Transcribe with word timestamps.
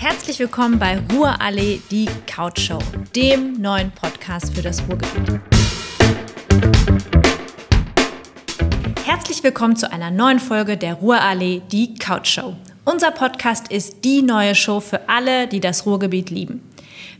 Herzlich 0.00 0.38
willkommen 0.38 0.78
bei 0.78 0.98
Ruhrallee, 1.12 1.82
die 1.90 2.08
Couch 2.26 2.58
Show, 2.58 2.78
dem 3.14 3.60
neuen 3.60 3.90
Podcast 3.90 4.54
für 4.54 4.62
das 4.62 4.80
Ruhrgebiet. 4.88 5.38
Herzlich 9.04 9.44
willkommen 9.44 9.76
zu 9.76 9.92
einer 9.92 10.10
neuen 10.10 10.38
Folge 10.38 10.78
der 10.78 10.94
Ruhrallee, 10.94 11.60
die 11.70 11.96
Couch 11.96 12.28
Show. 12.28 12.56
Unser 12.86 13.10
Podcast 13.10 13.70
ist 13.70 14.02
die 14.02 14.22
neue 14.22 14.54
Show 14.54 14.80
für 14.80 15.06
alle, 15.06 15.46
die 15.46 15.60
das 15.60 15.84
Ruhrgebiet 15.84 16.30
lieben. 16.30 16.62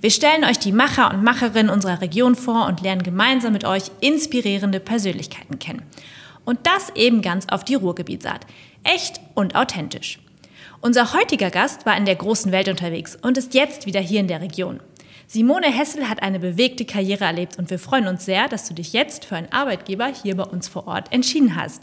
Wir 0.00 0.10
stellen 0.10 0.44
euch 0.44 0.58
die 0.58 0.72
Macher 0.72 1.12
und 1.12 1.22
Macherinnen 1.22 1.68
unserer 1.68 2.00
Region 2.00 2.34
vor 2.34 2.66
und 2.66 2.80
lernen 2.80 3.02
gemeinsam 3.02 3.52
mit 3.52 3.66
euch 3.66 3.90
inspirierende 4.00 4.80
Persönlichkeiten 4.80 5.58
kennen. 5.58 5.82
Und 6.46 6.60
das 6.62 6.88
eben 6.96 7.20
ganz 7.20 7.46
auf 7.50 7.62
die 7.62 7.74
Ruhrgebietsart. 7.74 8.46
Echt 8.84 9.20
und 9.34 9.54
authentisch. 9.54 10.18
Unser 10.82 11.12
heutiger 11.12 11.50
Gast 11.50 11.84
war 11.84 11.95
in 11.98 12.06
der 12.06 12.16
großen 12.16 12.52
Welt 12.52 12.66
unterwegs 12.68 13.14
und 13.20 13.36
ist 13.36 13.52
jetzt 13.52 13.84
wieder 13.84 14.00
hier 14.00 14.20
in 14.20 14.28
der 14.28 14.41
Region. 14.41 14.80
Simone 15.27 15.66
Hessel 15.66 16.09
hat 16.09 16.22
eine 16.22 16.38
bewegte 16.41 16.86
Karriere 16.86 17.27
erlebt 17.27 17.59
und 17.59 17.68
wir 17.68 17.78
freuen 17.78 18.06
uns 18.06 18.24
sehr, 18.24 18.48
dass 18.48 18.66
du 18.66 18.72
dich 18.72 18.95
jetzt 18.95 19.27
für 19.27 19.36
einen 19.36 19.52
Arbeitgeber 19.52 20.06
hier 20.06 20.36
bei 20.36 20.45
uns 20.45 20.69
vor 20.69 20.86
Ort 20.86 21.12
entschieden 21.12 21.55
hast. 21.55 21.82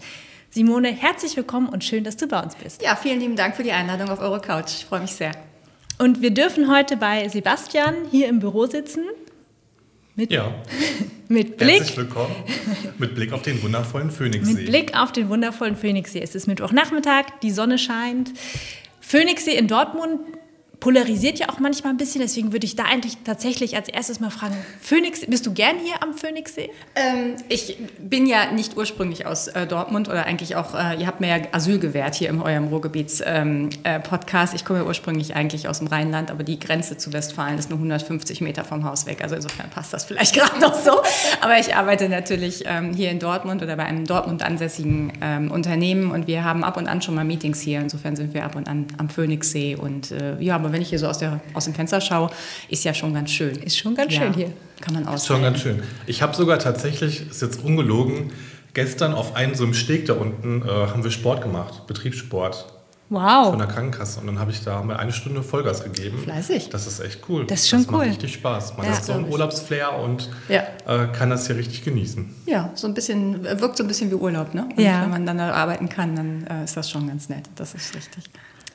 Simone, 0.50 0.90
herzlich 0.90 1.38
willkommen 1.38 1.70
und 1.70 1.84
schön, 1.84 2.04
dass 2.04 2.18
du 2.18 2.26
bei 2.26 2.42
uns 2.42 2.56
bist. 2.56 2.82
Ja, 2.82 2.96
vielen 2.96 3.20
lieben 3.20 3.36
Dank 3.36 3.56
für 3.56 3.62
die 3.62 3.72
Einladung 3.72 4.10
auf 4.10 4.20
eure 4.20 4.42
Couch. 4.42 4.72
Ich 4.80 4.86
freue 4.86 5.02
mich 5.02 5.12
sehr. 5.12 5.32
Und 6.00 6.24
wir 6.24 6.32
dürfen 6.32 6.68
heute 6.68 6.98
bei 6.98 7.28
Sebastian 7.30 7.94
hier 8.10 8.28
im 8.28 8.40
Büro 8.40 8.66
sitzen. 8.66 9.04
Mit, 10.16 10.32
ja. 10.32 10.56
mit 11.28 11.58
Blick. 11.58 11.82
Herzlich 11.82 11.98
willkommen. 11.98 12.36
Mit 12.98 13.14
Blick 13.14 13.32
auf 13.32 13.44
den 13.44 13.62
wundervollen 13.62 14.10
Phoenixsee. 14.10 14.54
Mit 14.54 14.66
Blick 14.66 14.98
auf 14.98 15.12
den 15.12 15.30
wundervollen 15.30 15.76
Phoenixsee. 15.76 16.20
Es 16.20 16.34
ist 16.34 16.48
Mittwochnachmittag, 16.48 17.26
die 17.44 17.52
Sonne 17.52 17.78
scheint. 17.78 18.32
Phoenixsee 19.08 19.56
in 19.56 19.68
Dortmund 19.68 20.20
polarisiert 20.80 21.40
ja 21.40 21.50
auch 21.50 21.60
manchmal 21.60 21.94
ein 21.94 21.98
bisschen. 21.98 22.22
Deswegen 22.22 22.52
würde 22.54 22.66
ich 22.66 22.76
da 22.76 22.84
eigentlich 22.84 23.18
tatsächlich 23.24 23.76
als 23.76 23.90
erstes 23.90 24.20
mal 24.20 24.30
fragen, 24.30 24.56
Phoenix, 24.80 25.26
bist 25.26 25.46
du 25.46 25.54
gern 25.54 25.78
hier 25.84 26.04
am 26.04 26.14
Phoenixsee? 26.14 26.70
Ähm, 26.96 27.36
ich 27.50 27.78
bin 28.00 28.26
ja 28.26 28.52
nicht 28.52 28.78
ursprünglich 28.78 29.26
aus 29.26 29.48
äh, 29.48 29.66
Dortmund 29.66 30.08
oder 30.08 30.26
eigentlich 30.26 30.56
auch, 30.56 30.76
äh, 30.76 31.00
ihr 31.00 31.08
habt 31.08 31.20
mir 31.20 31.28
ja 31.28 31.38
Asyl 31.52 31.80
gewährt 31.80 32.16
hier 32.16 32.30
in 32.30 32.42
eurem 32.42 32.68
Ruhrgebiets-Podcast. 32.68 34.54
Ähm, 34.54 34.54
äh, 34.54 34.56
ich 34.56 34.66
komme 34.66 34.80
ja 34.80 34.86
ursprünglich 34.86 35.36
eigentlich 35.36 35.68
aus 35.68 35.80
dem 35.80 35.88
Rheinland, 35.88 36.30
aber 36.32 36.44
die 36.44 36.60
Grenze 36.60 36.98
zu 36.98 37.12
Westfalen 37.12 37.58
ist 37.58 37.70
nur 37.70 37.80
150 37.80 38.42
Meter 38.42 38.64
vom 38.64 38.84
Haus 38.84 39.06
weg. 39.08 39.24
Also 39.24 39.36
insofern 39.36 39.70
passt 39.70 39.94
das 39.94 40.06
vielleicht 40.06 40.36
gerade 40.40 40.60
noch 40.60 40.76
so. 40.76 40.92
Aber 41.42 41.60
ich 41.60 41.76
arbeite 41.76 42.08
natürlich 42.08 42.64
ähm, 42.66 42.94
hier 42.94 43.10
in 43.10 43.20
Dortmund 43.20 43.64
oder 43.64 43.76
bei 43.76 43.86
einem 43.86 44.06
Dortmund 44.06 44.44
ansässigen 44.44 45.14
ähm, 45.22 45.50
Unternehmen 45.52 46.12
und 46.12 46.28
wir 46.28 46.44
haben 46.44 46.64
ab 46.64 46.78
und 46.78 46.88
an 46.88 47.02
schon 47.02 47.16
mal 47.16 47.26
Meetings 47.26 47.62
hier. 47.62 47.80
Insofern 47.80 48.16
sind 48.16 48.34
wir 48.34 48.46
ab 48.46 48.56
und 48.56 48.68
an 48.68 48.88
am 48.98 49.10
Phoenixsee 49.10 49.76
und 49.76 50.12
äh, 50.12 50.40
ja, 50.40 50.56
aber 50.56 50.67
wenn 50.72 50.82
ich 50.82 50.90
hier 50.90 51.00
so 51.00 51.08
aus, 51.08 51.18
der, 51.18 51.40
aus 51.54 51.66
dem 51.66 51.74
Fenster 51.74 52.02
schaue, 52.02 52.30
ist 52.70 52.84
ja 52.84 52.94
schon 52.94 53.14
ganz 53.14 53.32
schön. 53.32 53.56
Ist 53.58 53.78
schon 53.78 53.96
ganz 53.96 54.14
ja, 54.14 54.22
schön 54.22 54.34
hier. 54.34 54.54
Kann 54.82 54.94
man. 54.94 55.14
Ist 55.14 55.26
schon 55.26 55.42
ganz 55.42 55.60
schön. 55.60 55.82
Ich 56.06 56.22
habe 56.22 56.36
sogar 56.36 56.60
tatsächlich, 56.60 57.30
ist 57.30 57.42
jetzt 57.42 57.64
ungelogen, 57.64 58.32
gestern 58.74 59.14
auf 59.14 59.36
einem 59.36 59.56
so 59.56 59.64
einem 59.64 59.74
Steg 59.74 60.06
da 60.06 60.14
unten 60.14 60.62
äh, 60.62 60.70
haben 60.70 61.04
wir 61.04 61.12
Sport 61.12 61.42
gemacht, 61.42 61.88
Betriebssport. 61.88 62.74
Wow. 63.10 63.52
Von 63.52 63.60
der 63.60 63.68
Krankenkasse. 63.68 64.20
Und 64.20 64.28
dann 64.28 64.40
habe 64.40 64.52
ich 64.52 64.64
da 64.64 64.84
wir 64.84 65.00
eine 65.00 65.14
Stunde 65.14 65.42
Vollgas 65.42 65.84
gegeben. 65.84 66.20
Fleißig. 66.20 66.70
Das 66.70 66.88
ist 66.88 67.00
echt 67.00 67.22
cool. 67.30 67.46
Das 67.46 67.62
ist 67.62 67.70
schon 67.70 67.84
das 67.84 67.88
cool. 67.88 67.98
macht 68.00 68.10
richtig 68.10 68.34
Spaß. 68.34 68.76
Man 68.76 68.86
ja, 68.86 68.94
hat 68.94 69.06
so 69.06 69.14
einen 69.14 69.32
Urlaubsflair 69.32 69.98
und 69.98 70.30
ja. 70.50 70.64
äh, 70.86 71.08
kann 71.14 71.30
das 71.30 71.48
hier 71.48 71.56
richtig 71.56 71.86
genießen. 71.86 72.30
Ja, 72.46 72.70
so 72.76 72.86
ein 72.86 72.94
bisschen, 72.94 73.44
wirkt 73.44 73.78
so 73.78 73.84
ein 73.86 73.88
bisschen 73.88 74.12
wie 74.12 74.16
Urlaub, 74.16 74.54
ne? 74.54 74.68
Und 74.76 74.84
ja. 74.84 75.04
wenn 75.04 75.10
man 75.10 75.26
dann 75.26 75.38
da 75.38 75.54
arbeiten 75.54 75.88
kann, 75.88 76.16
dann 76.16 76.48
äh, 76.48 76.66
ist 76.66 76.76
das 76.76 76.90
schon 76.90 77.08
ganz 77.08 77.30
nett. 77.30 77.46
Das 77.56 77.74
ist 77.74 77.96
richtig. 77.96 78.26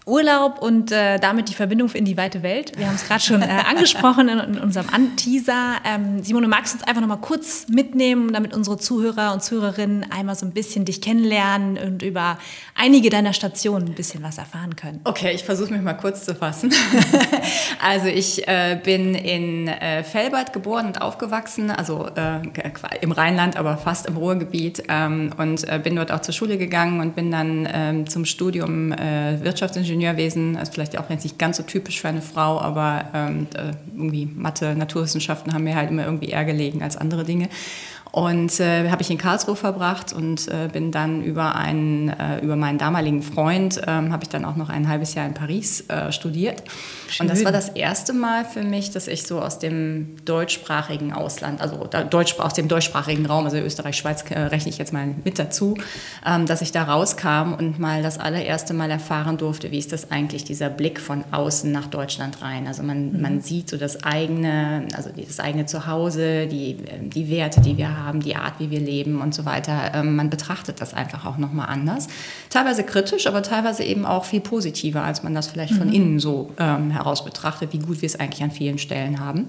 Urlaub 0.04 0.60
und 0.60 0.90
äh, 0.90 1.20
damit 1.20 1.48
die 1.48 1.54
Verbindung 1.54 1.88
in 1.90 2.04
die 2.04 2.16
weite 2.16 2.42
Welt. 2.42 2.76
Wir 2.76 2.88
haben 2.88 2.96
es 2.96 3.06
gerade 3.06 3.22
schon 3.22 3.40
äh, 3.40 3.46
angesprochen 3.46 4.28
in, 4.28 4.38
in 4.38 4.58
unserem 4.58 4.88
Anteaser. 4.90 5.76
Ähm, 5.84 6.24
Simone, 6.24 6.48
magst 6.48 6.74
du 6.74 6.78
uns 6.78 6.86
einfach 6.88 7.00
noch 7.00 7.08
mal 7.08 7.18
kurz 7.18 7.68
mitnehmen, 7.68 8.32
damit 8.32 8.52
unsere 8.52 8.78
Zuhörer 8.78 9.32
und 9.32 9.44
Zuhörerinnen 9.44 10.10
einmal 10.10 10.34
so 10.34 10.44
ein 10.44 10.52
bisschen 10.52 10.84
dich 10.84 11.00
kennenlernen 11.00 11.78
und 11.78 12.02
über 12.02 12.38
einige 12.74 13.10
deiner 13.10 13.32
Stationen 13.32 13.90
ein 13.90 13.94
bisschen 13.94 14.24
was 14.24 14.38
erfahren 14.38 14.74
können? 14.74 15.00
Okay, 15.04 15.32
ich 15.34 15.44
versuche 15.44 15.72
mich 15.72 15.82
mal 15.82 15.94
kurz 15.94 16.24
zu 16.24 16.34
fassen. 16.34 16.72
also 17.80 18.08
ich 18.08 18.48
äh, 18.48 18.80
bin 18.82 19.14
in 19.14 19.68
äh, 19.68 20.02
Felbert 20.02 20.52
geboren 20.52 20.86
und 20.86 21.00
aufgewachsen, 21.00 21.70
also 21.70 22.08
äh, 22.16 22.40
im 23.02 23.12
Rheinland, 23.12 23.56
aber 23.56 23.76
fast 23.76 24.06
im 24.06 24.16
Ruhrgebiet 24.16 24.82
ähm, 24.88 25.30
und 25.36 25.68
äh, 25.68 25.78
bin 25.78 25.94
dort 25.94 26.10
auch 26.10 26.22
zur 26.22 26.34
Schule 26.34 26.58
gegangen 26.58 27.00
und 27.00 27.14
bin 27.14 27.30
dann 27.30 27.68
ähm, 27.72 28.08
zum 28.08 28.24
Studium 28.24 28.90
Wirtschaftsingenieur 28.92 29.91
Ingenieurwesen, 29.92 30.56
also 30.56 30.72
vielleicht 30.72 30.98
auch 30.98 31.08
jetzt 31.10 31.24
nicht 31.24 31.38
ganz 31.38 31.56
so 31.56 31.62
typisch 31.62 32.00
für 32.00 32.08
eine 32.08 32.22
Frau, 32.22 32.60
aber 32.60 33.06
ähm, 33.14 33.46
äh, 33.54 33.72
irgendwie 33.94 34.26
Mathe, 34.26 34.74
Naturwissenschaften 34.74 35.52
haben 35.52 35.64
mir 35.64 35.76
halt 35.76 35.90
immer 35.90 36.04
irgendwie 36.04 36.28
eher 36.28 36.44
gelegen 36.44 36.82
als 36.82 36.96
andere 36.96 37.24
Dinge. 37.24 37.48
Und 38.12 38.60
äh, 38.60 38.90
habe 38.90 39.00
ich 39.00 39.10
in 39.10 39.16
Karlsruhe 39.16 39.56
verbracht 39.56 40.12
und 40.12 40.46
äh, 40.48 40.68
bin 40.70 40.92
dann 40.92 41.22
über 41.22 41.56
einen, 41.56 42.10
äh, 42.10 42.40
über 42.40 42.56
meinen 42.56 42.76
damaligen 42.76 43.22
Freund, 43.22 43.80
ähm, 43.86 44.12
habe 44.12 44.24
ich 44.24 44.28
dann 44.28 44.44
auch 44.44 44.56
noch 44.56 44.68
ein 44.68 44.86
halbes 44.86 45.14
Jahr 45.14 45.24
in 45.24 45.32
Paris 45.32 45.88
äh, 45.88 46.12
studiert. 46.12 46.62
Schön. 47.08 47.24
Und 47.24 47.30
das 47.30 47.42
war 47.42 47.52
das 47.52 47.70
erste 47.70 48.12
Mal 48.12 48.44
für 48.44 48.62
mich, 48.62 48.90
dass 48.90 49.08
ich 49.08 49.22
so 49.22 49.40
aus 49.40 49.58
dem 49.58 50.16
deutschsprachigen 50.26 51.14
Ausland, 51.14 51.62
also 51.62 51.88
Deutsch, 52.10 52.38
aus 52.38 52.52
dem 52.52 52.68
deutschsprachigen 52.68 53.24
Raum, 53.24 53.46
also 53.46 53.56
Österreich, 53.56 53.96
Schweiz 53.96 54.22
äh, 54.28 54.38
rechne 54.38 54.68
ich 54.68 54.76
jetzt 54.76 54.92
mal 54.92 55.14
mit 55.24 55.38
dazu, 55.38 55.78
ähm, 56.26 56.44
dass 56.44 56.60
ich 56.60 56.70
da 56.70 56.82
rauskam 56.82 57.54
und 57.54 57.78
mal 57.78 58.02
das 58.02 58.18
allererste 58.18 58.74
Mal 58.74 58.90
erfahren 58.90 59.38
durfte, 59.38 59.70
wie 59.70 59.78
ist 59.78 59.90
das 59.90 60.10
eigentlich, 60.10 60.44
dieser 60.44 60.68
Blick 60.68 61.00
von 61.00 61.24
außen 61.30 61.72
nach 61.72 61.86
Deutschland 61.86 62.42
rein. 62.42 62.66
Also 62.66 62.82
man, 62.82 63.12
mhm. 63.12 63.22
man 63.22 63.40
sieht 63.40 63.70
so 63.70 63.78
das 63.78 64.04
eigene, 64.04 64.86
also 64.94 65.08
das 65.16 65.40
eigene 65.40 65.64
Zuhause, 65.64 66.46
die, 66.46 66.76
die 67.00 67.30
Werte, 67.30 67.62
die 67.62 67.78
wir 67.78 67.88
haben 67.88 68.01
haben, 68.02 68.20
die 68.20 68.36
Art, 68.36 68.54
wie 68.58 68.70
wir 68.70 68.80
leben 68.80 69.20
und 69.20 69.34
so 69.34 69.44
weiter. 69.44 69.92
Ähm, 69.94 70.16
man 70.16 70.30
betrachtet 70.30 70.80
das 70.80 70.94
einfach 70.94 71.26
auch 71.26 71.38
nochmal 71.38 71.68
anders. 71.68 72.08
Teilweise 72.50 72.84
kritisch, 72.84 73.26
aber 73.26 73.42
teilweise 73.42 73.84
eben 73.84 74.04
auch 74.04 74.24
viel 74.24 74.40
positiver, 74.40 75.02
als 75.02 75.22
man 75.22 75.34
das 75.34 75.48
vielleicht 75.48 75.74
von 75.74 75.88
mhm. 75.88 75.94
innen 75.94 76.20
so 76.20 76.50
ähm, 76.58 76.90
heraus 76.90 77.24
betrachtet, 77.24 77.72
wie 77.72 77.78
gut 77.78 78.02
wir 78.02 78.06
es 78.06 78.18
eigentlich 78.18 78.42
an 78.42 78.50
vielen 78.50 78.78
Stellen 78.78 79.20
haben. 79.20 79.48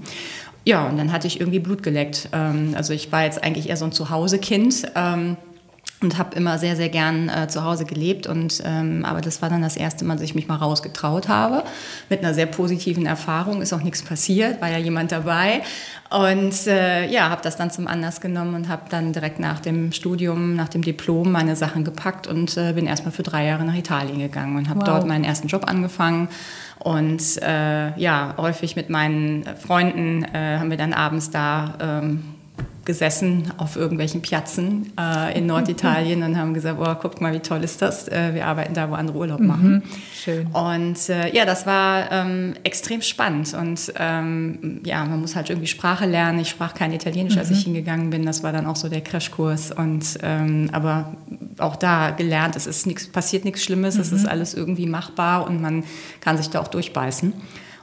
Ja, 0.66 0.88
und 0.88 0.98
dann 0.98 1.12
hatte 1.12 1.28
ich 1.28 1.40
irgendwie 1.40 1.60
Blut 1.60 1.84
geleckt. 1.84 2.30
Ähm, 2.32 2.74
also 2.76 2.94
ich 2.94 3.12
war 3.12 3.24
jetzt 3.24 3.44
eigentlich 3.44 3.70
eher 3.70 3.78
so 3.78 3.86
ein 3.86 3.92
Zuhausekind. 3.92 4.86
Und 6.04 6.18
habe 6.18 6.36
immer 6.36 6.58
sehr, 6.60 6.76
sehr 6.76 6.90
gern 6.90 7.30
äh, 7.30 7.48
zu 7.48 7.64
Hause 7.64 7.86
gelebt. 7.86 8.28
Und, 8.28 8.62
ähm, 8.66 9.06
aber 9.06 9.22
das 9.22 9.42
war 9.42 9.50
dann 9.50 9.62
das 9.62 9.78
erste 9.78 10.06
Mal, 10.06 10.16
dass 10.16 10.24
ich 10.24 10.36
mich 10.36 10.48
mal 10.48 10.58
rausgetraut 10.58 11.30
habe. 11.30 11.64
Mit 12.10 12.20
einer 12.20 12.34
sehr 12.34 12.46
positiven 12.46 13.06
Erfahrung. 13.06 13.62
Ist 13.62 13.74
auch 13.74 13.82
nichts 13.82 14.04
passiert, 14.04 14.62
war 14.62 14.70
ja 14.70 14.78
jemand 14.78 15.12
dabei. 15.12 15.62
Und 16.10 16.68
äh, 16.68 17.10
ja, 17.10 17.30
habe 17.30 17.42
das 17.42 17.58
dann 17.58 17.72
zum 17.72 17.88
Anlass 17.88 18.22
genommen 18.22 18.54
und 18.54 18.70
habe 18.70 18.84
dann 18.90 19.14
direkt 19.14 19.40
nach 19.40 19.60
dem 19.60 19.92
Studium, 19.92 20.56
nach 20.56 20.70
dem 20.70 20.84
Diplom 20.84 21.32
meine 21.32 21.56
Sachen 21.56 21.84
gepackt 21.84 22.28
und 22.28 22.56
äh, 22.56 22.74
bin 22.74 22.86
erstmal 22.86 23.12
für 23.12 23.24
drei 23.24 23.48
Jahre 23.48 23.64
nach 23.64 23.76
Italien 23.76 24.20
gegangen 24.20 24.56
und 24.56 24.70
habe 24.70 24.82
wow. 24.82 24.88
dort 24.88 25.08
meinen 25.08 25.24
ersten 25.24 25.48
Job 25.48 25.68
angefangen. 25.68 26.28
Und 26.78 27.42
äh, 27.42 27.98
ja, 27.98 28.36
häufig 28.38 28.76
mit 28.76 28.90
meinen 28.90 29.46
Freunden 29.56 30.24
äh, 30.26 30.60
haben 30.60 30.70
wir 30.70 30.78
dann 30.78 30.94
abends 30.94 31.32
da 31.32 31.74
ähm, 31.82 32.33
gesessen 32.86 33.52
auf 33.58 33.76
irgendwelchen 33.76 34.22
Piazzen 34.22 34.92
äh, 35.00 35.38
in 35.38 35.46
Norditalien 35.46 36.24
und 36.24 36.38
haben 36.38 36.54
gesagt, 36.54 36.78
oh, 36.80 36.96
guckt 37.02 37.22
mal, 37.22 37.34
wie 37.34 37.40
toll 37.40 37.64
ist 37.64 37.82
das. 37.82 38.08
Äh, 38.08 38.34
wir 38.34 38.46
arbeiten 38.46 38.74
da, 38.74 38.90
wo 38.90 38.96
andere 38.96 39.18
Urlaub 39.18 39.40
mhm. 39.40 39.48
machen. 39.48 39.84
Schön. 40.14 40.48
Und 40.48 41.10
äh, 41.10 41.34
ja, 41.34 41.46
das 41.46 41.66
war 41.66 42.12
ähm, 42.12 42.54
extrem 42.64 43.02
spannend. 43.02 43.54
Und 43.54 43.94
ähm, 43.98 44.82
ja, 44.86 45.06
man 45.06 45.22
muss 45.22 45.36
halt 45.36 45.50
irgendwie 45.50 45.68
Sprache 45.68 46.06
lernen. 46.06 46.40
Ich 46.40 46.50
sprach 46.50 46.74
kein 46.74 46.92
Italienisch, 46.92 47.36
mhm. 47.36 47.40
als 47.40 47.52
ich 47.52 47.60
mhm. 47.60 47.74
hingegangen 47.74 48.10
bin. 48.10 48.26
Das 48.26 48.44
war 48.44 48.52
dann 48.52 48.66
auch 48.66 48.76
so 48.76 48.90
der 48.90 49.02
Crashkurs. 49.02 49.72
Und 49.72 50.20
ähm, 50.22 50.70
aber 50.74 51.14
auch 51.60 51.76
da 51.76 52.12
gelernt, 52.12 52.56
es 52.56 52.68
ist 52.68 52.86
nichts, 52.86 53.08
passiert 53.08 53.46
nichts 53.46 53.64
Schlimmes, 53.64 53.96
mhm. 53.96 54.02
es 54.02 54.12
ist 54.12 54.28
alles 54.28 54.54
irgendwie 54.54 54.88
machbar 54.88 55.48
und 55.48 55.62
man 55.62 55.84
kann 56.20 56.38
sich 56.38 56.50
da 56.50 56.60
auch 56.60 56.68
durchbeißen 56.68 57.34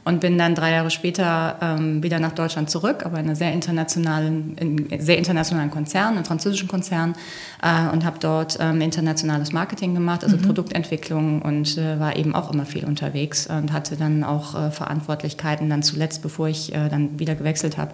und 0.05 0.21
bin 0.21 0.39
dann 0.39 0.55
drei 0.55 0.73
Jahre 0.73 0.91
später 0.91 1.57
ähm, 1.61 2.03
wieder 2.03 2.21
nach 2.21 2.33
Deutschland 2.33 2.71
zurück, 2.71 3.05
aber 3.05 3.19
in 3.19 3.27
einem 3.27 3.35
sehr 3.35 3.53
internationalen, 3.53 4.57
in 4.57 5.01
sehr 5.01 5.19
internationalen 5.19 5.71
Konzern, 5.71 6.15
einem 6.17 6.25
französischen 6.25 6.69
Konzern 6.69 7.15
äh, 7.63 7.93
und 7.93 8.05
habe 8.05 8.19
dort 8.19 8.59
ähm, 8.61 8.81
internationales 8.81 9.53
Marketing 9.53 9.95
gemacht, 9.95 10.25
also 10.25 10.37
mhm. 10.37 10.43
Produktentwicklung 10.43 11.43
und 11.43 11.77
äh, 11.77 12.01
war 12.01 12.17
eben 12.17 12.35
auch 12.35 12.53
immer 12.53 12.67
viel 12.67 12.85
unterwegs 12.85 13.47
und 13.47 13.73
hatte 13.73 13.97
dann 13.97 14.25
auch 14.25 14.55
äh, 14.55 14.71
Verantwortlichkeiten 14.71 15.69
dann 15.69 15.83
zuletzt, 15.83 16.23
bevor 16.23 16.49
ich 16.49 16.75
äh, 16.75 16.89
dann 16.89 17.19
wieder 17.19 17.35
gewechselt 17.35 17.77
habe 17.77 17.93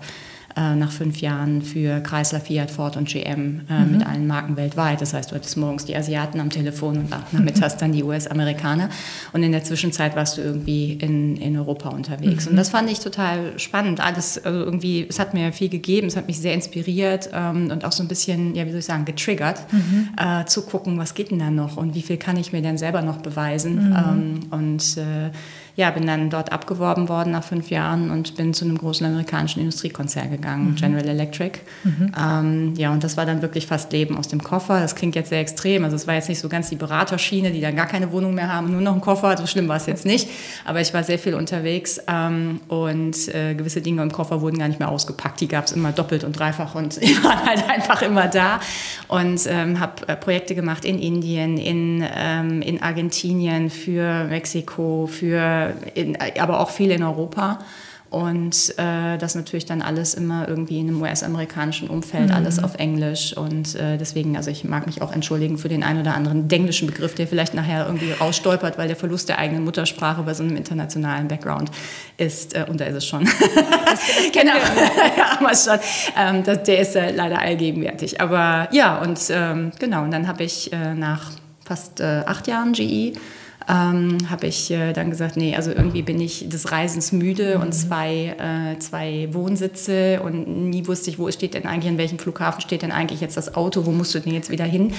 äh, 0.56 0.74
nach 0.74 0.90
fünf 0.90 1.20
Jahren 1.20 1.60
für 1.60 2.00
Chrysler, 2.00 2.40
Fiat, 2.40 2.70
Ford 2.70 2.96
und 2.96 3.08
GM 3.08 3.60
äh, 3.68 3.80
mhm. 3.80 3.92
mit 3.92 4.06
allen 4.06 4.26
Marken 4.26 4.56
weltweit. 4.56 5.02
Das 5.02 5.12
heißt, 5.12 5.30
du 5.30 5.34
hattest 5.34 5.56
morgens 5.58 5.84
die 5.84 5.94
Asiaten 5.94 6.40
am 6.40 6.48
Telefon 6.48 6.96
und 6.96 7.10
nachmittags 7.10 7.76
dann 7.76 7.92
die 7.92 8.02
US-Amerikaner. 8.02 8.88
Und 9.34 9.42
in 9.42 9.52
der 9.52 9.64
Zwischenzeit 9.64 10.16
warst 10.16 10.38
du 10.38 10.42
irgendwie 10.42 10.94
in, 10.94 11.36
in 11.36 11.58
Europa 11.58 11.90
unterwegs. 11.90 12.46
Mhm. 12.46 12.52
Und 12.52 12.56
das 12.56 12.70
fand 12.70 12.90
ich 12.90 13.00
total 13.00 13.58
spannend. 13.58 14.00
Alles, 14.00 14.42
also 14.42 14.60
irgendwie, 14.60 15.06
es 15.06 15.18
hat 15.18 15.34
mir 15.34 15.52
viel 15.52 15.68
gegeben, 15.68 16.06
es 16.06 16.16
hat 16.16 16.26
mich 16.26 16.38
sehr 16.38 16.54
inspiriert 16.54 17.28
ähm, 17.34 17.70
und 17.70 17.84
auch 17.84 17.92
so 17.92 18.02
ein 18.02 18.08
bisschen, 18.08 18.54
ja, 18.54 18.64
wie 18.64 18.70
soll 18.70 18.80
ich 18.80 18.86
sagen, 18.86 19.04
getriggert, 19.04 19.60
mhm. 19.72 20.08
äh, 20.16 20.46
zu 20.46 20.62
gucken, 20.62 20.98
was 20.98 21.14
geht 21.14 21.30
denn 21.30 21.38
da 21.38 21.50
noch 21.50 21.76
und 21.76 21.94
wie 21.94 22.02
viel 22.02 22.16
kann 22.16 22.38
ich 22.38 22.54
mir 22.54 22.62
denn 22.62 22.78
selber 22.78 23.02
noch 23.02 23.18
beweisen. 23.18 23.90
Mhm. 23.90 23.96
Ähm, 23.96 24.40
und 24.50 24.96
äh, 24.96 25.30
ja, 25.76 25.90
bin 25.90 26.06
dann 26.06 26.30
dort 26.30 26.52
abgeworben 26.52 27.10
worden 27.10 27.32
nach 27.32 27.44
fünf 27.44 27.68
Jahren 27.68 28.10
und 28.10 28.34
bin 28.36 28.54
zu 28.54 28.64
einem 28.64 28.78
großen 28.78 29.06
amerikanischen 29.06 29.60
Industriekonzern 29.60 30.30
gegangen, 30.30 30.70
mhm. 30.70 30.76
General 30.76 31.06
Electric. 31.06 31.58
Mhm. 31.84 32.12
Ähm, 32.18 32.74
ja, 32.76 32.90
und 32.90 33.04
das 33.04 33.18
war 33.18 33.26
dann 33.26 33.42
wirklich 33.42 33.66
fast 33.66 33.92
Leben 33.92 34.16
aus 34.16 34.28
dem 34.28 34.42
Koffer. 34.42 34.80
Das 34.80 34.94
klingt 34.94 35.14
jetzt 35.14 35.28
sehr 35.28 35.40
extrem. 35.40 35.84
Also 35.84 35.94
es 35.94 36.06
war 36.06 36.14
jetzt 36.14 36.30
nicht 36.30 36.38
so 36.38 36.48
ganz 36.48 36.70
die 36.70 36.76
Beraterschiene, 36.76 37.50
die 37.50 37.60
dann 37.60 37.76
gar 37.76 37.86
keine 37.86 38.10
Wohnung 38.10 38.34
mehr 38.34 38.50
haben, 38.50 38.72
nur 38.72 38.80
noch 38.80 38.92
einen 38.92 39.02
Koffer. 39.02 39.36
So 39.36 39.46
schlimm 39.46 39.68
war 39.68 39.76
es 39.76 39.84
jetzt 39.84 40.06
nicht. 40.06 40.30
Aber 40.64 40.80
ich 40.80 40.94
war 40.94 41.04
sehr 41.04 41.18
viel 41.18 41.34
unterwegs 41.34 42.00
ähm, 42.08 42.60
und 42.68 43.28
äh, 43.34 43.54
gewisse 43.54 43.82
Dinge 43.82 44.00
im 44.00 44.10
Koffer 44.10 44.40
wurden 44.40 44.58
gar 44.58 44.68
nicht 44.68 44.80
mehr 44.80 44.88
ausgepackt. 44.88 45.42
Die 45.42 45.48
gab 45.48 45.66
es 45.66 45.72
immer 45.72 45.92
doppelt 45.92 46.24
und 46.24 46.38
dreifach 46.38 46.74
und 46.74 46.96
ich 47.02 47.22
war 47.22 47.44
halt 47.44 47.68
einfach 47.68 48.00
immer 48.00 48.28
da 48.28 48.60
und 49.08 49.42
ähm, 49.46 49.78
habe 49.78 50.08
äh, 50.08 50.16
Projekte 50.16 50.54
gemacht 50.54 50.86
in 50.86 50.98
Indien, 50.98 51.58
in, 51.58 52.02
ähm, 52.16 52.62
in 52.62 52.82
Argentinien, 52.82 53.68
für 53.68 54.24
Mexiko, 54.24 55.06
für 55.06 55.65
in, 55.94 56.16
aber 56.38 56.60
auch 56.60 56.70
viel 56.70 56.90
in 56.90 57.02
Europa. 57.02 57.58
Und 58.08 58.78
äh, 58.78 59.18
das 59.18 59.34
natürlich 59.34 59.66
dann 59.66 59.82
alles 59.82 60.14
immer 60.14 60.48
irgendwie 60.48 60.78
in 60.78 60.88
einem 60.88 61.02
US-amerikanischen 61.02 61.88
Umfeld, 61.88 62.28
mhm. 62.28 62.34
alles 62.34 62.62
auf 62.62 62.76
Englisch. 62.76 63.36
Und 63.36 63.74
äh, 63.74 63.98
deswegen, 63.98 64.36
also 64.36 64.50
ich 64.50 64.64
mag 64.64 64.86
mich 64.86 65.02
auch 65.02 65.12
entschuldigen 65.12 65.58
für 65.58 65.68
den 65.68 65.82
einen 65.82 66.00
oder 66.00 66.14
anderen 66.14 66.48
englischen 66.48 66.86
Begriff, 66.86 67.14
der 67.14 67.26
vielleicht 67.26 67.54
nachher 67.54 67.84
irgendwie 67.84 68.12
rausstolpert, 68.12 68.78
weil 68.78 68.86
der 68.86 68.96
Verlust 68.96 69.28
der 69.28 69.38
eigenen 69.38 69.64
Muttersprache 69.64 70.22
bei 70.22 70.34
so 70.34 70.44
einem 70.44 70.56
internationalen 70.56 71.26
Background 71.26 71.70
ist. 72.16 72.54
Äh, 72.54 72.66
und 72.68 72.80
da 72.80 72.84
ist 72.84 72.96
es 72.96 73.06
schon. 73.06 73.28
Das, 73.86 74.00
das 74.00 74.32
genau. 74.32 74.52
ja, 75.16 75.38
aber 75.38 75.54
schon. 75.54 75.78
Ähm, 76.18 76.42
das, 76.44 76.62
der 76.64 76.80
ist 76.80 76.96
äh, 76.96 77.12
leider 77.12 77.38
allgegenwärtig. 77.40 78.20
Aber 78.20 78.68
ja, 78.72 78.98
und 78.98 79.18
ähm, 79.30 79.72
genau, 79.78 80.02
und 80.02 80.10
dann 80.10 80.26
habe 80.26 80.44
ich 80.44 80.72
äh, 80.72 80.94
nach 80.94 81.32
fast 81.64 82.00
äh, 82.00 82.22
acht 82.26 82.46
Jahren 82.46 82.72
GE 82.72 83.14
ähm, 83.68 84.18
habe 84.30 84.46
ich 84.46 84.70
äh, 84.70 84.92
dann 84.92 85.10
gesagt, 85.10 85.36
nee, 85.36 85.56
also 85.56 85.72
irgendwie 85.72 86.02
bin 86.02 86.20
ich 86.20 86.48
des 86.48 86.70
Reisens 86.70 87.10
müde 87.10 87.56
mhm. 87.56 87.62
und 87.62 87.72
zwei, 87.72 88.36
äh, 88.38 88.78
zwei 88.78 89.28
Wohnsitze 89.32 90.20
und 90.22 90.70
nie 90.70 90.86
wusste 90.86 91.10
ich, 91.10 91.18
wo 91.18 91.28
steht 91.32 91.54
denn 91.54 91.66
eigentlich, 91.66 91.90
in 91.90 91.98
welchem 91.98 92.18
Flughafen 92.18 92.60
steht 92.60 92.82
denn 92.82 92.92
eigentlich 92.92 93.20
jetzt 93.20 93.36
das 93.36 93.56
Auto, 93.56 93.84
wo 93.84 93.90
musst 93.90 94.14
du 94.14 94.20
denn 94.20 94.32
jetzt 94.32 94.50
wieder 94.50 94.64
hin, 94.64 94.92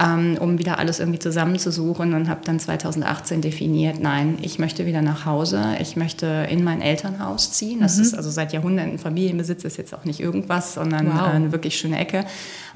ähm, 0.00 0.38
um 0.38 0.58
wieder 0.58 0.78
alles 0.78 1.00
irgendwie 1.00 1.18
zusammenzusuchen 1.18 2.14
und 2.14 2.28
habe 2.28 2.40
dann 2.44 2.60
2018 2.60 3.40
definiert, 3.40 3.98
nein, 3.98 4.38
ich 4.42 4.60
möchte 4.60 4.86
wieder 4.86 5.02
nach 5.02 5.24
Hause, 5.26 5.76
ich 5.80 5.96
möchte 5.96 6.46
in 6.48 6.62
mein 6.62 6.82
Elternhaus 6.82 7.50
ziehen. 7.52 7.80
Das 7.80 7.96
mhm. 7.96 8.02
ist 8.02 8.14
also 8.14 8.30
seit 8.30 8.52
Jahrhunderten 8.52 8.98
Familienbesitz, 8.98 9.64
ist 9.64 9.76
jetzt 9.76 9.92
auch 9.92 10.04
nicht 10.04 10.20
irgendwas, 10.20 10.74
sondern 10.74 11.08
wow. 11.08 11.20
äh, 11.20 11.30
eine 11.30 11.52
wirklich 11.52 11.76
schöne 11.76 11.98
Ecke. 11.98 12.24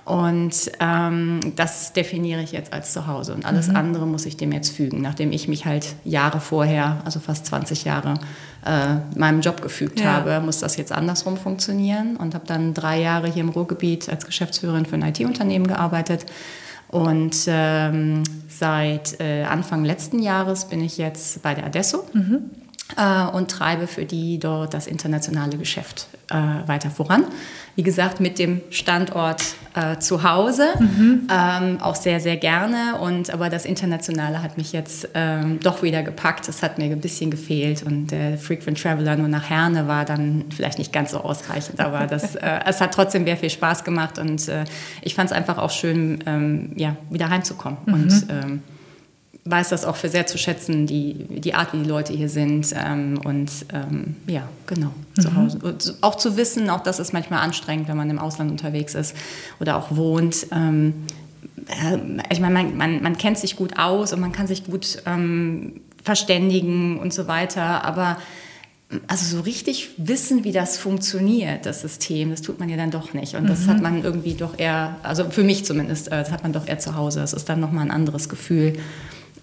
Und 0.09 0.73
ähm, 0.81 1.41
das 1.55 1.93
definiere 1.93 2.41
ich 2.41 2.53
jetzt 2.53 2.73
als 2.73 2.95
Zuhause. 2.95 3.35
Und 3.35 3.45
alles 3.45 3.69
mhm. 3.69 3.77
andere 3.77 4.07
muss 4.07 4.25
ich 4.25 4.39
dem 4.39 4.53
jetzt 4.53 4.71
fügen, 4.71 5.03
nachdem 5.03 5.33
ich 5.33 5.49
mich 5.49 5.67
halt 5.67 5.97
Jahre 6.03 6.41
vorher, 6.41 7.03
also 7.05 7.21
fast 7.21 7.45
20 7.45 7.85
Jahre, 7.85 8.15
äh, 8.65 9.19
meinem 9.19 9.43
Job 9.43 9.61
gefügt 9.61 10.01
ja. 10.01 10.15
habe, 10.15 10.41
muss 10.41 10.61
das 10.61 10.79
jetzt 10.79 10.93
andersrum 10.93 11.37
funktionieren. 11.37 12.17
Und 12.17 12.35
habe 12.35 12.47
dann 12.47 12.73
drei 12.73 13.03
Jahre 13.03 13.31
hier 13.31 13.43
im 13.43 13.51
Ruhrgebiet 13.51 14.09
als 14.09 14.25
Geschäftsführerin 14.25 14.87
für 14.87 14.95
ein 14.95 15.03
IT-Unternehmen 15.03 15.67
gearbeitet. 15.67 16.25
Und 16.89 17.37
ähm, 17.47 18.23
seit 18.49 19.21
äh, 19.21 19.43
Anfang 19.45 19.85
letzten 19.85 20.21
Jahres 20.21 20.65
bin 20.65 20.81
ich 20.81 20.97
jetzt 20.97 21.43
bei 21.43 21.55
der 21.55 21.67
Adesso. 21.67 22.07
Mhm. 22.15 22.51
Äh, 22.97 23.27
und 23.27 23.51
treibe 23.51 23.87
für 23.87 24.07
die 24.07 24.39
dort 24.39 24.73
das 24.73 24.87
internationale 24.87 25.59
Geschäft 25.59 26.09
äh, 26.31 26.35
weiter 26.67 26.91
voran. 26.91 27.25
Wie 27.77 27.83
gesagt, 27.83 28.19
mit 28.19 28.39
dem 28.39 28.63
Standort 28.71 29.43
äh, 29.75 29.99
zu 29.99 30.23
Hause, 30.23 30.69
mhm. 30.79 31.29
ähm, 31.31 31.81
auch 31.81 31.95
sehr, 31.95 32.19
sehr 32.19 32.39
gerne. 32.39 32.99
Und, 32.99 33.31
aber 33.31 33.51
das 33.51 33.67
Internationale 33.67 34.43
hat 34.43 34.57
mich 34.57 34.73
jetzt 34.73 35.09
ähm, 35.15 35.61
doch 35.63 35.83
wieder 35.83 36.03
gepackt. 36.03 36.49
Es 36.49 36.63
hat 36.63 36.79
mir 36.79 36.87
ein 36.87 37.01
bisschen 37.01 37.31
gefehlt. 37.31 37.83
Und 37.83 38.09
der 38.09 38.39
Frequent 38.39 38.83
Traveler 38.83 39.17
nur 39.17 39.29
nach 39.29 39.49
Herne 39.49 39.87
war 39.87 40.05
dann 40.05 40.47
vielleicht 40.55 40.79
nicht 40.79 40.93
ganz 40.93 41.11
so 41.11 41.19
ausreichend. 41.19 41.81
Aber 41.81 42.07
das, 42.07 42.35
äh, 42.37 42.61
es 42.65 42.81
hat 42.81 42.95
trotzdem 42.95 43.27
sehr 43.27 43.37
viel 43.37 43.51
Spaß 43.51 43.85
gemacht. 43.85 44.19
Und 44.19 44.49
äh, 44.49 44.65
ich 45.03 45.15
fand 45.15 45.31
es 45.31 45.37
einfach 45.37 45.59
auch 45.59 45.71
schön, 45.71 46.25
ähm, 46.27 46.73
ja, 46.75 46.97
wieder 47.11 47.29
heimzukommen. 47.29 47.79
Mhm. 47.85 47.95
Und 47.95 48.27
ähm, 48.31 48.63
weiß 49.51 49.71
das 49.71 49.85
auch 49.85 49.97
für 49.97 50.09
sehr 50.09 50.27
zu 50.27 50.39
schätzen, 50.39 50.87
die, 50.87 51.15
die 51.15 51.55
Art, 51.55 51.73
wie 51.73 51.79
die 51.83 51.89
Leute 51.89 52.13
hier 52.13 52.29
sind. 52.29 52.75
Ähm, 52.75 53.19
und 53.25 53.51
ähm, 53.73 54.17
ja, 54.27 54.49
genau, 54.67 54.91
mhm. 55.17 55.21
zu 55.21 55.35
Hause. 55.35 55.59
Und 55.63 55.95
auch 56.01 56.17
zu 56.17 56.37
wissen, 56.37 56.71
auch 56.71 56.83
das 56.83 56.99
ist 56.99 57.13
manchmal 57.13 57.41
anstrengend, 57.41 57.89
wenn 57.89 57.97
man 57.97 58.11
im 58.11 58.19
Ausland 58.19 58.51
unterwegs 58.51 58.95
ist 58.95 59.15
oder 59.61 59.77
auch 59.77 59.95
wohnt. 59.95 60.47
Ähm, 60.53 60.95
äh, 61.69 61.99
ich 62.31 62.41
meine, 62.41 62.55
man, 62.55 62.77
man, 62.77 63.03
man, 63.03 63.19
kennt 63.19 63.39
sich 63.39 63.57
gut 63.57 63.79
aus 63.79 64.13
und 64.13 64.21
man 64.21 64.33
kann 64.33 64.47
sich 64.47 64.65
gut 64.65 65.03
ähm, 65.07 65.81
verständigen 66.03 66.99
und 66.99 67.13
so 67.13 67.27
weiter, 67.27 67.85
aber 67.85 68.19
also 69.07 69.37
so 69.37 69.43
richtig 69.43 69.91
wissen, 69.99 70.45
wie 70.45 70.53
das 70.53 70.79
funktioniert, 70.79 71.67
das 71.67 71.83
System, 71.83 72.31
das 72.31 72.41
tut 72.41 72.59
man 72.59 72.71
ja 72.71 72.77
dann 72.79 72.91
doch 72.91 73.13
nicht. 73.13 73.35
Und 73.35 73.49
das 73.49 73.67
mhm. 73.67 73.71
hat 73.71 73.83
man 73.83 74.03
irgendwie 74.03 74.35
doch 74.35 74.59
eher, 74.59 74.97
also 75.03 75.29
für 75.29 75.45
mich 75.45 75.67
zumindest, 75.67 76.09
äh, 76.09 76.23
das 76.23 76.31
hat 76.31 76.43
man 76.43 76.53
doch 76.53 76.67
eher 76.67 76.79
zu 76.79 76.95
Hause. 76.95 77.21
Das 77.21 77.35
ist 77.35 77.49
dann 77.49 77.61
nochmal 77.61 77.85
ein 77.85 77.91
anderes 77.91 78.29
Gefühl. 78.29 78.79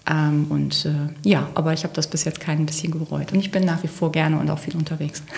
Ähm, 0.08 0.46
und 0.48 0.86
äh, 0.86 1.28
ja, 1.28 1.48
aber 1.54 1.72
ich 1.72 1.84
habe 1.84 1.94
das 1.94 2.06
bis 2.06 2.24
jetzt 2.24 2.40
kein 2.40 2.64
bisschen 2.66 2.92
gebereut. 2.92 3.32
Und 3.32 3.40
ich 3.40 3.50
bin 3.50 3.64
nach 3.64 3.82
wie 3.82 3.88
vor 3.88 4.12
gerne 4.12 4.38
und 4.38 4.50
auch 4.50 4.58
viel 4.58 4.76
unterwegs. 4.76 5.22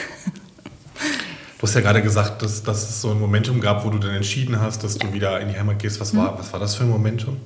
Du 1.59 1.67
hast 1.67 1.75
ja 1.75 1.81
gerade 1.81 2.03
gesagt, 2.03 2.41
dass, 2.43 2.63
dass 2.63 2.89
es 2.89 3.01
so 3.01 3.11
ein 3.11 3.19
Momentum 3.19 3.61
gab, 3.61 3.85
wo 3.85 3.91
du 3.91 3.99
dann 3.99 4.15
entschieden 4.15 4.61
hast, 4.61 4.85
dass 4.85 4.97
du 4.97 5.13
wieder 5.13 5.41
in 5.41 5.49
die 5.49 5.59
Heimat 5.59 5.81
gehst. 5.81 6.01
Was 6.01 6.17
war, 6.17 6.33
mhm. 6.33 6.39
was 6.39 6.53
war 6.53 6.61
das 6.61 6.77
für 6.77 6.85
ein 6.85 6.91
Momentum? 6.91 7.37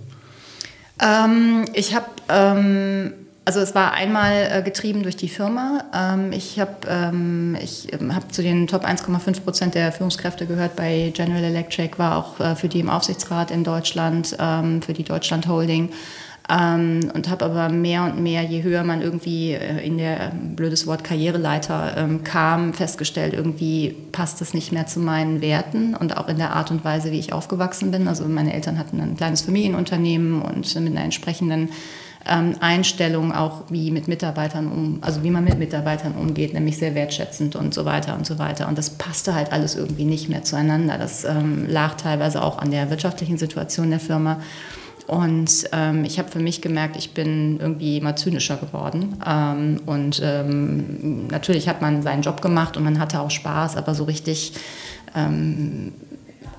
Ähm, 1.00 1.64
ich 1.72 1.94
habe, 1.94 2.06
ähm, 2.28 3.14
also 3.46 3.60
es 3.60 3.74
war 3.74 3.92
einmal 3.92 4.48
äh, 4.50 4.62
getrieben 4.62 5.02
durch 5.02 5.16
die 5.16 5.30
Firma. 5.30 5.84
Ähm, 5.94 6.30
ich 6.32 6.60
habe 6.60 6.76
ähm, 6.86 7.56
ähm, 7.90 8.14
hab 8.14 8.30
zu 8.34 8.42
den 8.42 8.66
Top 8.66 8.84
1,5 8.84 9.40
Prozent 9.40 9.74
der 9.74 9.92
Führungskräfte 9.92 10.44
gehört 10.44 10.76
bei 10.76 11.10
General 11.14 11.42
Electric, 11.42 11.98
war 11.98 12.18
auch 12.18 12.38
äh, 12.38 12.54
für 12.54 12.68
die 12.68 12.80
im 12.80 12.90
Aufsichtsrat 12.90 13.50
in 13.50 13.64
Deutschland, 13.64 14.36
ähm, 14.38 14.82
für 14.82 14.92
die 14.92 15.04
Deutschland 15.04 15.48
Holding. 15.48 15.88
Ähm, 16.48 17.10
und 17.14 17.30
habe 17.30 17.44
aber 17.44 17.68
mehr 17.68 18.04
und 18.04 18.20
mehr, 18.20 18.42
je 18.42 18.62
höher 18.62 18.82
man 18.82 19.00
irgendwie 19.00 19.52
äh, 19.52 19.86
in 19.86 19.96
der, 19.96 20.32
ähm, 20.32 20.56
blödes 20.56 20.86
Wort, 20.88 21.04
Karriereleiter 21.04 21.96
ähm, 21.96 22.24
kam, 22.24 22.74
festgestellt, 22.74 23.32
irgendwie 23.32 23.94
passt 24.10 24.42
es 24.42 24.52
nicht 24.52 24.72
mehr 24.72 24.86
zu 24.86 24.98
meinen 24.98 25.40
Werten 25.40 25.94
und 25.94 26.16
auch 26.16 26.28
in 26.28 26.38
der 26.38 26.52
Art 26.54 26.72
und 26.72 26.84
Weise, 26.84 27.12
wie 27.12 27.18
ich 27.18 27.32
aufgewachsen 27.32 27.92
bin. 27.92 28.08
Also 28.08 28.24
meine 28.24 28.52
Eltern 28.52 28.76
hatten 28.78 29.00
ein 29.00 29.16
kleines 29.16 29.42
Familienunternehmen 29.42 30.42
und 30.42 30.74
mit 30.80 30.92
einer 30.92 31.04
entsprechenden 31.04 31.68
ähm, 32.28 32.56
Einstellung 32.60 33.32
auch, 33.32 33.64
wie 33.70 33.90
mit 33.90 34.08
Mitarbeitern 34.08 34.70
um, 34.70 34.98
also 35.00 35.22
wie 35.22 35.30
man 35.30 35.44
mit 35.44 35.58
Mitarbeitern 35.58 36.14
umgeht, 36.14 36.54
nämlich 36.54 36.78
sehr 36.78 36.94
wertschätzend 36.94 37.56
und 37.56 37.74
so 37.74 37.84
weiter 37.84 38.14
und 38.16 38.26
so 38.26 38.38
weiter. 38.38 38.68
Und 38.68 38.78
das 38.78 38.90
passte 38.90 39.34
halt 39.34 39.52
alles 39.52 39.74
irgendwie 39.74 40.04
nicht 40.04 40.28
mehr 40.28 40.42
zueinander. 40.42 40.98
Das 40.98 41.24
ähm, 41.24 41.66
lag 41.68 41.94
teilweise 41.94 42.42
auch 42.42 42.58
an 42.58 42.70
der 42.70 42.90
wirtschaftlichen 42.90 43.38
Situation 43.38 43.90
der 43.90 44.00
Firma. 44.00 44.40
Und 45.06 45.68
ähm, 45.72 46.04
ich 46.04 46.18
habe 46.18 46.30
für 46.30 46.38
mich 46.38 46.62
gemerkt, 46.62 46.96
ich 46.96 47.12
bin 47.12 47.58
irgendwie 47.60 47.98
immer 47.98 48.16
zynischer 48.16 48.56
geworden. 48.56 49.18
Ähm, 49.26 49.80
und 49.86 50.20
ähm, 50.24 51.26
natürlich 51.28 51.68
hat 51.68 51.82
man 51.82 52.02
seinen 52.02 52.22
Job 52.22 52.40
gemacht 52.40 52.76
und 52.76 52.84
man 52.84 52.98
hatte 52.98 53.20
auch 53.20 53.30
Spaß, 53.30 53.76
aber 53.76 53.94
so 53.94 54.04
richtig 54.04 54.52
ähm, 55.14 55.92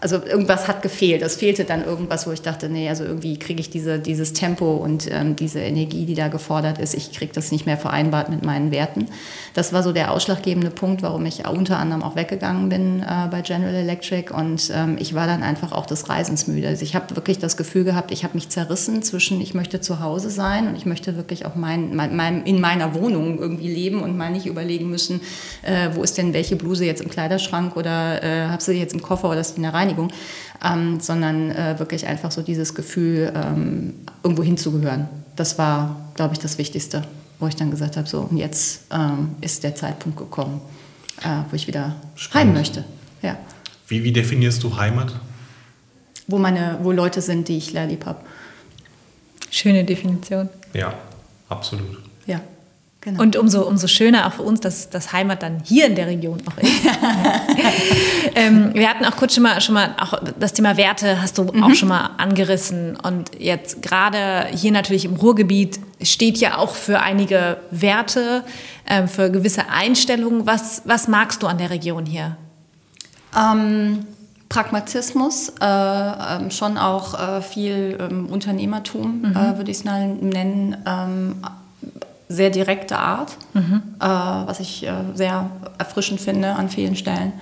also 0.04 0.18
irgendwas 0.18 0.68
hat 0.68 0.82
gefehlt. 0.82 1.22
Es 1.22 1.38
fehlte 1.38 1.64
dann 1.64 1.86
irgendwas, 1.86 2.28
wo 2.28 2.32
ich 2.32 2.42
dachte, 2.42 2.68
nee, 2.68 2.90
also 2.90 3.06
irgendwie 3.06 3.40
kriege 3.40 3.62
ich 3.62 3.70
diese, 3.70 4.00
dieses 4.00 4.34
Tempo 4.34 4.76
und 4.76 5.10
ähm, 5.10 5.36
diese 5.36 5.62
Energie, 5.62 6.06
die 6.06 6.14
da 6.14 6.28
gefordert 6.28 6.78
ist, 6.78 6.94
ich 6.94 7.14
kriege 7.14 7.32
das 7.34 7.54
nicht 7.54 7.66
mehr 7.66 7.78
vereinbart 7.78 8.30
mit 8.30 8.44
meinen 8.44 8.72
Werten. 8.72 9.08
Das 9.54 9.72
war 9.72 9.82
so 9.82 9.94
der 9.94 10.12
ausschlaggebende 10.12 10.72
Punkt, 10.72 11.04
warum 11.04 11.26
ich 11.26 11.48
unter 11.48 11.78
anderem 11.78 12.04
auch 12.04 12.18
weggegangen 12.18 12.68
bin 12.68 13.00
äh, 13.02 13.28
bei 13.32 13.42
General 13.42 13.74
Electric 13.74 14.34
und 14.34 14.70
ähm, 14.76 14.98
ich 15.00 15.16
war 15.16 15.26
dann 15.26 15.42
einfach 15.42 15.72
auch 15.72 15.86
des 15.86 16.10
Reisens 16.10 16.48
müde. 16.48 16.68
Also 16.68 16.84
ich 16.84 16.96
habe 16.96 17.16
wirklich 17.16 17.40
das 17.40 17.56
Gefühl 17.56 17.86
gehabt, 17.86 18.12
ich 18.12 18.26
habe 18.26 18.34
mich 18.34 18.50
zerrissen 18.50 19.04
zwischen, 19.04 19.40
ich 19.40 19.54
möchte 19.54 19.80
zu 19.80 20.02
Hause 20.02 20.30
sein 20.30 20.68
und 20.68 20.76
ich 20.76 20.86
möchte 20.86 21.16
wirklich 21.16 21.46
auch 21.46 21.56
mein, 21.56 21.96
mein, 21.96 22.14
mein, 22.14 22.44
in 22.44 22.60
meiner 22.60 22.94
Wohnung 22.94 23.40
irgendwie 23.40 23.74
leben 23.74 24.04
und 24.04 24.18
mal 24.18 24.32
nicht 24.32 24.48
überlegen 24.48 24.90
müssen, 24.90 25.22
äh, 25.62 25.92
wo 25.94 26.04
ist 26.04 26.18
denn 26.18 26.34
welche 26.34 26.58
Bluse 26.58 26.84
jetzt 26.84 27.02
im 27.02 27.10
Kleiderschrank 27.10 27.78
oder 27.78 28.22
äh, 28.22 28.48
habe 28.48 28.62
sie 28.62 28.74
jetzt 28.74 28.94
im 28.94 29.02
Koffer 29.02 29.30
oder 29.30 29.40
ist 29.40 29.54
die 29.54 29.64
in 29.64 29.72
der 29.72 29.74
Reinigung 29.74 29.93
Reinigung, 29.94 30.12
ähm, 30.64 31.00
sondern 31.00 31.52
äh, 31.52 31.80
wirklich 31.80 32.06
einfach 32.08 32.32
so 32.32 32.42
dieses 32.42 32.74
Gefühl, 32.74 33.32
ähm, 33.36 33.94
irgendwo 34.24 34.44
hinzugehören. 34.44 35.08
Das 35.36 35.58
war, 35.58 36.12
glaube 36.16 36.34
ich, 36.34 36.40
das 36.40 36.58
Wichtigste, 36.58 37.04
wo 37.40 37.48
ich 37.48 37.56
dann 37.56 37.72
gesagt 37.72 37.98
habe, 37.98 38.08
so, 38.08 38.22
und 38.22 38.38
jetzt 38.38 38.86
ähm, 38.92 39.36
ist 39.42 39.64
der 39.64 39.76
Zeitpunkt 39.76 40.18
gekommen, 40.18 40.62
äh, 41.22 41.44
wo 41.50 41.56
ich 41.56 41.68
wieder 41.68 41.96
Spannend. 42.16 42.50
heim 42.50 42.54
möchte. 42.54 42.86
Ja. 43.22 43.38
Wie, 43.88 44.04
wie 44.04 44.12
definierst 44.12 44.64
du 44.64 44.78
Heimat? 44.78 45.20
Wo, 46.28 46.38
meine, 46.38 46.80
wo 46.82 46.92
Leute 46.92 47.22
sind, 47.22 47.48
die 47.48 47.58
ich 47.58 47.74
lieb 47.74 48.06
habe. 48.06 48.20
Schöne 49.50 49.84
Definition. 49.84 50.50
Ja, 50.74 50.94
absolut. 51.50 52.13
Genau. 53.04 53.22
Und 53.22 53.36
umso, 53.36 53.68
umso 53.68 53.88
schöner 53.88 54.28
auch 54.28 54.34
für 54.34 54.44
uns, 54.44 54.62
dass 54.62 54.90
das 54.90 55.12
Heimat 55.12 55.44
dann 55.44 55.62
hier 55.66 55.88
in 55.88 55.96
der 55.96 56.08
Region 56.08 56.42
auch 56.50 56.58
ist. 56.58 56.72
ähm, 58.36 58.74
wir 58.74 58.90
hatten 58.90 59.04
auch 59.04 59.18
kurz 59.18 59.34
schon 59.34 59.44
mal, 59.44 59.60
schon 59.60 59.76
mal 59.76 59.94
auch 60.00 60.14
das 60.40 60.54
Thema 60.54 60.78
Werte 60.78 61.22
hast 61.22 61.38
du 61.38 61.44
mhm. 61.44 61.64
auch 61.64 61.74
schon 61.74 61.90
mal 61.90 62.12
angerissen. 62.18 62.96
Und 62.96 63.32
jetzt 63.38 63.82
gerade 63.82 64.48
hier 64.56 64.72
natürlich 64.72 65.04
im 65.04 65.16
Ruhrgebiet 65.16 65.82
steht 66.02 66.38
ja 66.38 66.58
auch 66.58 66.76
für 66.76 67.02
einige 67.02 67.58
Werte, 67.72 68.46
ähm, 68.88 69.10
für 69.10 69.30
gewisse 69.30 69.70
Einstellungen. 69.70 70.46
Was, 70.46 70.84
was 70.86 71.10
magst 71.10 71.44
du 71.44 71.48
an 71.48 71.58
der 71.58 71.72
Region 71.72 72.06
hier? 72.06 72.38
Ähm, 73.38 74.06
Pragmatismus, 74.48 75.50
äh, 75.60 75.66
ähm, 75.66 76.52
schon 76.52 76.78
auch 76.78 77.20
äh, 77.20 77.42
viel 77.42 77.98
ähm, 78.00 78.28
Unternehmertum, 78.28 79.24
mhm. 79.24 79.36
äh, 79.36 79.58
würde 79.58 79.72
ich 79.72 79.78
es 79.80 79.84
nennen 79.84 80.78
ähm, 80.86 81.36
sehr 82.30 82.50
direkte 82.50 82.98
Art, 82.98 83.38
mhm. 83.54 83.82
äh, 84.00 84.06
was 84.06 84.60
ich 84.60 84.86
äh, 84.86 84.92
sehr 85.14 85.50
erfrischend 85.78 86.22
finde 86.22 86.56
an 86.56 86.70
vielen 86.70 86.96
Stellen. 86.96 87.34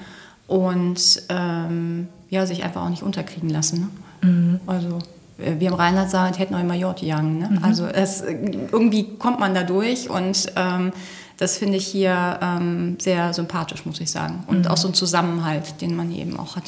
Und 0.48 1.24
ähm, 1.30 2.08
ja, 2.30 2.46
sich 2.46 2.64
einfach 2.64 2.84
auch 2.84 2.90
nicht 2.90 3.04
unterkriegen 3.04 3.50
lassen. 3.50 3.92
Ne? 4.22 4.30
Mhm. 4.30 4.60
Also 4.68 5.00
äh, 5.38 5.60
wir 5.60 5.70
im 5.70 5.74
Rheinland 5.74 6.10
sagen, 6.10 6.36
hätten 6.36 6.54
neue 6.54 6.64
Majorti 6.64 7.06
jagen. 7.06 7.40
Ne? 7.40 7.50
Mhm. 7.52 7.64
Also 7.64 7.86
es, 7.86 8.22
irgendwie 8.22 9.18
kommt 9.18 9.40
man 9.40 9.54
da 9.54 9.64
durch 9.64 10.10
und 10.10 10.52
ähm, 10.56 10.92
das 11.38 11.58
finde 11.58 11.78
ich 11.78 11.88
hier 11.88 12.40
ähm, 12.42 12.98
sehr 13.00 13.34
sympathisch, 13.34 13.86
muss 13.86 14.00
ich 14.00 14.12
sagen. 14.12 14.44
Und 14.48 14.66
mhm. 14.66 14.68
auch 14.68 14.78
so 14.78 14.88
ein 14.88 14.94
Zusammenhalt, 14.94 15.82
den 15.82 15.96
man 15.96 16.10
hier 16.10 16.22
eben 16.22 16.40
auch 16.40 16.56
hat. 16.56 16.66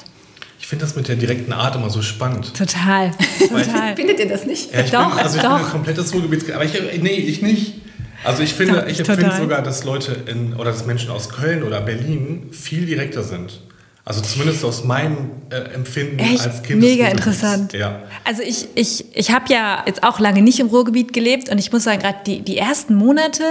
Ich 0.60 0.68
finde 0.68 0.86
das 0.86 0.96
mit 0.96 1.08
der 1.08 1.16
direkten 1.16 1.54
Art 1.54 1.76
immer 1.76 1.90
so 1.90 2.02
spannend. 2.02 2.54
Total. 2.56 3.12
Total. 3.40 3.96
Findet 3.96 4.20
ihr 4.20 4.30
das 4.30 4.46
nicht? 4.46 4.74
Ja, 4.74 4.80
ich 4.80 4.92
doch, 4.92 5.10
bin, 5.10 5.20
also 5.20 5.38
ich 5.38 5.44
doch. 5.44 5.58
bin 5.58 5.66
ein 5.66 5.72
komplettes 5.72 6.14
Ruhrgebiet, 6.14 6.52
aber 6.52 6.64
ich, 6.64 6.74
nee, 7.02 7.10
ich 7.10 7.42
nicht. 7.42 7.82
Also 8.24 8.44
ich 8.44 8.54
finde, 8.54 8.86
ich 8.88 9.04
finde 9.04 9.32
sogar, 9.38 9.62
dass 9.62 9.84
Leute 9.84 10.16
in, 10.26 10.54
oder 10.54 10.72
dass 10.72 10.86
Menschen 10.86 11.12
aus 11.12 11.30
Köln 11.30 11.64
oder 11.64 11.82
Berlin 11.82 12.50
viel 12.52 12.86
direkter 12.86 13.24
sind. 13.24 13.60
Also 14.06 14.22
zumindest 14.22 14.66
aus 14.66 14.84
meinem 14.84 15.32
äh, 15.50 15.56
Empfinden 15.74 16.20
Echt? 16.20 16.42
als 16.42 16.62
Kind. 16.62 16.82
Mega 16.82 17.08
interessant. 17.08 17.72
Ja. 17.72 18.02
Also 18.26 18.42
ich, 18.42 18.68
ich, 18.76 19.06
ich 19.16 19.32
habe 19.32 19.46
ja 19.52 19.84
jetzt 19.86 20.04
auch 20.04 20.20
lange 20.20 20.42
nicht 20.42 20.60
im 20.60 20.68
Ruhrgebiet 20.68 21.14
gelebt 21.14 21.50
und 21.50 21.58
ich 21.58 21.72
muss 21.72 21.86
sagen, 21.86 22.02
gerade 22.02 22.18
die, 22.26 22.42
die 22.42 22.58
ersten 22.58 22.96
Monate, 22.96 23.44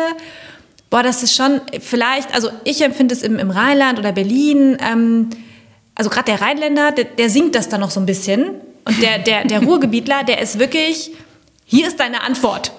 boah, 0.90 1.02
das 1.02 1.22
ist 1.22 1.34
schon 1.34 1.62
vielleicht, 1.80 2.34
also 2.34 2.50
ich 2.64 2.82
empfinde 2.82 3.14
es 3.14 3.22
im, 3.22 3.38
im 3.38 3.50
Rheinland 3.50 3.98
oder 3.98 4.12
Berlin, 4.12 4.76
ähm, 4.80 5.30
also 5.94 6.10
gerade 6.10 6.26
der 6.26 6.42
Rheinländer, 6.42 6.92
der, 6.92 7.04
der 7.04 7.30
singt 7.30 7.54
das 7.54 7.70
dann 7.70 7.80
noch 7.80 7.90
so 7.90 8.00
ein 8.00 8.06
bisschen 8.06 8.50
und 8.84 9.02
der, 9.02 9.20
der, 9.20 9.46
der 9.46 9.62
Ruhrgebietler, 9.64 10.22
der 10.24 10.42
ist 10.42 10.58
wirklich, 10.58 11.12
hier 11.64 11.86
ist 11.88 11.98
deine 11.98 12.22
Antwort. 12.22 12.72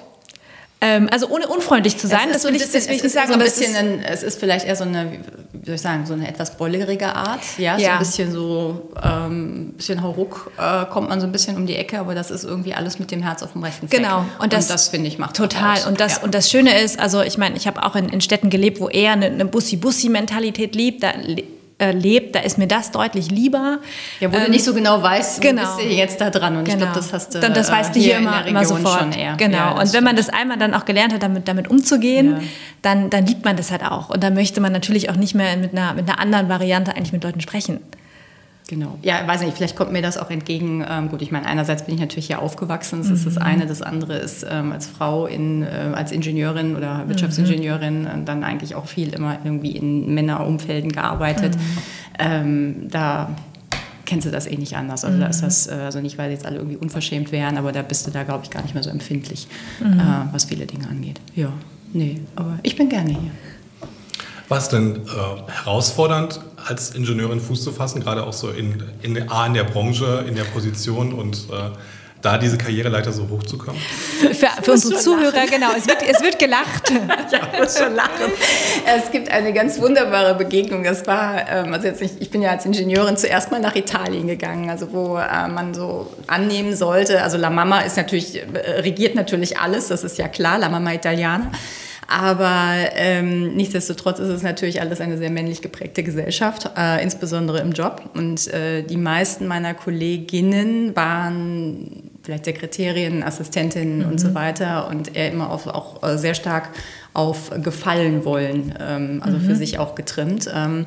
Ähm, 0.83 1.07
also 1.11 1.29
ohne 1.29 1.47
unfreundlich 1.47 1.97
zu 1.97 2.07
sein, 2.07 2.27
das 2.33 2.43
will 2.43 2.53
ich, 2.55 2.61
das 2.61 2.73
will 2.73 2.95
ich 2.95 3.03
nicht 3.03 3.13
sagen. 3.13 3.29
So 3.29 3.33
ein 3.35 3.39
bisschen 3.39 3.73
ein, 3.73 4.03
es 4.03 4.21
ist 4.21 4.37
vielleicht 4.37 4.67
eher 4.67 4.75
so 4.75 4.83
eine, 4.83 5.13
wie 5.53 5.65
soll 5.65 5.75
ich 5.75 5.81
sagen, 5.81 6.05
so 6.05 6.13
eine 6.13 6.27
etwas 6.27 6.57
bollerige 6.57 7.15
Art. 7.15 7.39
Ja, 7.57 7.77
ja. 7.77 7.85
so 7.85 7.91
ein 7.91 7.99
bisschen 7.99 8.31
so, 8.33 8.91
ähm, 9.01 9.73
bisschen 9.77 10.03
Hauruck 10.03 10.51
äh, 10.57 10.83
kommt 10.91 11.07
man 11.07 11.21
so 11.21 11.25
ein 11.25 11.31
bisschen 11.31 11.55
um 11.55 11.65
die 11.65 11.77
Ecke, 11.77 11.99
aber 11.99 12.15
das 12.15 12.31
ist 12.31 12.43
irgendwie 12.43 12.73
alles 12.73 12.99
mit 12.99 13.11
dem 13.11 13.23
Herz 13.23 13.43
auf 13.43 13.53
dem 13.53 13.63
rechten 13.63 13.87
Fleck. 13.87 14.01
Genau. 14.01 14.25
Und 14.39 14.51
das, 14.51 14.67
das 14.67 14.89
finde 14.89 15.07
ich 15.07 15.17
macht 15.17 15.37
total. 15.37 15.87
Und 15.87 16.01
das, 16.01 16.17
ja. 16.17 16.23
und 16.23 16.35
das 16.35 16.51
Schöne 16.51 16.77
ist, 16.81 16.99
also 16.99 17.21
ich 17.21 17.37
meine, 17.37 17.55
ich 17.55 17.65
habe 17.65 17.81
auch 17.83 17.95
in, 17.95 18.09
in 18.09 18.19
Städten 18.19 18.49
gelebt, 18.49 18.81
wo 18.81 18.89
eher 18.89 19.13
eine, 19.13 19.27
eine 19.27 19.45
Bussi-Bussi-Mentalität 19.45 20.75
lebt. 20.75 21.01
Da 21.01 21.13
äh, 21.83 21.91
lebt, 21.91 22.35
da 22.35 22.39
ist 22.39 22.57
mir 22.57 22.67
das 22.67 22.91
deutlich 22.91 23.29
lieber. 23.29 23.79
Ja, 24.19 24.31
wo 24.31 24.37
ähm, 24.37 24.45
du 24.45 24.51
nicht 24.51 24.63
so 24.63 24.73
genau 24.73 25.01
weißt, 25.01 25.41
genau. 25.41 25.61
bist 25.61 25.89
du 25.89 25.93
jetzt 25.93 26.21
da 26.21 26.29
dran. 26.29 26.57
Und 26.57 26.65
genau. 26.65 26.77
ich 26.77 26.81
glaube, 26.83 26.95
das 26.95 27.13
hast 27.13 27.35
du 27.35 27.39
dann, 27.39 27.53
Das 27.53 27.71
weißt 27.71 27.95
du 27.95 27.99
hier, 27.99 28.17
hier 28.17 28.27
immer, 28.27 28.45
immer 28.45 28.65
sofort. 28.65 29.15
Genau. 29.37 29.57
Ja, 29.57 29.71
und 29.71 29.93
wenn 29.93 30.03
man 30.03 30.15
das 30.15 30.29
einmal 30.29 30.57
dann 30.57 30.73
auch 30.73 30.85
gelernt 30.85 31.13
hat, 31.13 31.23
damit, 31.23 31.47
damit 31.47 31.69
umzugehen, 31.69 32.33
ja. 32.33 32.39
dann, 32.81 33.09
dann 33.09 33.25
liebt 33.25 33.45
man 33.45 33.57
das 33.57 33.71
halt 33.71 33.83
auch. 33.83 34.09
Und 34.09 34.23
dann 34.23 34.33
möchte 34.33 34.61
man 34.61 34.71
natürlich 34.71 35.09
auch 35.09 35.15
nicht 35.15 35.35
mehr 35.35 35.55
mit 35.57 35.73
einer, 35.73 35.93
mit 35.93 36.09
einer 36.09 36.19
anderen 36.19 36.49
Variante 36.49 36.95
eigentlich 36.95 37.13
mit 37.13 37.23
Leuten 37.23 37.41
sprechen. 37.41 37.79
Genau. 38.73 38.97
Ja, 39.03 39.27
weiß 39.27 39.41
nicht, 39.41 39.55
vielleicht 39.55 39.75
kommt 39.75 39.91
mir 39.91 40.01
das 40.01 40.17
auch 40.17 40.31
entgegen. 40.31 40.83
Ähm, 40.89 41.09
gut, 41.09 41.21
ich 41.21 41.31
meine, 41.31 41.45
einerseits 41.45 41.85
bin 41.85 41.93
ich 41.93 42.01
natürlich 42.01 42.25
hier 42.25 42.41
aufgewachsen, 42.41 42.99
das 42.99 43.09
mhm. 43.09 43.13
ist 43.13 43.25
das 43.27 43.35
mhm. 43.35 43.41
eine. 43.43 43.65
Das 43.67 43.83
andere 43.83 44.17
ist 44.17 44.43
ähm, 44.49 44.71
als 44.71 44.87
Frau, 44.87 45.27
in, 45.27 45.61
äh, 45.61 45.91
als 45.93 46.11
Ingenieurin 46.11 46.75
oder 46.75 47.07
Wirtschaftsingenieurin 47.07 48.03
mhm. 48.03 48.25
dann 48.25 48.43
eigentlich 48.43 48.73
auch 48.73 48.87
viel 48.87 49.13
immer 49.13 49.37
irgendwie 49.43 49.77
in 49.77 50.15
Männerumfelden 50.15 50.91
gearbeitet. 50.91 51.55
Mhm. 51.55 51.77
Ähm, 52.17 52.75
da 52.89 53.29
kennst 54.07 54.25
du 54.25 54.31
das 54.31 54.47
eh 54.47 54.57
nicht 54.57 54.75
anders. 54.75 55.05
Also 55.05 55.19
da 55.19 55.27
ist 55.27 55.41
mhm. 55.41 55.45
das, 55.45 55.67
äh, 55.67 55.73
also 55.73 56.01
nicht, 56.01 56.17
weil 56.17 56.31
jetzt 56.31 56.47
alle 56.47 56.55
irgendwie 56.57 56.77
unverschämt 56.77 57.31
wären, 57.31 57.57
aber 57.57 57.71
da 57.73 57.83
bist 57.83 58.07
du 58.07 58.11
da, 58.11 58.23
glaube 58.23 58.43
ich, 58.43 58.49
gar 58.49 58.63
nicht 58.63 58.73
mehr 58.73 58.81
so 58.81 58.89
empfindlich, 58.89 59.47
mhm. 59.83 59.99
äh, 59.99 60.03
was 60.31 60.45
viele 60.45 60.65
Dinge 60.65 60.87
angeht. 60.87 61.21
Ja, 61.35 61.53
nee, 61.93 62.21
aber 62.35 62.57
ich 62.63 62.75
bin 62.75 62.89
gerne 62.89 63.11
hier. 63.11 63.31
War 64.49 64.57
es 64.57 64.69
denn 64.69 65.05
äh, 65.05 65.51
herausfordernd, 65.51 66.39
als 66.65 66.91
Ingenieurin 66.91 67.39
Fuß 67.39 67.63
zu 67.63 67.71
fassen, 67.71 68.01
gerade 68.01 68.25
auch 68.25 68.33
so 68.33 68.49
in, 68.49 68.83
in, 69.01 69.29
A, 69.29 69.45
in 69.45 69.53
der 69.53 69.63
Branche, 69.63 70.25
in 70.27 70.35
der 70.35 70.43
Position 70.43 71.13
und 71.13 71.35
äh, 71.51 71.71
da 72.23 72.37
diese 72.37 72.57
Karriereleiter 72.57 73.11
so 73.11 73.27
hochzukommen? 73.29 73.79
Für, 74.19 74.47
für 74.61 74.71
unsere 74.71 74.99
Zuhörer, 74.99 75.31
lachen. 75.31 75.49
genau, 75.51 75.71
es 75.77 75.87
wird, 75.87 76.01
es 76.01 76.21
wird 76.21 76.39
gelacht. 76.39 76.89
ja, 77.31 77.39
ich 77.53 77.59
muss 77.59 77.77
schon 77.77 77.95
lachen. 77.95 78.31
Es 78.85 79.11
gibt 79.11 79.29
eine 79.29 79.53
ganz 79.53 79.79
wunderbare 79.79 80.35
Begegnung. 80.35 80.83
Das 80.83 81.05
war, 81.05 81.49
ähm, 81.49 81.73
also 81.73 81.87
jetzt 81.87 82.01
nicht, 82.01 82.15
ich 82.19 82.29
bin 82.29 82.41
ja 82.41 82.51
als 82.51 82.65
Ingenieurin 82.65 83.17
zuerst 83.17 83.51
mal 83.51 83.59
nach 83.59 83.75
Italien 83.75 84.27
gegangen, 84.27 84.69
also 84.69 84.91
wo 84.93 85.17
äh, 85.17 85.47
man 85.49 85.73
so 85.73 86.13
annehmen 86.27 86.75
sollte, 86.75 87.21
also 87.21 87.37
La 87.37 87.49
Mama 87.49 87.81
ist 87.81 87.97
natürlich, 87.97 88.37
äh, 88.37 88.81
regiert 88.81 89.15
natürlich 89.15 89.59
alles, 89.59 89.89
das 89.89 90.03
ist 90.03 90.17
ja 90.17 90.27
klar, 90.27 90.57
La 90.57 90.69
Mama 90.69 90.93
Italiana. 90.93 91.51
Aber 92.15 92.75
ähm, 92.93 93.55
nichtsdestotrotz 93.55 94.19
ist 94.19 94.29
es 94.29 94.43
natürlich 94.43 94.81
alles 94.81 95.01
eine 95.01 95.17
sehr 95.17 95.31
männlich 95.31 95.63
geprägte 95.63 96.03
Gesellschaft, 96.03 96.69
äh, 96.77 97.01
insbesondere 97.01 97.59
im 97.59 97.71
Job. 97.71 98.03
Und 98.13 98.53
äh, 98.53 98.83
die 98.83 98.97
meisten 98.97 99.47
meiner 99.47 99.73
Kolleginnen 99.73 100.95
waren 100.95 102.11
vielleicht 102.21 102.45
Sekretärinnen, 102.45 103.23
Assistentinnen 103.23 103.99
mhm. 103.99 104.11
und 104.11 104.19
so 104.19 104.35
weiter 104.35 104.89
und 104.89 105.15
eher 105.15 105.31
immer 105.31 105.49
auf, 105.49 105.65
auch 105.65 106.03
äh, 106.03 106.19
sehr 106.19 106.35
stark 106.35 106.69
auf 107.15 107.49
Gefallen 107.63 108.25
wollen, 108.25 108.75
ähm, 108.79 109.19
also 109.23 109.39
mhm. 109.39 109.45
für 109.45 109.55
sich 109.55 109.79
auch 109.79 109.95
getrimmt. 109.95 110.47
Ähm, 110.53 110.85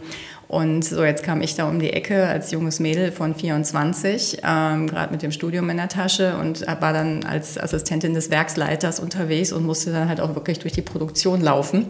und 0.49 0.85
so, 0.85 1.05
jetzt 1.05 1.25
kam 1.25 1.41
ich 1.41 1.57
da 1.57 1.69
um 1.69 1.81
die 1.81 1.93
Ecke 1.93 2.27
als 2.27 2.53
junges 2.53 2.79
Mädel 2.79 3.11
von 3.11 3.35
24, 3.35 4.39
ähm, 4.45 4.87
gerade 4.87 5.13
mit 5.13 5.23
dem 5.23 5.33
Studium 5.33 5.69
in 5.71 5.77
der 5.77 5.89
Tasche 5.89 6.37
und 6.37 6.65
war 6.67 6.93
dann 6.93 7.25
als 7.25 7.59
Assistentin 7.59 8.15
des 8.15 8.31
Werksleiters 8.31 9.01
unterwegs 9.01 9.53
und 9.53 9.65
musste 9.65 9.91
dann 9.91 10.09
halt 10.09 10.21
auch 10.21 10.35
wirklich 10.37 10.61
durch 10.61 10.73
die 10.73 10.83
Produktion 10.83 11.41
laufen. 11.41 11.87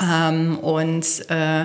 Ähm, 0.00 0.58
und 0.58 1.06
äh, 1.28 1.64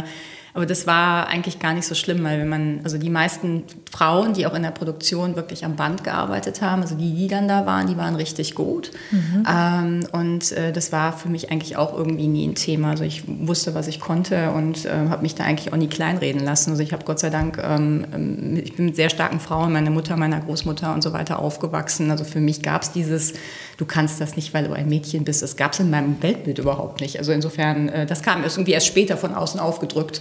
aber 0.57 0.65
das 0.65 0.87
war 0.87 1.27
eigentlich 1.27 1.59
gar 1.59 1.75
nicht 1.75 1.85
so 1.85 1.93
schlimm, 1.93 2.23
weil 2.23 2.39
wenn 2.39 2.49
man, 2.49 2.79
also 2.83 2.97
die 2.97 3.11
meisten 3.11 3.61
Frauen, 3.91 4.33
die 4.33 4.47
auch 4.47 4.55
in 4.55 4.63
der 4.63 4.71
Produktion 4.71 5.35
wirklich 5.35 5.63
am 5.63 5.75
Band 5.75 6.03
gearbeitet 6.03 6.63
haben, 6.63 6.81
also 6.81 6.95
die, 6.95 7.13
die 7.13 7.27
dann 7.27 7.47
da 7.47 7.67
waren, 7.67 7.85
die 7.85 7.95
waren 7.95 8.15
richtig 8.15 8.55
gut. 8.55 8.89
Mhm. 9.11 9.45
Ähm, 9.47 10.07
und 10.13 10.51
äh, 10.53 10.71
das 10.71 10.91
war 10.91 11.15
für 11.15 11.29
mich 11.29 11.51
eigentlich 11.51 11.77
auch 11.77 11.95
irgendwie 11.95 12.25
nie 12.25 12.47
ein 12.47 12.55
Thema. 12.55 12.89
Also 12.89 13.03
ich 13.03 13.21
wusste, 13.27 13.75
was 13.75 13.87
ich 13.87 13.99
konnte 13.99 14.49
und 14.49 14.85
äh, 14.85 15.09
habe 15.09 15.21
mich 15.21 15.35
da 15.35 15.43
eigentlich 15.43 15.71
auch 15.73 15.77
nie 15.77 15.89
kleinreden 15.89 16.43
lassen. 16.43 16.71
Also 16.71 16.81
ich 16.81 16.91
habe 16.91 17.05
Gott 17.05 17.19
sei 17.19 17.29
Dank, 17.29 17.61
ähm, 17.63 18.07
ähm, 18.11 18.57
ich 18.57 18.75
bin 18.75 18.87
mit 18.87 18.95
sehr 18.95 19.11
starken 19.11 19.39
Frauen, 19.39 19.71
meine 19.71 19.91
Mutter, 19.91 20.17
meiner 20.17 20.39
Großmutter 20.39 20.91
und 20.91 21.03
so 21.03 21.13
weiter 21.13 21.37
aufgewachsen. 21.37 22.09
Also 22.09 22.23
für 22.23 22.39
mich 22.39 22.63
gab 22.63 22.81
es 22.81 22.91
dieses, 22.91 23.33
du 23.77 23.85
kannst 23.85 24.19
das 24.19 24.35
nicht, 24.35 24.55
weil 24.55 24.67
du 24.67 24.73
ein 24.73 24.89
Mädchen 24.89 25.23
bist. 25.23 25.43
Das 25.43 25.55
gab 25.55 25.73
es 25.73 25.81
in 25.81 25.91
meinem 25.91 26.19
Weltbild 26.23 26.57
überhaupt 26.57 26.99
nicht. 26.99 27.19
Also 27.19 27.31
insofern, 27.31 27.89
äh, 27.89 28.07
das 28.07 28.23
kam 28.23 28.43
irgendwie 28.43 28.71
erst 28.71 28.87
später 28.87 29.17
von 29.17 29.35
außen 29.35 29.59
aufgedrückt 29.59 30.19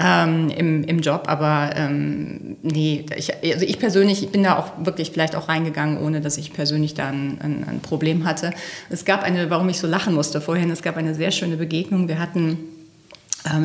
ähm, 0.00 0.48
im, 0.48 0.84
im 0.84 1.00
Job. 1.00 1.24
Aber 1.26 1.70
ähm, 1.76 2.56
nee, 2.62 3.04
ich, 3.16 3.32
also 3.34 3.64
ich 3.64 3.78
persönlich 3.78 4.22
ich 4.22 4.30
bin 4.30 4.42
da 4.42 4.58
auch 4.58 4.84
wirklich 4.84 5.10
vielleicht 5.10 5.36
auch 5.36 5.48
reingegangen, 5.48 5.98
ohne 5.98 6.20
dass 6.20 6.38
ich 6.38 6.52
persönlich 6.52 6.94
da 6.94 7.08
ein, 7.08 7.38
ein, 7.40 7.64
ein 7.68 7.80
Problem 7.80 8.24
hatte. 8.24 8.52
Es 8.88 9.04
gab 9.04 9.22
eine, 9.22 9.50
warum 9.50 9.68
ich 9.68 9.78
so 9.78 9.86
lachen 9.86 10.14
musste 10.14 10.40
vorhin, 10.40 10.70
es 10.70 10.82
gab 10.82 10.96
eine 10.96 11.14
sehr 11.14 11.30
schöne 11.30 11.56
Begegnung. 11.56 12.08
Wir 12.08 12.18
hatten 12.18 12.58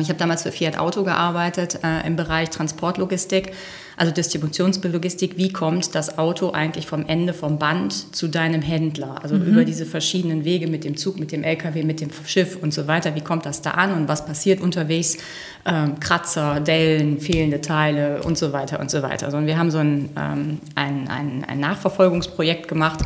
ich 0.00 0.08
habe 0.08 0.18
damals 0.18 0.42
für 0.42 0.52
Fiat 0.52 0.78
Auto 0.78 1.04
gearbeitet 1.04 1.80
äh, 1.84 2.06
im 2.06 2.16
Bereich 2.16 2.50
Transportlogistik, 2.50 3.52
also 3.96 4.12
Distributionslogistik. 4.12 5.36
Wie 5.36 5.52
kommt 5.52 5.94
das 5.94 6.18
Auto 6.18 6.50
eigentlich 6.50 6.86
vom 6.86 7.06
Ende 7.06 7.34
vom 7.34 7.58
Band 7.58 8.14
zu 8.14 8.28
deinem 8.28 8.62
Händler? 8.62 9.22
Also 9.22 9.36
mhm. 9.36 9.42
über 9.42 9.64
diese 9.64 9.84
verschiedenen 9.84 10.44
Wege 10.44 10.66
mit 10.66 10.84
dem 10.84 10.96
Zug, 10.96 11.18
mit 11.18 11.30
dem 11.32 11.44
LKW, 11.44 11.82
mit 11.82 12.00
dem 12.00 12.10
Schiff 12.26 12.56
und 12.60 12.72
so 12.72 12.86
weiter. 12.86 13.14
Wie 13.14 13.20
kommt 13.20 13.44
das 13.44 13.62
da 13.62 13.72
an 13.72 13.92
und 13.92 14.08
was 14.08 14.24
passiert 14.24 14.60
unterwegs? 14.60 15.18
Ähm, 15.66 16.00
Kratzer, 16.00 16.60
Dellen, 16.60 17.20
fehlende 17.20 17.60
Teile 17.60 18.22
und 18.22 18.38
so 18.38 18.52
weiter 18.52 18.80
und 18.80 18.90
so 18.90 19.02
weiter. 19.02 19.26
Also, 19.26 19.38
und 19.38 19.46
wir 19.46 19.58
haben 19.58 19.70
so 19.70 19.78
ein, 19.78 20.08
ähm, 20.16 20.58
ein, 20.74 21.08
ein, 21.08 21.44
ein 21.44 21.60
Nachverfolgungsprojekt 21.60 22.68
gemacht 22.68 23.00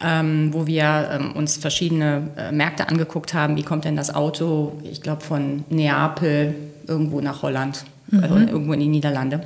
ähm, 0.00 0.52
wo 0.52 0.66
wir 0.66 1.10
ähm, 1.12 1.32
uns 1.32 1.56
verschiedene 1.56 2.28
äh, 2.36 2.52
Märkte 2.52 2.88
angeguckt 2.88 3.34
haben. 3.34 3.56
Wie 3.56 3.62
kommt 3.62 3.84
denn 3.84 3.96
das 3.96 4.14
Auto, 4.14 4.72
ich 4.82 5.02
glaube, 5.02 5.22
von 5.22 5.64
Neapel 5.70 6.54
irgendwo 6.86 7.20
nach 7.20 7.42
Holland, 7.42 7.84
mhm. 8.08 8.22
also 8.22 8.36
irgendwo 8.36 8.72
in 8.72 8.80
die 8.80 8.88
Niederlande. 8.88 9.40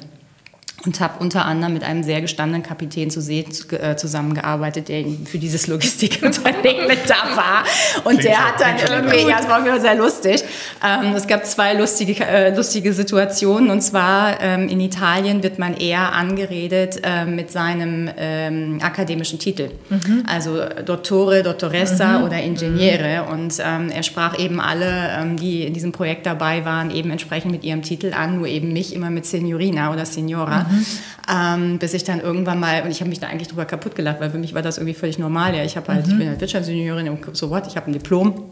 Und 0.87 1.01
habe 1.01 1.15
unter 1.19 1.45
anderem 1.45 1.75
mit 1.75 1.85
einem 1.85 2.03
sehr 2.03 2.21
gestandenen 2.21 2.63
Kapitän 2.63 3.11
zu 3.11 3.21
See 3.21 3.45
äh, 3.73 3.97
zusammengearbeitet, 3.97 4.89
der 4.89 5.05
für 5.27 5.39
dieses 5.39 5.67
Logistikunternehmen 5.67 6.87
mit 6.89 7.09
da 7.09 7.37
war. 7.37 7.65
Und 8.05 8.21
klingt 8.21 8.25
der 8.25 8.47
hat 8.47 8.61
dann 8.61 8.77
irgendwie, 8.79 9.29
ja, 9.29 9.41
es 9.41 9.49
war 9.49 9.61
mir 9.61 9.79
sehr 9.79 9.95
lustig. 9.95 10.43
Ähm, 10.83 11.15
es 11.15 11.27
gab 11.27 11.45
zwei 11.45 11.75
lustige, 11.75 12.25
äh, 12.25 12.55
lustige 12.55 12.93
Situationen. 12.95 13.71
Und 13.71 13.83
zwar 13.83 14.41
ähm, 14.41 14.69
in 14.69 14.81
Italien 14.81 15.43
wird 15.43 15.59
man 15.59 15.77
eher 15.77 16.13
angeredet 16.13 17.01
äh, 17.03 17.27
mit 17.27 17.51
seinem 17.51 18.09
ähm, 18.17 18.79
akademischen 18.83 19.39
Titel. 19.39 19.71
Mhm. 19.91 20.25
Also 20.27 20.63
Dottore, 20.85 21.43
Dottoressa 21.43 22.19
mhm. 22.19 22.25
oder 22.25 22.39
Ingegnere. 22.43 23.25
Mhm. 23.25 23.33
Und 23.33 23.55
ähm, 23.63 23.91
er 23.91 24.03
sprach 24.03 24.39
eben 24.39 24.61
alle, 24.61 25.11
ähm, 25.19 25.37
die 25.37 25.65
in 25.65 25.75
diesem 25.75 25.93
Projekt 25.93 26.25
dabei 26.25 26.65
waren, 26.65 26.91
eben 26.91 27.11
entsprechend 27.11 27.53
mit 27.53 27.65
ihrem 27.65 27.83
Titel 27.83 28.15
an, 28.15 28.39
nur 28.39 28.47
eben 28.47 28.73
mich 28.73 28.95
immer 28.95 29.11
mit 29.11 29.27
Signorina 29.27 29.93
oder 29.93 30.07
Signora. 30.07 30.70
Mhm. 30.71 30.87
Ähm, 31.33 31.79
bis 31.79 31.95
ich 31.95 32.05
dann 32.05 32.21
irgendwann 32.21 32.61
mal, 32.61 32.83
und 32.83 32.91
ich 32.91 33.01
habe 33.01 33.09
mich 33.09 33.21
da 33.21 33.29
eigentlich 33.29 33.49
drüber 33.49 33.65
kaputt 33.65 33.95
gelacht, 33.95 34.21
weil 34.21 34.31
für 34.31 34.39
mich 34.39 34.55
war 34.55 34.63
das 34.63 34.79
irgendwie 34.79 34.95
völlig 34.95 35.19
normal. 35.19 35.55
Ja, 35.55 35.65
ich 35.65 35.77
habe 35.77 35.93
halt, 35.93 36.07
mhm. 36.07 36.13
ich 36.13 36.19
bin 36.19 36.29
halt 36.29 36.41
Wirtschaftsingenieurin 36.41 37.09
und 37.09 37.37
so 37.37 37.51
what, 37.51 37.67
ich 37.67 37.77
habe 37.77 37.91
ein 37.91 37.93
Diplom. 37.93 38.51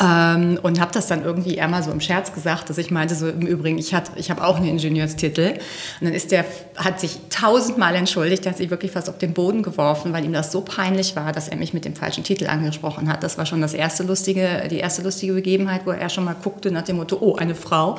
Ähm, 0.00 0.58
und 0.62 0.80
habe 0.80 0.92
das 0.92 1.06
dann 1.06 1.24
irgendwie 1.24 1.56
eher 1.56 1.68
mal 1.68 1.82
so 1.82 1.90
im 1.90 2.00
Scherz 2.00 2.32
gesagt, 2.32 2.70
dass 2.70 2.78
ich 2.78 2.90
meinte, 2.90 3.14
so 3.14 3.28
im 3.28 3.46
Übrigen, 3.46 3.78
ich, 3.78 3.94
ich 4.16 4.30
habe 4.30 4.44
auch 4.44 4.56
einen 4.56 4.66
Ingenieurstitel. 4.66 5.52
Und 6.00 6.06
dann 6.06 6.12
ist 6.12 6.30
der, 6.30 6.44
hat 6.76 7.00
sich 7.00 7.18
tausendmal 7.30 7.94
entschuldigt, 7.94 8.44
der 8.44 8.52
hat 8.52 8.58
sich 8.58 8.70
wirklich 8.70 8.92
fast 8.92 9.08
auf 9.08 9.18
den 9.18 9.34
Boden 9.34 9.62
geworfen, 9.62 10.12
weil 10.12 10.24
ihm 10.24 10.32
das 10.32 10.52
so 10.52 10.62
peinlich 10.62 11.14
war, 11.16 11.32
dass 11.32 11.48
er 11.48 11.56
mich 11.56 11.74
mit 11.74 11.84
dem 11.84 11.94
falschen 11.94 12.24
Titel 12.24 12.46
angesprochen 12.46 13.08
hat. 13.10 13.22
Das 13.22 13.38
war 13.38 13.46
schon 13.46 13.60
das 13.60 13.74
erste 13.74 14.02
lustige, 14.02 14.66
die 14.70 14.78
erste 14.78 15.02
lustige 15.02 15.34
Begebenheit, 15.34 15.82
wo 15.84 15.90
er 15.90 16.08
schon 16.08 16.24
mal 16.24 16.36
guckte 16.42 16.70
nach 16.70 16.82
dem 16.82 16.96
Motto, 16.96 17.18
oh, 17.20 17.36
eine 17.36 17.54
Frau. 17.54 17.98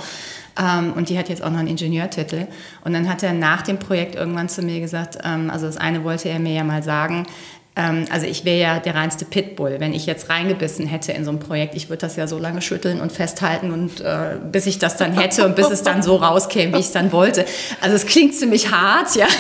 Ähm, 0.60 0.94
und 0.94 1.10
die 1.10 1.18
hat 1.18 1.30
jetzt 1.30 1.44
auch 1.44 1.50
noch 1.50 1.60
einen 1.60 1.68
Ingenieurtitel. 1.68 2.48
Und 2.84 2.94
dann 2.94 3.10
hat 3.10 3.24
er 3.24 3.34
nach 3.34 3.62
dem 3.62 3.80
Projekt 3.80 4.16
irgendwann 4.16 4.50
zu 4.50 4.62
mir 4.62 4.80
gesagt, 4.80 5.18
ähm, 5.24 5.50
also 5.50 5.66
das 5.66 5.78
eine 5.78 6.04
wollte 6.04 6.30
er 6.30 6.40
mir 6.40 6.54
ja 6.54 6.64
mal 6.64 6.84
sagen, 6.84 7.26
also 7.75 8.27
ich 8.27 8.46
wäre 8.46 8.60
ja 8.60 8.80
der 8.80 8.94
reinste 8.94 9.25
Pitbull, 9.25 9.77
wenn 9.80 9.94
ich 9.94 10.06
jetzt 10.06 10.30
reingebissen 10.30 10.86
hätte 10.86 11.12
in 11.12 11.25
so 11.25 11.32
ein 11.32 11.39
Projekt. 11.39 11.74
Ich 11.74 11.89
würde 11.89 12.01
das 12.01 12.15
ja 12.15 12.27
so 12.27 12.38
lange 12.38 12.62
schütteln 12.62 13.01
und 13.01 13.12
festhalten 13.12 13.72
und 13.72 14.00
äh, 14.01 14.38
bis 14.51 14.68
ich 14.68 14.77
das 14.77 14.96
dann 14.98 15.13
hätte 15.13 15.46
und 15.46 15.56
bis 15.56 15.70
es 15.72 15.82
dann 15.82 16.03
so 16.03 16.18
rauskäme, 16.18 16.74
wie 16.74 16.80
ich 16.80 16.88
es 16.88 16.92
dann 16.92 17.12
wollte. 17.12 17.46
Also 17.82 17.96
es 17.96 18.06
klingt 18.06 18.36
ziemlich 18.36 18.72
hart, 18.72 19.15
ja. 19.15 19.27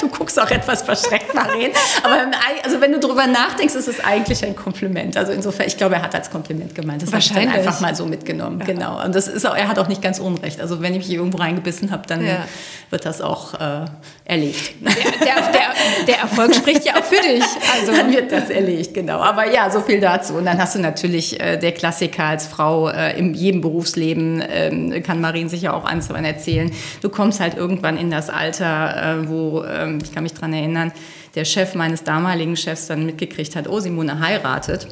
du 0.00 0.08
guckst 0.08 0.40
auch 0.40 0.50
etwas 0.50 0.82
verschreckt, 0.82 1.34
Marien. 1.34 1.72
Aber 2.02 2.16
also 2.64 2.80
wenn 2.80 2.92
du 2.92 2.98
darüber 2.98 3.26
nachdenkst, 3.26 3.74
ist 3.74 3.88
es 3.88 4.00
eigentlich 4.00 4.44
ein 4.44 4.56
Kompliment. 4.56 5.16
Also 5.16 5.32
insofern, 5.32 5.66
ich 5.66 5.76
glaube, 5.76 5.96
er 5.96 6.02
hat 6.02 6.14
als 6.14 6.30
Kompliment 6.30 6.74
gemeint. 6.74 7.02
Das 7.02 7.10
habe 7.10 7.20
ich 7.20 7.32
dann 7.32 7.48
einfach 7.48 7.80
mal 7.80 7.94
so 7.94 8.06
mitgenommen. 8.06 8.60
Ja. 8.60 8.66
Genau. 8.66 9.04
Und 9.04 9.14
das 9.14 9.28
ist 9.28 9.46
auch, 9.46 9.56
er 9.56 9.68
hat 9.68 9.78
auch 9.78 9.88
nicht 9.88 10.02
ganz 10.02 10.18
unrecht. 10.18 10.60
Also 10.60 10.80
wenn 10.80 10.94
ich 10.94 11.06
mich 11.06 11.10
irgendwo 11.10 11.38
reingebissen 11.38 11.90
habe, 11.90 12.06
dann 12.06 12.24
ja. 12.24 12.44
wird 12.90 13.04
das 13.04 13.20
auch 13.20 13.54
äh, 13.54 13.84
erlegt. 14.24 14.74
Der, 14.80 14.92
der, 14.94 15.52
der, 15.52 15.59
der, 16.06 16.18
Erfolg 16.18 16.54
spricht 16.54 16.84
ja 16.84 16.94
auch 16.96 17.04
für 17.04 17.20
dich. 17.20 17.44
Also 17.74 17.92
dann 17.92 18.12
wird 18.12 18.30
das 18.32 18.50
erlegt, 18.50 18.94
genau. 18.94 19.18
Aber 19.18 19.50
ja, 19.50 19.70
so 19.70 19.80
viel 19.80 20.00
dazu. 20.00 20.34
Und 20.34 20.44
dann 20.44 20.58
hast 20.58 20.74
du 20.74 20.78
natürlich 20.80 21.40
äh, 21.40 21.56
der 21.56 21.72
Klassiker 21.72 22.24
als 22.24 22.46
Frau 22.46 22.88
äh, 22.88 23.18
in 23.18 23.34
jedem 23.34 23.60
Berufsleben, 23.60 24.40
äh, 24.40 25.00
kann 25.00 25.20
Marien 25.20 25.48
sicher 25.48 25.74
auch 25.74 25.84
eins 25.84 26.08
erzählen. 26.10 26.70
Du 27.02 27.08
kommst 27.08 27.40
halt 27.40 27.56
irgendwann 27.56 27.96
in 27.96 28.10
das 28.10 28.30
Alter, 28.30 29.22
äh, 29.22 29.28
wo 29.28 29.64
ähm, 29.64 29.98
ich 30.02 30.12
kann 30.12 30.22
mich 30.22 30.34
daran 30.34 30.52
erinnern, 30.52 30.92
der 31.34 31.44
Chef 31.44 31.74
meines 31.74 32.04
damaligen 32.04 32.56
Chefs 32.56 32.88
dann 32.88 33.06
mitgekriegt 33.06 33.54
hat, 33.56 33.68
oh, 33.68 33.80
Simone 33.80 34.20
heiratet. 34.20 34.88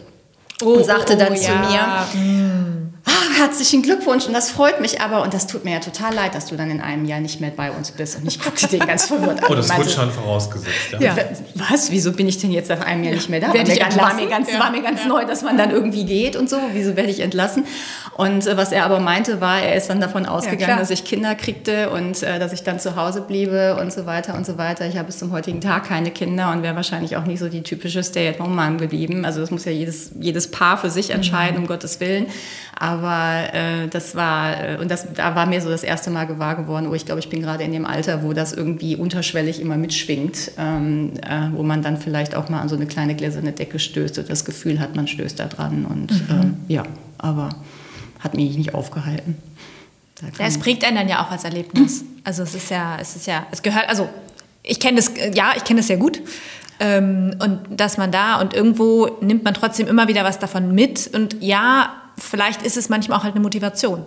Oh, 0.63 0.75
und 0.75 0.85
sagte 0.85 1.15
oh, 1.15 1.19
dann 1.19 1.33
oh, 1.33 1.37
zu 1.37 1.51
ja. 1.51 2.07
mir, 2.15 2.21
mm 2.21 2.88
oh, 3.09 3.39
herzlichen 3.41 3.83
Glückwunsch 3.83 4.27
und 4.27 4.33
das 4.33 4.51
freut 4.51 4.81
mich 4.81 5.01
aber 5.01 5.23
und 5.23 5.35
das 5.35 5.47
tut 5.47 5.65
mir 5.65 5.73
ja 5.73 5.81
total 5.81 6.15
leid, 6.15 6.35
dass 6.35 6.47
du 6.47 6.57
dann 6.57 6.71
in 6.71 6.81
einem 6.81 7.05
Jahr 7.05 7.21
nicht 7.21 7.41
mehr 7.41 7.51
bei 7.51 7.71
uns 7.71 7.91
bist. 7.91 8.17
Und 8.17 8.27
ich 8.27 8.41
guckte 8.41 8.67
den 8.69 8.81
ganz 8.81 9.07
verwirrt 9.07 9.43
an. 9.43 9.51
Oh, 9.51 9.55
das 9.55 9.77
wurde 9.77 9.89
schon 9.89 10.11
vorausgesetzt. 10.11 10.93
Ja. 10.93 11.01
ja. 11.01 11.17
Was? 11.55 11.91
Wieso 11.91 12.13
bin 12.13 12.29
ich 12.29 12.39
denn 12.39 12.51
jetzt 12.51 12.69
nach 12.69 12.81
einem 12.81 13.05
Jahr 13.05 13.15
nicht 13.15 13.29
mehr 13.29 13.41
da? 13.41 13.49
War 13.49 13.55
mir, 13.55 13.77
ganz, 13.77 13.97
war 13.97 14.15
mir, 14.15 14.29
ganz, 14.29 14.53
ja. 14.53 14.59
war 14.61 14.71
mir 14.71 14.83
ganz 14.83 15.05
neu, 15.05 15.25
dass 15.25 15.43
man 15.43 15.57
dann 15.57 15.71
irgendwie 15.71 16.05
geht 16.05 16.37
und 16.37 16.49
so. 16.51 16.59
Wieso 16.73 16.97
werde 16.97 17.11
ich 17.11 17.21
entlassen? 17.21 17.65
Und 18.17 18.47
äh, 18.47 18.57
was 18.57 18.73
er 18.73 18.85
aber 18.85 18.99
meinte, 18.99 19.41
war, 19.41 19.61
er 19.61 19.77
ist 19.77 19.89
dann 19.89 20.01
davon 20.01 20.27
ausgegangen, 20.27 20.79
dass 20.79 20.91
ich 20.91 21.05
Kinder 21.05 21.35
kriegte 21.35 21.91
und 21.91 22.23
äh, 22.23 22.39
dass 22.39 22.53
ich 22.53 22.63
dann 22.63 22.81
zu 22.81 22.97
Hause 22.97 23.21
bliebe 23.21 23.77
und 23.81 23.93
so 23.93 24.07
weiter 24.07 24.35
und 24.35 24.45
so 24.45 24.59
weiter. 24.59 24.87
Ich 24.87 24.97
habe 24.97 25.07
bis 25.07 25.19
zum 25.19 25.31
heutigen 25.33 25.61
Tag 25.61 25.85
keine 25.85 26.11
Kinder 26.11 26.51
und 26.51 26.63
wäre 26.63 26.75
wahrscheinlich 26.75 27.17
auch 27.17 27.25
nicht 27.25 27.39
so 27.39 27.49
die 27.49 27.63
typische 27.63 28.03
Stay-at-home-Mom 28.03 28.79
geblieben. 28.79 29.25
Also 29.25 29.41
das 29.41 29.51
muss 29.51 29.65
ja 29.65 29.73
jedes, 29.73 30.11
jedes 30.19 30.51
Paar 30.51 30.79
für 30.79 30.91
sich 30.91 31.11
entscheiden, 31.11 31.57
mhm. 31.57 31.63
um 31.63 31.67
Gottes 31.69 32.01
Willen. 32.01 32.27
Aber 32.81 33.53
äh, 33.53 33.89
das 33.89 34.15
war, 34.15 34.57
äh, 34.57 34.77
und 34.81 34.89
das, 34.89 35.13
da 35.13 35.35
war 35.35 35.47
mir 35.47 35.61
so 35.61 35.69
das 35.69 35.83
erste 35.83 36.11
Mal 36.11 36.27
gewahr 36.27 36.55
geworden, 36.55 36.87
oh, 36.89 36.95
ich 36.95 37.05
glaube, 37.07 37.19
ich 37.19 37.29
bin 37.29 37.43
gerade 37.43 37.65
in 37.65 37.73
dem 37.73 37.85
Alter, 37.85 38.23
wo 38.23 38.33
das 38.33 38.53
irgendwie 38.53 38.95
unterschwellig 38.95 39.61
immer 39.61 39.77
mitschwingt, 39.77 40.53
ähm, 40.59 41.15
äh, 41.29 41.49
wo 41.53 41.65
man 41.65 41.83
dann 41.83 41.97
vielleicht 41.97 42.37
auch 42.37 42.49
mal 42.49 42.61
an 42.61 42.69
so 42.69 42.77
eine 42.77 42.87
kleine 42.87 43.17
gläserne 43.17 43.51
Decke 43.51 43.81
stößt 43.81 44.21
und 44.21 44.31
das 44.31 44.45
Gefühl 44.45 44.79
hat, 44.79 44.95
man 44.95 45.09
stößt 45.09 45.41
da 45.41 45.47
dran. 45.47 45.87
Und 45.87 46.13
mhm. 46.13 46.57
äh, 46.69 46.73
ja, 46.73 46.85
aber 47.19 47.49
hat 48.21 48.35
mich 48.35 48.57
nicht 48.57 48.75
aufgehalten. 48.75 49.37
Ja, 50.39 50.47
es 50.47 50.59
prägt 50.59 50.85
einen 50.85 50.97
dann 50.97 51.09
ja 51.09 51.25
auch 51.25 51.33
als 51.33 51.43
Erlebnis. 51.43 52.05
Also 52.23 52.45
es 52.45 52.55
ist 52.55 52.71
ja, 52.71 52.97
es 53.01 53.17
ist 53.17 53.27
ja, 53.27 53.47
es 53.51 53.63
gehört, 53.63 53.89
also 53.89 54.09
ich 54.63 54.79
kenne 54.79 54.99
das, 54.99 55.13
ja, 55.35 55.53
ich 55.57 55.65
kenne 55.65 55.81
das 55.81 55.89
sehr 55.89 55.97
gut. 55.97 56.21
Ähm, 56.79 57.35
und 57.41 57.61
dass 57.71 57.99
man 57.99 58.13
da 58.13 58.41
und 58.41 58.55
irgendwo 58.55 59.09
nimmt 59.21 59.43
man 59.43 59.55
trotzdem 59.55 59.89
immer 59.89 60.07
wieder 60.07 60.23
was 60.23 60.39
davon 60.39 60.75
mit. 60.75 61.11
Und 61.13 61.43
ja, 61.43 61.93
vielleicht 62.19 62.63
ist 62.63 62.77
es 62.77 62.89
manchmal 62.89 63.19
auch 63.19 63.25
halt 63.25 63.35
eine 63.35 63.43
Motivation. 63.43 64.05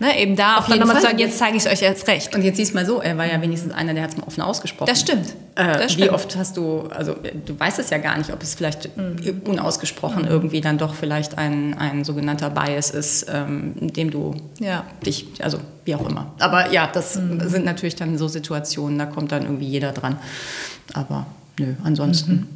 Ne, 0.00 0.18
eben 0.18 0.34
da 0.34 0.56
auf 0.56 0.68
auch 0.68 0.76
nochmal 0.76 0.96
zu 0.96 1.02
sagen, 1.02 1.18
jetzt 1.18 1.38
zeige 1.38 1.56
ich 1.56 1.64
es 1.64 1.70
euch 1.70 1.80
jetzt 1.80 2.08
recht. 2.08 2.34
Und 2.34 2.42
jetzt 2.42 2.56
siehst 2.56 2.72
du 2.72 2.76
mal 2.76 2.84
so, 2.84 3.00
er 3.00 3.16
war 3.18 3.26
ja 3.26 3.40
wenigstens 3.40 3.72
einer, 3.72 3.94
der 3.94 4.02
hat 4.02 4.10
es 4.10 4.16
mal 4.16 4.26
offen 4.26 4.42
ausgesprochen. 4.42 4.88
Das 4.88 5.00
stimmt. 5.00 5.28
Äh, 5.54 5.78
das 5.78 5.92
stimmt. 5.92 6.08
Wie 6.08 6.10
oft 6.10 6.34
hast 6.34 6.56
du, 6.56 6.88
also 6.88 7.14
du 7.14 7.60
weißt 7.60 7.78
es 7.78 7.90
ja 7.90 7.98
gar 7.98 8.18
nicht, 8.18 8.32
ob 8.32 8.42
es 8.42 8.54
vielleicht 8.54 8.96
mhm. 8.96 9.42
unausgesprochen 9.44 10.22
mhm. 10.22 10.28
irgendwie 10.28 10.60
dann 10.60 10.78
doch 10.78 10.94
vielleicht 10.94 11.38
ein, 11.38 11.74
ein 11.78 12.04
sogenannter 12.04 12.50
Bias 12.50 12.90
ist, 12.90 13.26
ähm, 13.32 13.74
dem 13.78 14.10
du 14.10 14.34
ja. 14.58 14.84
dich, 15.06 15.26
also 15.40 15.58
wie 15.84 15.94
auch 15.94 16.08
immer. 16.08 16.32
Aber 16.40 16.72
ja, 16.72 16.88
das 16.92 17.16
mhm. 17.16 17.40
sind 17.48 17.64
natürlich 17.64 17.94
dann 17.94 18.18
so 18.18 18.26
Situationen, 18.26 18.98
da 18.98 19.06
kommt 19.06 19.30
dann 19.30 19.42
irgendwie 19.42 19.66
jeder 19.66 19.92
dran. 19.92 20.18
Aber 20.94 21.26
nö, 21.60 21.74
ansonsten 21.84 22.48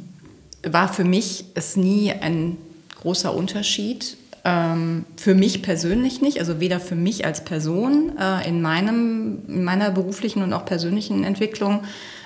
mhm. 0.65 0.73
war 0.73 0.91
für 0.91 1.05
mich 1.05 1.45
es 1.53 1.77
nie 1.77 2.11
ein 2.11 2.57
großer 2.99 3.33
Unterschied, 3.33 4.17
ähm, 4.47 5.05
für 5.17 5.35
mich 5.35 5.61
persönlich 5.61 6.21
nicht, 6.21 6.39
also 6.39 6.61
weder 6.61 6.79
für 6.79 6.95
mich 6.95 7.25
als 7.25 7.43
Person 7.43 8.13
äh, 8.17 8.47
in, 8.47 8.61
meinem, 8.61 9.39
in 9.49 9.65
meiner 9.65 9.91
beruflichen 9.91 10.41
und 10.41 10.53
auch 10.53 10.63
persönlichen 10.63 11.25
Entwicklung, 11.25 11.81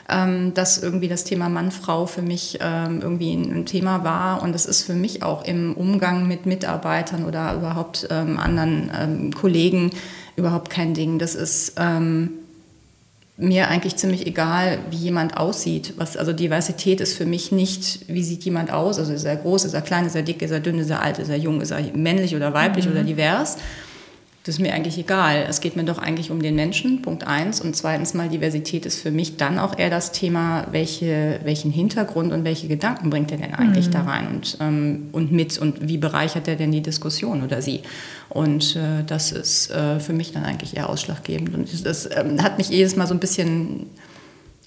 ähm, 0.08 0.54
dass 0.54 0.78
irgendwie 0.78 1.08
das 1.08 1.24
Thema 1.24 1.50
Mann-Frau 1.50 2.06
für 2.06 2.22
mich 2.22 2.60
ähm, 2.62 3.00
irgendwie 3.02 3.34
ein, 3.34 3.52
ein, 3.52 3.66
Thema 3.66 4.04
war. 4.04 4.44
Und 4.44 4.54
das 4.54 4.68
ist 4.68 4.84
für 4.84 4.94
mich 4.94 5.24
auch 5.24 5.44
im 5.46 5.74
Umgang 5.74 6.28
mit 6.28 6.46
Mitarbeitern 6.46 7.26
oder 7.26 7.56
überhaupt 7.56 8.08
ähm, 8.12 8.38
anderen 8.38 8.92
ähm, 8.96 9.34
Kollegen 9.34 9.90
überhaupt 10.36 10.70
kein 10.70 10.94
Ding. 10.94 11.18
Das 11.18 11.34
ist 11.34 11.74
ähm, 11.78 12.41
mir 13.42 13.70
eigentlich 13.70 13.96
ziemlich 13.96 14.28
egal, 14.28 14.78
wie 14.92 14.98
jemand 14.98 15.36
aussieht. 15.36 15.96
Was, 15.98 16.16
also 16.16 16.32
Diversität 16.32 17.02
ist 17.02 17.18
für 17.18 17.26
mich 17.26 17.52
nicht, 17.52 18.02
wie 18.08 18.24
sieht 18.24 18.46
jemand 18.46 18.72
aus. 18.72 19.00
Also 19.00 19.14
ist 19.14 19.26
er 19.26 19.36
groß, 19.36 19.66
ist 19.66 19.74
er 19.74 19.82
klein, 19.82 20.06
ist 20.06 20.16
er 20.16 20.22
dick, 20.22 20.42
ist 20.44 20.52
er 20.52 20.60
dünn, 20.60 20.78
ist 20.78 20.92
er 20.92 21.02
alt, 21.02 21.18
ist 21.18 21.30
er 21.30 21.38
jung, 21.38 21.60
ist 21.60 21.72
er 21.72 21.82
männlich 21.96 22.36
oder 22.36 22.54
weiblich 22.54 22.86
mhm. 22.86 22.92
oder 22.92 23.04
divers. 23.04 23.58
Das 24.44 24.56
ist 24.56 24.62
mir 24.62 24.74
eigentlich 24.74 24.98
egal. 24.98 25.46
Es 25.48 25.62
geht 25.62 25.76
mir 25.76 25.84
doch 25.84 26.00
eigentlich 26.00 26.32
um 26.32 26.42
den 26.42 26.56
Menschen, 26.56 27.04
Punkt 27.04 27.28
eins. 27.28 27.62
Und 27.62 27.76
zweitens 27.76 28.16
mal, 28.16 28.28
Diversität 28.28 28.88
ist 28.88 29.00
für 29.00 29.12
mich 29.12 29.38
dann 29.38 29.60
auch 29.60 29.78
eher 29.78 29.92
das 29.92 30.14
Thema, 30.14 30.66
welche, 30.72 31.40
welchen 31.44 31.70
Hintergrund 31.70 32.34
und 32.34 32.44
welche 32.44 32.68
Gedanken 32.68 33.12
bringt 33.12 33.32
er 33.32 33.38
denn 33.38 33.54
eigentlich 33.54 33.88
mhm. 33.88 33.92
da 33.92 34.02
rein 34.02 34.28
und, 34.28 34.58
ähm, 34.60 35.10
und 35.12 35.32
mit 35.32 35.60
und 35.60 35.88
wie 35.88 35.98
bereichert 35.98 36.48
er 36.48 36.56
denn 36.56 36.72
die 36.72 36.82
Diskussion 36.82 37.44
oder 37.44 37.62
sie. 37.62 37.82
Und 38.30 38.76
äh, 38.76 39.04
das 39.06 39.32
ist 39.32 39.70
äh, 39.70 40.00
für 40.00 40.14
mich 40.14 40.32
dann 40.32 40.44
eigentlich 40.44 40.76
eher 40.76 40.90
ausschlaggebend. 40.90 41.54
Und 41.54 41.86
das 41.86 42.10
ähm, 42.12 42.42
hat 42.42 42.58
mich 42.58 42.70
jedes 42.70 42.96
Mal 42.96 43.06
so 43.06 43.14
ein 43.14 43.20
bisschen 43.20 43.92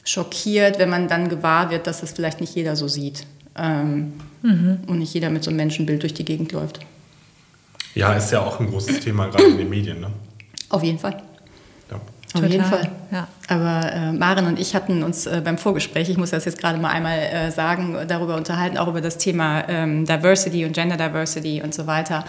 schockiert, 0.04 0.78
wenn 0.78 0.88
man 0.88 1.08
dann 1.08 1.28
gewahr 1.28 1.70
wird, 1.70 1.88
dass 1.88 2.00
das 2.00 2.12
vielleicht 2.12 2.40
nicht 2.40 2.54
jeder 2.54 2.76
so 2.76 2.86
sieht. 2.86 3.26
Ähm, 3.58 4.12
mhm. 4.42 4.78
Und 4.86 5.00
nicht 5.00 5.14
jeder 5.14 5.30
mit 5.30 5.42
so 5.42 5.50
einem 5.50 5.56
Menschenbild 5.56 6.02
durch 6.02 6.14
die 6.14 6.24
Gegend 6.24 6.52
läuft. 6.52 6.78
Ja, 7.94 8.12
ist 8.14 8.30
ja 8.32 8.40
auch 8.40 8.60
ein 8.60 8.68
großes 8.68 9.00
Thema 9.00 9.26
gerade 9.28 9.44
in 9.44 9.58
den 9.58 9.68
Medien. 9.68 10.00
Ne? 10.00 10.08
Auf 10.68 10.82
jeden 10.82 10.98
Fall. 10.98 11.22
Ja. 11.90 11.96
Auf 11.96 12.02
Total, 12.32 12.50
jeden 12.50 12.64
Fall. 12.64 12.90
Ja. 13.12 13.28
Aber 13.48 13.92
äh, 13.92 14.12
Maren 14.12 14.46
und 14.46 14.58
ich 14.58 14.74
hatten 14.74 15.02
uns 15.04 15.26
äh, 15.26 15.40
beim 15.44 15.58
Vorgespräch, 15.58 16.08
ich 16.08 16.16
muss 16.16 16.30
das 16.30 16.44
jetzt 16.44 16.58
gerade 16.58 16.78
mal 16.78 16.90
einmal 16.90 17.18
äh, 17.18 17.50
sagen, 17.50 17.96
darüber 18.08 18.36
unterhalten, 18.36 18.78
auch 18.78 18.88
über 18.88 19.00
das 19.00 19.18
Thema 19.18 19.68
ähm, 19.68 20.04
Diversity 20.06 20.64
und 20.64 20.72
Gender 20.72 20.96
Diversity 20.96 21.62
und 21.62 21.74
so 21.74 21.86
weiter. 21.86 22.24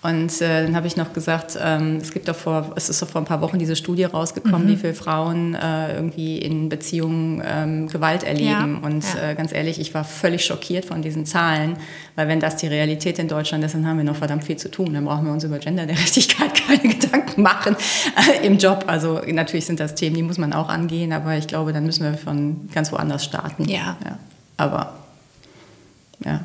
Und 0.00 0.40
äh, 0.40 0.62
dann 0.62 0.76
habe 0.76 0.86
ich 0.86 0.96
noch 0.96 1.12
gesagt, 1.12 1.58
ähm, 1.60 1.96
es 1.96 2.12
gibt 2.12 2.28
doch 2.28 2.36
vor, 2.36 2.72
es 2.76 2.88
ist 2.88 3.02
doch 3.02 3.08
vor 3.08 3.20
ein 3.20 3.24
paar 3.24 3.40
Wochen 3.40 3.58
diese 3.58 3.74
Studie 3.74 4.04
rausgekommen, 4.04 4.66
mhm. 4.66 4.70
wie 4.70 4.76
viele 4.76 4.94
Frauen 4.94 5.56
äh, 5.56 5.96
irgendwie 5.96 6.38
in 6.38 6.68
Beziehungen 6.68 7.42
ähm, 7.44 7.88
Gewalt 7.88 8.22
erleben. 8.22 8.78
Ja. 8.80 8.86
Und 8.88 9.04
ja. 9.14 9.30
Äh, 9.30 9.34
ganz 9.34 9.52
ehrlich, 9.52 9.80
ich 9.80 9.94
war 9.94 10.04
völlig 10.04 10.44
schockiert 10.44 10.84
von 10.84 11.02
diesen 11.02 11.26
Zahlen, 11.26 11.76
weil 12.14 12.28
wenn 12.28 12.38
das 12.38 12.54
die 12.56 12.68
Realität 12.68 13.18
in 13.18 13.26
Deutschland 13.26 13.64
ist, 13.64 13.74
dann 13.74 13.88
haben 13.88 13.96
wir 13.96 14.04
noch 14.04 14.14
verdammt 14.14 14.44
viel 14.44 14.56
zu 14.56 14.70
tun. 14.70 14.94
Dann 14.94 15.04
brauchen 15.04 15.26
wir 15.26 15.32
uns 15.32 15.42
über 15.42 15.58
Gendergerechtigkeit 15.58 16.54
keine 16.66 16.94
Gedanken 16.94 17.42
machen 17.42 17.74
äh, 18.16 18.46
im 18.46 18.58
Job. 18.58 18.84
Also 18.86 19.20
natürlich 19.26 19.66
sind 19.66 19.80
das 19.80 19.96
Themen, 19.96 20.14
die 20.14 20.22
muss 20.22 20.38
man 20.38 20.52
auch 20.52 20.68
angehen, 20.68 21.12
aber 21.12 21.36
ich 21.36 21.48
glaube, 21.48 21.72
dann 21.72 21.84
müssen 21.84 22.04
wir 22.04 22.16
von 22.16 22.68
ganz 22.72 22.92
woanders 22.92 23.24
starten. 23.24 23.68
Ja. 23.68 23.96
ja. 24.04 24.18
Aber 24.56 24.94
ja. 26.24 26.40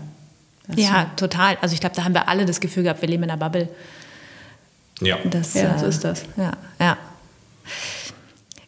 Ja, 0.76 1.12
total. 1.16 1.58
Also 1.62 1.74
ich 1.74 1.82
glaube, 1.82 1.96
da 1.96 2.04
haben 2.04 2.14
wir 2.14 2.28
alle 2.28 2.46
das 2.46 2.60
Gefühl 2.60 2.84
gehabt, 2.84 3.02
wir 3.02 3.10
leben 3.10 3.24
in 3.24 3.32
einer 3.32 3.38
Bubble. 3.38 3.68
Ja, 5.02 5.18
das, 5.26 5.54
ja, 5.54 5.78
so 5.78 5.86
ist 5.88 6.04
das. 6.04 6.24
Ja, 6.38 6.52
ja. 6.80 6.98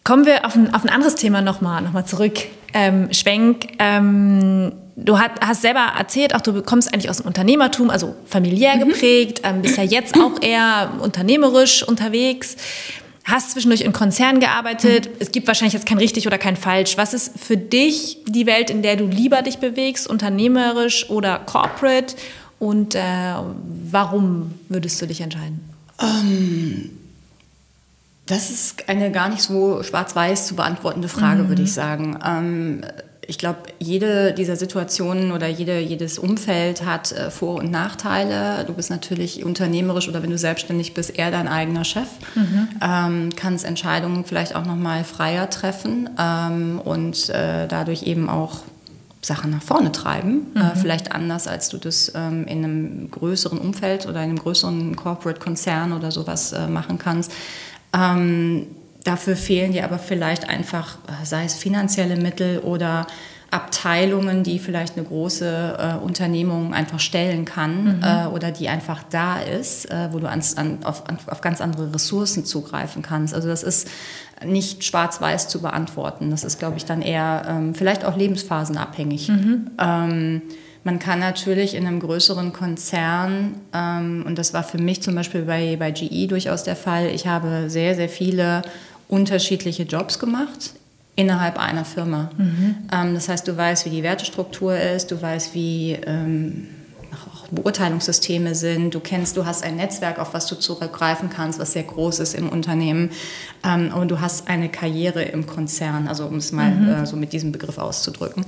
Kommen 0.04 0.26
wir 0.26 0.46
auf 0.46 0.56
ein, 0.56 0.74
auf 0.74 0.84
ein 0.84 0.90
anderes 0.90 1.16
Thema 1.16 1.42
nochmal 1.42 1.82
noch 1.82 1.94
mal 1.94 2.06
zurück. 2.06 2.40
Ähm, 2.74 3.14
Schwenk, 3.14 3.68
ähm, 3.80 4.74
du 4.96 5.18
hat, 5.18 5.32
hast 5.42 5.62
selber 5.62 5.94
erzählt, 5.98 6.36
auch 6.36 6.42
du 6.42 6.62
kommst 6.62 6.94
eigentlich 6.94 7.10
aus 7.10 7.18
dem 7.18 7.28
Unternehmertum, 7.28 7.90
also 7.90 8.16
familiär 8.26 8.76
mhm. 8.76 8.90
geprägt, 8.90 9.42
ähm, 9.44 9.62
bist 9.62 9.78
ja 9.78 9.84
jetzt 9.84 10.16
auch 10.16 10.42
eher 10.42 10.92
unternehmerisch 11.00 11.84
unterwegs 11.84 12.58
hast 13.26 13.52
zwischendurch 13.52 13.82
in 13.82 13.92
Konzernen 13.92 14.40
gearbeitet. 14.40 15.08
Mhm. 15.08 15.16
Es 15.20 15.32
gibt 15.32 15.48
wahrscheinlich 15.48 15.74
jetzt 15.74 15.88
kein 15.88 15.98
richtig 15.98 16.28
oder 16.28 16.38
kein 16.38 16.56
falsch. 16.56 16.96
Was 16.98 17.14
ist 17.14 17.38
für 17.40 17.58
dich 17.58 18.20
die 18.28 18.46
Welt, 18.46 18.70
in 18.70 18.82
der 18.82 18.96
du 18.96 19.06
lieber 19.06 19.42
dich 19.42 19.58
bewegst, 19.58 20.08
unternehmerisch 20.08 21.10
oder 21.10 21.40
corporate? 21.40 22.16
Und 22.60 22.96
äh, 22.96 23.02
warum 23.92 24.54
würdest 24.70 25.02
du 25.02 25.08
dich 25.08 25.22
entscheiden? 25.22 25.60
Ähm, 26.00 26.92
das 28.28 28.50
ist 28.50 28.90
eine 28.90 29.12
gar 29.12 29.30
nicht 29.30 29.42
so 29.42 29.84
schwarz-weiß 29.84 30.48
zu 30.48 30.56
beantwortende 30.56 31.10
Frage, 31.10 31.44
mhm. 31.44 31.50
würde 31.50 31.64
ich 31.64 31.74
sagen. 31.74 32.20
Ähm, 32.24 32.82
ich 33.28 33.38
glaube, 33.38 33.60
jede 33.80 34.34
dieser 34.34 34.56
Situationen 34.56 35.32
oder 35.32 35.48
jede, 35.48 35.80
jedes 35.80 36.20
Umfeld 36.20 36.86
hat 36.86 37.12
äh, 37.12 37.32
Vor- 37.32 37.60
und 37.60 37.72
Nachteile. 37.72 38.64
Du 38.66 38.74
bist 38.74 38.90
natürlich 38.90 39.44
unternehmerisch 39.44 40.08
oder 40.08 40.24
wenn 40.24 40.30
du 40.30 40.38
selbstständig 40.38 40.94
bist, 40.94 41.18
eher 41.18 41.32
dein 41.32 41.48
eigener 41.48 41.84
Chef. 41.84 42.08
Mhm. 42.36 42.68
Ähm, 42.82 43.30
kannst 43.36 43.66
Entscheidungen 43.66 44.26
vielleicht 44.26 44.56
auch 44.56 44.66
noch 44.66 44.76
mal 44.76 45.04
freier 45.04 45.50
treffen 45.50 46.10
ähm, 46.20 46.82
und 46.84 47.30
äh, 47.30 47.68
dadurch 47.68 48.04
eben 48.04 48.30
auch 48.30 48.60
Sachen 49.22 49.52
nach 49.52 49.64
vorne 49.64 49.92
treiben. 49.92 50.48
Äh, 50.56 50.60
mhm. 50.60 50.66
Äh, 50.66 50.76
vielleicht 50.76 51.12
anders, 51.12 51.48
als 51.48 51.70
du 51.70 51.78
das 51.78 52.12
ähm, 52.16 52.46
in 52.46 52.64
einem 52.64 53.12
größeren 53.12 53.58
Umfeld 53.58 54.06
oder 54.06 54.24
in 54.24 54.30
einem 54.30 54.40
größeren 54.40 54.96
Corporate-Konzern 54.96 55.94
oder 55.94 56.12
sowas 56.12 56.54
äh, 56.54 56.68
machen 56.68 56.98
kannst. 56.98 57.32
Dafür 59.06 59.36
fehlen 59.36 59.72
dir 59.72 59.86
aber 59.86 60.00
vielleicht 60.00 60.50
einfach, 60.50 60.98
äh, 61.08 61.26
sei 61.26 61.46
es 61.46 61.54
finanzielle 61.54 62.18
Mittel 62.18 62.60
oder 62.60 63.06
Abteilungen, 63.52 64.44
die 64.44 64.58
vielleicht 64.58 64.98
eine 64.98 65.06
große 65.06 65.78
äh, 65.80 66.04
Unternehmung 66.04 66.74
einfach 66.74 67.00
stellen 67.00 67.46
kann 67.46 67.98
mhm. 67.98 68.04
äh, 68.04 68.26
oder 68.26 68.52
die 68.52 68.68
einfach 68.68 69.04
da 69.10 69.40
ist, 69.40 69.90
äh, 69.92 70.10
wo 70.12 70.18
du 70.20 70.28
ans, 70.28 70.58
an, 70.58 70.80
auf, 70.84 71.04
auf, 71.28 71.42
ganz 71.42 71.62
andere 71.62 71.94
Ressourcen 71.94 72.46
zugreifen 72.46 73.04
kannst. 73.04 73.34
Also 73.34 73.48
das 73.48 73.62
ist 73.62 73.88
nicht 74.44 74.84
schwarz-weiß 74.84 75.48
zu 75.48 75.62
beantworten. 75.62 76.32
Das 76.32 76.44
ist, 76.44 76.58
glaube 76.58 76.78
ich, 76.78 76.86
dann 76.86 77.04
eher 77.04 77.46
ähm, 77.48 77.76
vielleicht 77.76 78.04
auch 78.04 78.18
lebensphasenabhängig. 78.18 79.30
Mhm. 79.30 79.70
Ähm, 79.80 80.42
man 80.84 81.00
kann 81.00 81.20
natürlich 81.20 81.76
in 81.76 81.88
einem 81.88 82.00
größeren 82.00 82.54
Konzern, 82.54 83.56
ähm, 83.74 84.24
und 84.28 84.38
das 84.38 84.54
war 84.54 84.64
für 84.64 84.78
mich 84.80 85.02
zum 85.02 85.16
Beispiel 85.16 85.44
bei, 85.44 85.78
bei 85.78 85.92
GE 85.92 86.28
durchaus 86.28 86.64
der 86.64 86.76
Fall, 86.76 87.08
ich 87.08 87.28
habe 87.28 87.70
sehr, 87.70 87.96
sehr 87.96 88.10
viele 88.10 88.64
unterschiedliche 89.08 89.84
Jobs 89.84 90.20
gemacht 90.20 90.74
innerhalb 91.16 91.58
einer 91.58 91.86
Firma. 91.86 92.30
Mhm. 92.38 92.76
Ähm, 92.92 93.14
das 93.14 93.30
heißt, 93.30 93.48
du 93.48 93.56
weißt, 93.56 93.86
wie 93.86 93.90
die 93.90 94.04
Wertestruktur 94.04 94.78
ist, 94.78 95.12
du 95.12 95.22
weißt, 95.22 95.54
wie 95.54 95.94
ähm, 96.06 96.68
auch 97.14 97.48
Beurteilungssysteme 97.48 98.56
sind, 98.56 98.94
du 98.94 99.00
kennst, 99.00 99.38
du 99.38 99.46
hast 99.46 99.64
ein 99.64 99.78
Netzwerk, 99.78 100.20
auf 100.20 100.34
was 100.34 100.48
du 100.48 100.56
zurückgreifen 100.56 101.30
kannst, 101.30 101.60
was 101.60 101.74
sehr 101.74 101.84
groß 101.84 102.20
ist 102.20 102.34
im 102.34 102.50
Unternehmen 102.50 103.12
ähm, 103.64 103.94
und 103.94 104.10
du 104.10 104.20
hast 104.20 104.48
eine 104.50 104.70
Karriere 104.70 105.24
im 105.24 105.46
Konzern, 105.48 106.08
also 106.08 106.26
um 106.26 106.36
es 106.36 106.52
mal 106.52 106.72
mhm. 106.72 106.90
äh, 106.90 107.06
so 107.06 107.16
mit 107.16 107.32
diesem 107.32 107.52
Begriff 107.52 107.78
auszudrücken. 107.78 108.46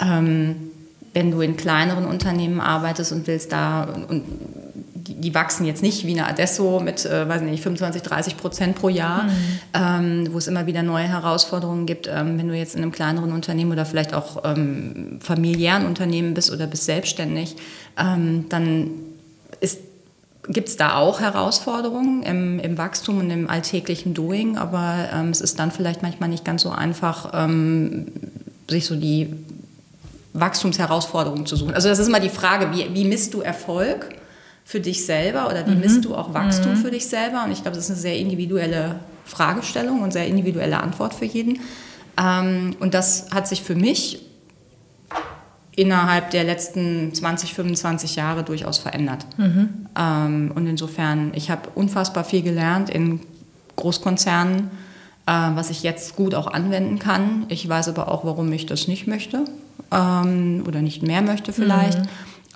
Ähm, 0.00 0.70
wenn 1.14 1.30
du 1.30 1.40
in 1.40 1.56
kleineren 1.56 2.06
Unternehmen 2.06 2.60
arbeitest 2.60 3.12
und 3.12 3.26
willst 3.26 3.52
da 3.52 3.84
und 3.84 4.24
die, 4.93 4.93
die, 5.06 5.34
wachsen 5.34 5.66
jetzt 5.66 5.82
nicht 5.82 6.06
wie 6.06 6.12
eine 6.12 6.26
Adesso 6.26 6.80
mit, 6.80 7.04
äh, 7.04 7.28
weiß 7.28 7.42
nicht, 7.42 7.62
25, 7.62 8.02
30 8.02 8.36
Prozent 8.36 8.76
pro 8.76 8.88
Jahr, 8.88 9.24
mhm. 9.24 9.30
ähm, 9.74 10.28
wo 10.32 10.38
es 10.38 10.46
immer 10.46 10.66
wieder 10.66 10.82
neue 10.82 11.06
Herausforderungen 11.06 11.86
gibt. 11.86 12.08
Ähm, 12.08 12.38
wenn 12.38 12.48
du 12.48 12.56
jetzt 12.56 12.74
in 12.74 12.82
einem 12.82 12.92
kleineren 12.92 13.32
Unternehmen 13.32 13.72
oder 13.72 13.84
vielleicht 13.84 14.14
auch 14.14 14.44
ähm, 14.44 15.18
familiären 15.20 15.86
Unternehmen 15.86 16.34
bist 16.34 16.50
oder 16.50 16.66
bist 16.66 16.84
selbstständig, 16.84 17.56
ähm, 17.98 18.46
dann 18.48 18.90
gibt 20.48 20.68
es 20.68 20.76
da 20.76 20.96
auch 20.96 21.20
Herausforderungen 21.20 22.22
im, 22.22 22.58
im, 22.58 22.76
Wachstum 22.76 23.18
und 23.18 23.30
im 23.30 23.48
alltäglichen 23.48 24.14
Doing, 24.14 24.58
aber 24.58 25.08
ähm, 25.12 25.30
es 25.30 25.40
ist 25.40 25.58
dann 25.58 25.70
vielleicht 25.70 26.02
manchmal 26.02 26.28
nicht 26.28 26.44
ganz 26.44 26.62
so 26.62 26.70
einfach, 26.70 27.30
ähm, 27.34 28.06
sich 28.68 28.86
so 28.86 28.96
die 28.96 29.34
Wachstumsherausforderungen 30.34 31.46
zu 31.46 31.56
suchen. 31.56 31.74
Also 31.74 31.88
das 31.88 31.98
ist 31.98 32.08
immer 32.08 32.20
die 32.20 32.28
Frage, 32.28 32.72
wie, 32.72 32.92
wie 32.94 33.04
misst 33.04 33.34
du 33.34 33.40
Erfolg? 33.40 34.08
Für 34.64 34.80
dich 34.80 35.04
selber 35.04 35.46
oder 35.46 35.66
wie 35.66 35.74
mhm. 35.74 35.80
misst 35.80 36.04
du 36.04 36.14
auch 36.14 36.32
Wachstum 36.32 36.72
mhm. 36.72 36.76
für 36.76 36.90
dich 36.90 37.06
selber? 37.06 37.44
Und 37.44 37.52
ich 37.52 37.62
glaube, 37.62 37.76
das 37.76 37.84
ist 37.84 37.90
eine 37.90 38.00
sehr 38.00 38.18
individuelle 38.18 38.96
Fragestellung 39.24 40.02
und 40.02 40.12
sehr 40.12 40.26
individuelle 40.26 40.82
Antwort 40.82 41.14
für 41.14 41.26
jeden. 41.26 41.60
Ähm, 42.20 42.74
und 42.80 42.94
das 42.94 43.30
hat 43.30 43.46
sich 43.46 43.62
für 43.62 43.74
mich 43.74 44.22
innerhalb 45.76 46.30
der 46.30 46.44
letzten 46.44 47.12
20, 47.12 47.52
25 47.54 48.16
Jahre 48.16 48.42
durchaus 48.42 48.78
verändert. 48.78 49.26
Mhm. 49.36 49.86
Ähm, 49.98 50.52
und 50.54 50.66
insofern, 50.66 51.32
ich 51.34 51.50
habe 51.50 51.68
unfassbar 51.74 52.24
viel 52.24 52.42
gelernt 52.42 52.88
in 52.88 53.20
Großkonzernen, 53.76 54.70
äh, 55.26 55.30
was 55.30 55.70
ich 55.70 55.82
jetzt 55.82 56.16
gut 56.16 56.34
auch 56.34 56.46
anwenden 56.46 56.98
kann. 56.98 57.44
Ich 57.48 57.68
weiß 57.68 57.88
aber 57.88 58.08
auch, 58.08 58.24
warum 58.24 58.50
ich 58.52 58.66
das 58.66 58.88
nicht 58.88 59.06
möchte 59.06 59.44
ähm, 59.90 60.64
oder 60.66 60.80
nicht 60.80 61.02
mehr 61.02 61.22
möchte 61.22 61.52
vielleicht. 61.52 61.98
Mhm 61.98 62.08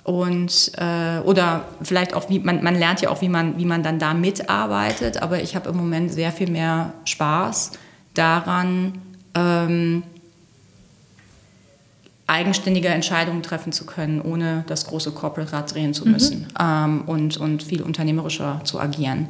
und 0.09 0.71
äh, 0.77 1.19
oder 1.19 1.65
vielleicht 1.83 2.15
auch 2.15 2.31
wie 2.31 2.39
man, 2.39 2.63
man 2.63 2.73
lernt 2.73 2.99
ja 3.01 3.11
auch 3.11 3.21
wie 3.21 3.29
man 3.29 3.59
wie 3.59 3.65
man 3.65 3.83
dann 3.83 3.99
da 3.99 4.15
mitarbeitet 4.15 5.21
aber 5.21 5.43
ich 5.43 5.55
habe 5.55 5.69
im 5.69 5.77
Moment 5.77 6.11
sehr 6.11 6.31
viel 6.31 6.49
mehr 6.49 6.93
Spaß 7.05 7.73
daran 8.15 8.93
ähm, 9.35 10.01
eigenständige 12.25 12.87
Entscheidungen 12.87 13.43
treffen 13.43 13.71
zu 13.71 13.85
können 13.85 14.19
ohne 14.19 14.63
das 14.65 14.87
große 14.87 15.11
Corporate 15.11 15.53
Rad 15.53 15.75
drehen 15.75 15.93
zu 15.93 16.07
mhm. 16.07 16.11
müssen 16.11 16.39
mhm. 16.39 16.47
ähm, 16.59 17.01
und 17.05 17.37
und 17.37 17.61
viel 17.61 17.83
unternehmerischer 17.83 18.61
zu 18.63 18.79
agieren 18.79 19.27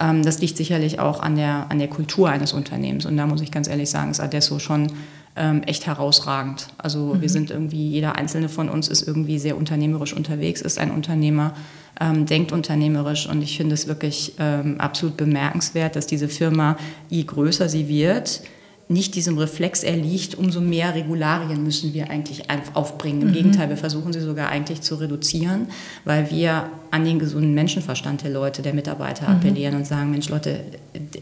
ähm, 0.00 0.22
das 0.22 0.38
liegt 0.38 0.56
sicherlich 0.56 0.98
auch 0.98 1.20
an 1.20 1.36
der 1.36 1.66
an 1.68 1.78
der 1.78 1.88
Kultur 1.88 2.30
eines 2.30 2.54
Unternehmens 2.54 3.04
und 3.04 3.18
da 3.18 3.26
muss 3.26 3.42
ich 3.42 3.50
ganz 3.50 3.68
ehrlich 3.68 3.90
sagen 3.90 4.10
ist 4.10 4.20
Adesso 4.20 4.58
schon 4.58 4.92
ähm, 5.36 5.62
echt 5.62 5.86
herausragend. 5.86 6.68
Also 6.78 7.14
mhm. 7.14 7.20
wir 7.22 7.28
sind 7.28 7.50
irgendwie, 7.50 7.88
jeder 7.88 8.16
einzelne 8.16 8.48
von 8.48 8.68
uns 8.68 8.88
ist 8.88 9.06
irgendwie 9.06 9.38
sehr 9.38 9.56
unternehmerisch 9.56 10.12
unterwegs, 10.12 10.60
ist 10.60 10.78
ein 10.78 10.90
Unternehmer, 10.90 11.54
ähm, 12.00 12.26
denkt 12.26 12.52
unternehmerisch 12.52 13.28
und 13.28 13.42
ich 13.42 13.56
finde 13.56 13.74
es 13.74 13.86
wirklich 13.86 14.34
ähm, 14.38 14.80
absolut 14.80 15.16
bemerkenswert, 15.16 15.96
dass 15.96 16.06
diese 16.06 16.28
Firma, 16.28 16.76
je 17.08 17.22
größer 17.24 17.68
sie 17.68 17.88
wird, 17.88 18.42
nicht 18.88 19.14
diesem 19.14 19.38
Reflex 19.38 19.82
erliegt, 19.82 20.34
umso 20.34 20.60
mehr 20.60 20.94
Regularien 20.94 21.62
müssen 21.62 21.94
wir 21.94 22.10
eigentlich 22.10 22.44
aufbringen. 22.74 23.22
Im 23.22 23.28
mhm. 23.28 23.32
Gegenteil, 23.32 23.68
wir 23.68 23.76
versuchen 23.76 24.12
sie 24.12 24.20
sogar 24.20 24.48
eigentlich 24.48 24.82
zu 24.82 24.96
reduzieren, 24.96 25.68
weil 26.04 26.30
wir 26.30 26.66
an 26.90 27.04
den 27.04 27.18
gesunden 27.18 27.54
Menschenverstand 27.54 28.22
der 28.22 28.30
Leute, 28.30 28.60
der 28.60 28.74
Mitarbeiter 28.74 29.28
mhm. 29.28 29.36
appellieren 29.36 29.76
und 29.76 29.86
sagen, 29.86 30.10
Mensch 30.10 30.28
Leute, 30.28 30.60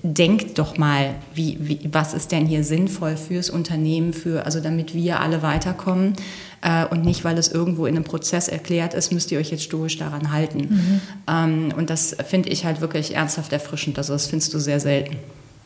denkt 0.03 0.59
doch 0.59 0.79
mal, 0.79 1.15
wie, 1.35 1.59
wie, 1.61 1.81
was 1.93 2.13
ist 2.13 2.33
denn 2.33 2.47
hier 2.47 2.65
sinnvoll 2.65 3.17
fürs 3.17 3.51
Unternehmen, 3.51 4.13
für, 4.13 4.45
also 4.45 4.61
damit 4.61 4.95
wir 4.95 5.21
alle 5.21 5.43
weiterkommen. 5.43 6.15
Äh, 6.63 6.87
und 6.87 7.05
nicht, 7.05 7.25
weil 7.25 7.39
es 7.39 7.49
irgendwo 7.49 7.87
in 7.87 7.95
einem 7.95 8.05
Prozess 8.05 8.49
erklärt 8.49 8.95
ist, 8.95 9.13
müsst 9.13 9.31
ihr 9.31 9.39
euch 9.39 9.51
jetzt 9.51 9.63
stoisch 9.63 9.97
daran 9.97 10.33
halten. 10.33 10.59
Mhm. 10.59 11.01
Ähm, 11.29 11.75
und 11.77 11.89
das 11.89 12.17
finde 12.27 12.51
ich 12.51 12.65
halt 12.65 12.81
wirklich 12.81 13.15
ernsthaft 13.15 13.53
erfrischend. 13.53 13.97
Also 13.97 14.13
das 14.13 14.27
findest 14.27 14.53
du 14.53 14.59
sehr 14.59 14.81
selten. 14.81 15.17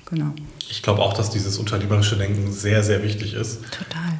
Genau. 0.06 0.32
Ich 0.70 0.82
glaube 0.82 1.02
auch, 1.02 1.14
dass 1.14 1.30
dieses 1.30 1.58
unternehmerische 1.58 2.16
Denken 2.16 2.52
sehr, 2.52 2.82
sehr 2.82 3.02
wichtig 3.02 3.34
ist. 3.34 3.62
Total. 3.64 4.18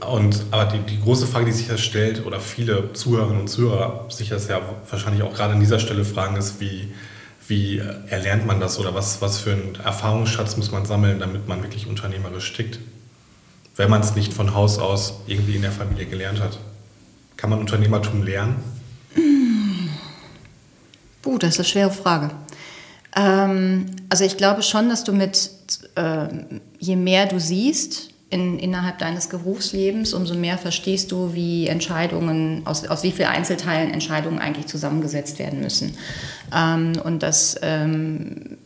Und 0.00 0.44
aber 0.50 0.66
die, 0.66 0.78
die 0.80 1.00
große 1.00 1.26
Frage, 1.26 1.46
die 1.46 1.52
sich 1.52 1.68
ja 1.68 1.78
stellt, 1.78 2.24
oder 2.26 2.40
viele 2.40 2.92
Zuhörerinnen 2.92 3.40
und 3.40 3.48
Zuhörer 3.48 4.06
sich 4.10 4.28
das 4.28 4.48
ja 4.48 4.60
wahrscheinlich 4.88 5.22
auch 5.22 5.34
gerade 5.34 5.54
an 5.54 5.60
dieser 5.60 5.78
Stelle 5.78 6.04
fragen, 6.04 6.36
ist, 6.36 6.60
wie, 6.60 6.92
wie 7.48 7.78
erlernt 8.08 8.46
man 8.46 8.60
das 8.60 8.78
oder 8.78 8.94
was, 8.94 9.22
was 9.22 9.38
für 9.38 9.52
einen 9.52 9.74
Erfahrungsschatz 9.82 10.56
muss 10.56 10.70
man 10.70 10.84
sammeln, 10.84 11.18
damit 11.18 11.48
man 11.48 11.62
wirklich 11.62 11.86
unternehmerisch 11.86 12.52
tickt? 12.52 12.78
Wenn 13.74 13.90
man 13.90 14.00
es 14.00 14.14
nicht 14.14 14.32
von 14.32 14.54
Haus 14.54 14.78
aus 14.78 15.20
irgendwie 15.26 15.56
in 15.56 15.62
der 15.62 15.72
Familie 15.72 16.06
gelernt 16.06 16.40
hat. 16.40 16.58
Kann 17.36 17.50
man 17.50 17.58
Unternehmertum 17.58 18.22
lernen? 18.22 18.56
Puh, 21.22 21.32
Uh, 21.34 21.38
das 21.38 21.54
ist 21.54 21.58
eine 21.58 21.68
schwere 21.68 21.90
Frage. 21.90 22.30
Ähm, 23.16 23.86
also 24.08 24.24
ich 24.24 24.36
glaube 24.36 24.62
schon, 24.62 24.88
dass 24.88 25.04
du 25.04 25.12
mit, 25.12 25.50
äh, 25.96 26.28
je 26.78 26.96
mehr 26.96 27.26
du 27.26 27.40
siehst 27.40 28.10
in, 28.28 28.58
innerhalb 28.58 28.98
deines 28.98 29.28
Berufslebens, 29.28 30.12
umso 30.12 30.34
mehr 30.34 30.58
verstehst 30.58 31.12
du, 31.12 31.32
wie 31.32 31.68
Entscheidungen, 31.68 32.62
aus, 32.66 32.86
aus 32.86 33.02
wie 33.02 33.12
vielen 33.12 33.28
Einzelteilen 33.28 33.90
Entscheidungen 33.90 34.38
eigentlich 34.38 34.66
zusammengesetzt 34.66 35.38
werden 35.38 35.60
müssen. 35.60 35.96
Ähm, 36.54 36.92
und 37.02 37.22
dass 37.22 37.56
ähm, 37.62 38.58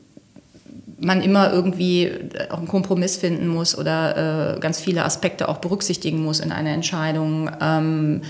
man 0.98 1.22
immer 1.22 1.52
irgendwie 1.52 2.12
auch 2.50 2.58
einen 2.58 2.68
Kompromiss 2.68 3.16
finden 3.16 3.48
muss 3.48 3.78
oder 3.78 4.56
äh, 4.56 4.60
ganz 4.60 4.80
viele 4.80 5.04
Aspekte 5.04 5.48
auch 5.48 5.58
berücksichtigen 5.58 6.22
muss 6.22 6.40
in 6.40 6.52
einer 6.52 6.70
Entscheidung. 6.70 7.50
Ähm, 7.60 8.22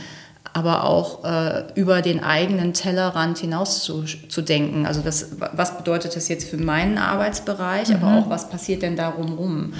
aber 0.52 0.84
auch 0.84 1.24
äh, 1.24 1.64
über 1.74 2.02
den 2.02 2.22
eigenen 2.22 2.72
Tellerrand 2.72 3.38
hinaus 3.38 3.82
zu, 3.82 4.04
zu 4.04 4.42
denken. 4.42 4.86
Also 4.86 5.00
das, 5.00 5.36
was 5.52 5.76
bedeutet 5.76 6.16
das 6.16 6.28
jetzt 6.28 6.48
für 6.48 6.56
meinen 6.56 6.98
Arbeitsbereich, 6.98 7.88
mhm. 7.88 7.96
aber 7.96 8.18
auch 8.18 8.30
was 8.30 8.48
passiert 8.48 8.82
denn 8.82 8.96
darum 8.96 9.34
rum? 9.34 9.74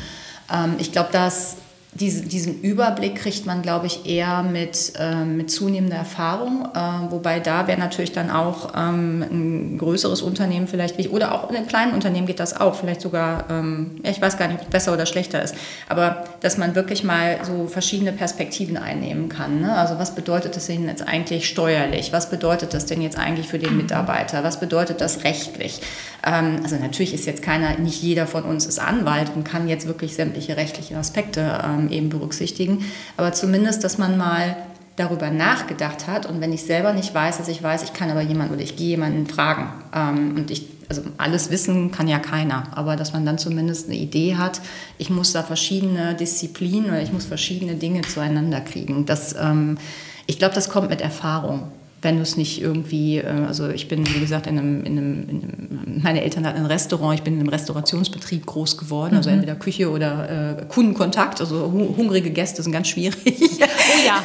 Ähm, 0.53 0.77
ich 0.79 0.93
glaube, 0.93 1.11
dass 1.13 1.57
diese, 1.93 2.23
diesen 2.23 2.61
Überblick 2.61 3.17
kriegt 3.17 3.47
man, 3.47 3.63
glaube 3.63 3.87
ich, 3.87 4.07
eher 4.07 4.45
mit, 4.45 4.93
äh, 4.97 5.25
mit 5.25 5.51
zunehmender 5.51 5.97
Erfahrung. 5.97 6.69
Äh, 6.73 7.11
wobei 7.11 7.41
da 7.41 7.67
wäre 7.67 7.81
natürlich 7.81 8.13
dann 8.13 8.31
auch 8.31 8.75
ähm, 8.77 9.23
ein 9.23 9.79
größeres 9.79 10.23
Unternehmen 10.23 10.69
vielleicht 10.69 10.99
wichtig. 10.99 11.13
Oder 11.13 11.35
auch 11.35 11.51
in 11.51 11.57
einem 11.57 11.67
kleinen 11.67 11.93
Unternehmen 11.93 12.29
geht 12.29 12.39
das 12.39 12.61
auch. 12.61 12.77
Vielleicht 12.77 13.01
sogar, 13.01 13.45
ähm, 13.51 13.99
ja, 14.05 14.11
ich 14.11 14.23
weiß 14.23 14.39
gar 14.39 14.47
nicht, 14.47 14.59
ob 14.61 14.67
es 14.67 14.71
besser 14.71 14.93
oder 14.93 15.05
schlechter 15.05 15.43
ist. 15.43 15.57
Aber 15.89 16.25
dass 16.41 16.59
man 16.59 16.77
wirklich 16.77 17.03
mal 17.03 17.41
so 17.43 17.67
verschiedene 17.67 18.13
Perspektiven 18.13 18.77
einnehmen 18.77 19.29
kann. 19.29 19.61
Ne? 19.61 19.77
Also 19.77 19.99
was 19.99 20.15
bedeutet 20.15 20.55
das 20.55 20.69
denn 20.69 20.87
jetzt 20.87 21.07
eigentlich 21.07 21.49
steuerlich? 21.49 22.13
Was 22.13 22.31
bedeutet 22.31 22.73
das 22.73 22.87
denn 22.87 23.03
jetzt 23.03 23.19
eigentlich 23.19 23.49
für 23.49 23.59
den 23.59 23.77
Mitarbeiter? 23.77 24.45
Was 24.45 24.61
bedeutet 24.61 25.01
das 25.01 25.25
rechtlich? 25.25 25.81
Ähm, 26.25 26.61
also 26.63 26.77
natürlich 26.77 27.15
ist 27.15 27.27
jetzt 27.27 27.43
keiner, 27.43 27.79
nicht 27.79 28.01
jeder 28.01 28.29
von 28.29 28.45
uns 28.45 28.67
ist 28.67 28.79
Anwalt 28.79 29.33
und 29.35 29.43
kann 29.43 29.69
jetzt 29.69 29.89
wirklich 29.89 30.15
sämtliche 30.15 30.57
rechtlichen 30.57 30.97
Aspekte 30.97 31.61
ähm, 31.87 31.91
eben 31.91 32.09
berücksichtigen. 32.09 32.85
Aber 33.17 33.33
zumindest, 33.33 33.85
dass 33.85 33.99
man 33.99 34.17
mal 34.17 34.57
darüber 34.97 35.31
nachgedacht 35.31 36.07
hat 36.07 36.27
und 36.27 36.41
wenn 36.41 36.53
ich 36.53 36.63
selber 36.63 36.93
nicht 36.93 37.15
weiß, 37.15 37.39
dass 37.39 37.49
ich 37.49 37.63
weiß, 37.63 37.83
ich 37.85 37.93
kann 37.93 38.11
aber 38.11 38.21
jemanden 38.21 38.55
oder 38.55 38.63
ich 38.63 38.77
gehe 38.77 38.89
jemanden 38.89 39.27
fragen. 39.27 39.73
Ähm, 39.95 40.37
und 40.37 40.51
ich, 40.51 40.67
also 40.89 41.03
alles 41.17 41.51
wissen 41.51 41.91
kann 41.91 42.09
ja 42.09 42.19
keiner, 42.19 42.65
aber 42.77 42.97
dass 42.97 43.13
man 43.13 43.25
dann 43.25 43.39
zumindest 43.39 43.87
eine 43.87 43.97
Idee 43.97 44.37
hat, 44.37 44.61
ich 44.99 45.09
muss 45.09 45.33
da 45.33 45.43
verschiedene 45.43 46.15
Disziplinen 46.15 46.91
oder 46.91 47.03
ich 47.03 47.13
muss 47.13 47.25
verschiedene 47.25 47.77
Dinge 47.77 48.03
zueinander 48.03 48.61
kriegen. 48.61 49.07
Das, 49.07 49.35
ähm, 49.41 49.79
ich 50.27 50.39
glaube, 50.39 50.55
das 50.55 50.69
kommt 50.69 50.91
mit 50.91 51.01
Erfahrung 51.01 51.71
wenn 52.03 52.17
du 52.17 52.23
es 52.23 52.37
nicht 52.37 52.63
irgendwie, 52.63 53.19
äh, 53.19 53.27
also 53.47 53.69
ich 53.69 53.89
bin, 53.89 54.07
wie 54.15 54.21
gesagt, 54.21 54.47
in 54.47 54.59
einem, 54.59 54.85
in 54.85 54.99
einem, 54.99 55.29
in 55.29 55.43
einem, 55.43 56.01
meine 56.03 56.23
Eltern 56.23 56.47
hatten 56.47 56.59
ein 56.59 56.67
Restaurant, 56.67 57.15
ich 57.15 57.23
bin 57.23 57.35
in 57.35 57.41
einem 57.41 57.49
Restaurationsbetrieb 57.51 58.47
groß 58.47 58.79
geworden, 58.79 59.17
also 59.17 59.29
mhm. 59.29 59.37
entweder 59.37 59.55
Küche 59.57 59.91
oder 59.91 60.59
äh, 60.61 60.65
Kundenkontakt, 60.67 61.41
also 61.41 61.71
hungrige 61.71 62.31
Gäste 62.31 62.63
sind 62.63 62.73
ganz 62.73 62.89
schwierig. 62.89 63.19
Oh 63.25 64.07
ja, 64.07 64.23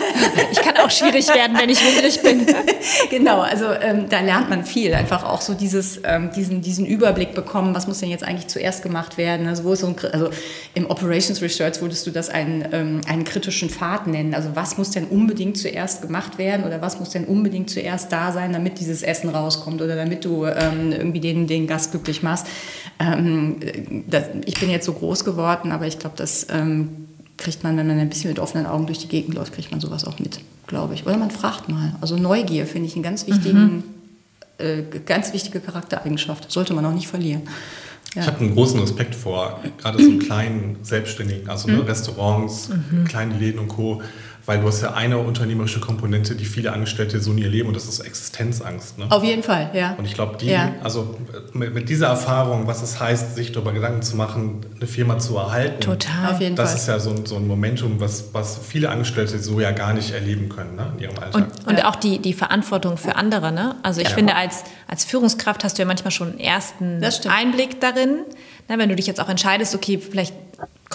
ich 0.52 0.62
kann 0.62 0.78
auch 0.78 0.90
schwierig 0.90 1.28
werden, 1.28 1.58
wenn 1.60 1.70
ich 1.70 1.84
hungrig 1.84 2.22
bin. 2.22 2.46
genau, 3.10 3.42
also 3.42 3.66
ähm, 3.82 4.06
da 4.10 4.22
lernt 4.22 4.50
man 4.50 4.64
viel, 4.64 4.94
einfach 4.94 5.24
auch 5.24 5.42
so 5.42 5.54
dieses, 5.54 6.00
ähm, 6.04 6.30
diesen, 6.36 6.62
diesen 6.62 6.86
Überblick 6.86 7.34
bekommen, 7.34 7.76
was 7.76 7.88
muss 7.88 8.00
denn 8.00 8.10
jetzt 8.10 8.24
eigentlich 8.24 8.48
zuerst 8.48 8.84
gemacht 8.84 9.18
werden, 9.18 9.48
also, 9.48 9.64
wo 9.66 9.74
ist 9.74 9.82
so 9.82 9.88
ein, 9.88 9.96
also 10.14 10.30
im 10.76 10.90
Operations 10.90 11.42
Research 11.42 11.82
würdest 11.82 12.08
du 12.08 12.12
das 12.12 12.30
einen, 12.30 12.66
ähm, 12.72 13.02
einen 13.08 13.24
kritischen 13.26 13.70
Pfad 13.70 14.08
nennen, 14.08 14.34
also 14.34 14.50
was 14.54 14.78
muss 14.78 14.92
denn 14.92 15.06
unbedingt 15.06 15.58
zuerst 15.58 16.02
gemacht 16.02 16.38
werden 16.38 16.66
oder 16.66 16.82
was 16.82 17.00
muss 17.00 17.10
denn 17.10 17.26
unbedingt 17.26 17.65
unbedingt 17.66 17.70
zuerst 17.70 18.12
da 18.12 18.32
sein, 18.32 18.54
damit 18.54 18.80
dieses 18.80 19.04
Essen 19.04 19.30
rauskommt 19.30 19.82
oder 19.82 19.96
damit 19.96 20.26
du 20.26 20.46
ähm, 20.46 20.92
irgendwie 20.92 21.20
den, 21.20 21.48
den 21.48 21.68
Gast 21.68 21.92
glücklich 21.92 22.24
machst. 22.24 22.48
Ähm, 23.00 23.58
das, 24.08 24.26
ich 24.46 24.60
bin 24.60 24.70
jetzt 24.70 24.86
so 24.86 24.94
groß 24.94 25.26
geworden, 25.26 25.72
aber 25.72 25.88
ich 25.88 26.00
glaube, 26.00 26.16
das 26.18 26.48
ähm, 26.50 27.08
kriegt 27.38 27.64
man, 27.64 27.78
wenn 27.78 27.88
man 27.88 28.00
ein 28.00 28.10
bisschen 28.10 28.30
mit 28.30 28.40
offenen 28.40 28.66
Augen 28.66 28.86
durch 28.86 29.00
die 29.00 29.08
Gegend 29.08 29.36
läuft, 29.36 29.54
kriegt 29.54 29.72
man 29.72 29.80
sowas 29.80 30.06
auch 30.06 30.20
mit, 30.20 30.40
glaube 30.68 30.94
ich. 30.94 31.06
Oder 31.06 31.18
man 31.18 31.32
fragt 31.32 31.68
mal. 31.70 31.96
Also 32.02 32.18
Neugier 32.18 32.66
finde 32.66 32.88
ich 32.88 32.96
einen 32.96 33.04
ganz 33.04 33.28
wichtigen, 33.28 33.62
mhm. 33.62 33.84
äh, 34.58 34.84
ganz 35.06 35.34
wichtige 35.34 35.60
Charaktereigenschaft. 35.60 36.52
Sollte 36.52 36.74
man 36.74 36.86
auch 36.86 36.94
nicht 36.94 37.08
verlieren. 37.08 37.44
Ja. 38.16 38.22
Ich 38.22 38.28
habe 38.28 38.40
einen 38.40 38.54
großen 38.54 38.80
Respekt 38.80 39.14
vor 39.14 39.60
gerade 39.78 40.02
so 40.02 40.18
kleinen 40.20 40.78
Selbstständigen, 40.84 41.50
also 41.50 41.68
ne, 41.68 41.78
mhm. 41.78 41.82
Restaurants, 41.82 42.70
mhm. 42.70 43.04
kleine 43.04 43.38
Läden 43.38 43.60
und 43.60 43.68
Co 43.68 44.02
weil 44.46 44.60
du 44.60 44.68
hast 44.68 44.82
ja 44.82 44.94
eine 44.94 45.18
unternehmerische 45.18 45.80
Komponente, 45.80 46.36
die 46.36 46.46
viele 46.46 46.72
Angestellte 46.72 47.20
so 47.20 47.32
in 47.32 47.40
ihr 47.40 47.50
Leben 47.50 47.68
und 47.68 47.76
das 47.76 47.86
ist 47.86 48.00
Existenzangst. 48.00 48.98
Ne? 48.98 49.08
Auf 49.10 49.24
jeden 49.24 49.44
Fall, 49.44 49.72
ja. 49.74 49.96
Und 49.98 50.06
ich 50.06 50.14
glaube, 50.14 50.38
die, 50.38 50.48
ja. 50.48 50.74
also 50.84 51.16
mit, 51.54 51.74
mit, 51.74 51.90
dieser 51.90 52.08
Erfahrung, 52.08 52.68
was 52.68 52.84
es 52.84 53.00
heißt, 53.00 53.36
sich 53.36 53.52
darüber 53.52 53.74
Gedanken 53.74 54.04
zu 54.04 54.16
machen, 54.16 54.66
eine 54.76 54.88
Firma 54.88 55.18
zu 55.18 55.38
erhalten. 55.38 55.82
Total. 55.82 56.34
Auf 56.34 56.42
jeden 56.42 56.56
das 56.56 56.72
Fall. 56.72 56.80
ist 56.80 56.88
ja 56.88 57.00
so 57.00 57.10
ein, 57.12 57.26
so 57.26 57.38
ein 57.38 57.48
Momentum, 57.48 58.00
was, 58.00 58.34
was 58.34 58.60
viele 58.60 58.90
Angestellte 58.90 59.40
so 59.40 59.60
ja 59.60 59.72
gar 59.72 59.94
nicht 59.94 60.12
erleben 60.12 60.50
können 60.50 60.76
ne, 60.76 60.94
in 60.98 61.04
ihrem 61.04 61.18
Alltag. 61.18 61.36
Und, 61.36 61.68
und 61.68 61.80
ja. 61.80 61.90
auch 61.90 61.96
die, 61.96 62.20
die 62.20 62.34
Verantwortung 62.34 62.98
für 62.98 63.16
andere. 63.16 63.52
Ne? 63.52 63.76
Also 63.82 64.02
ich 64.02 64.10
ja. 64.10 64.14
finde, 64.14 64.36
als, 64.36 64.64
als 64.88 65.06
Führungskraft 65.06 65.64
hast 65.64 65.78
du 65.78 65.82
ja 65.82 65.88
manchmal 65.88 66.12
schon 66.12 66.32
einen 66.32 66.40
ersten 66.40 67.04
Einblick 67.28 67.82
darin. 67.82 68.20
Ne, 68.68 68.80
wenn 68.80 68.90
du 68.90 68.96
dich 68.96 69.06
jetzt 69.06 69.22
auch 69.22 69.30
entscheidest, 69.30 69.76
okay, 69.76 70.00
vielleicht 70.00 70.34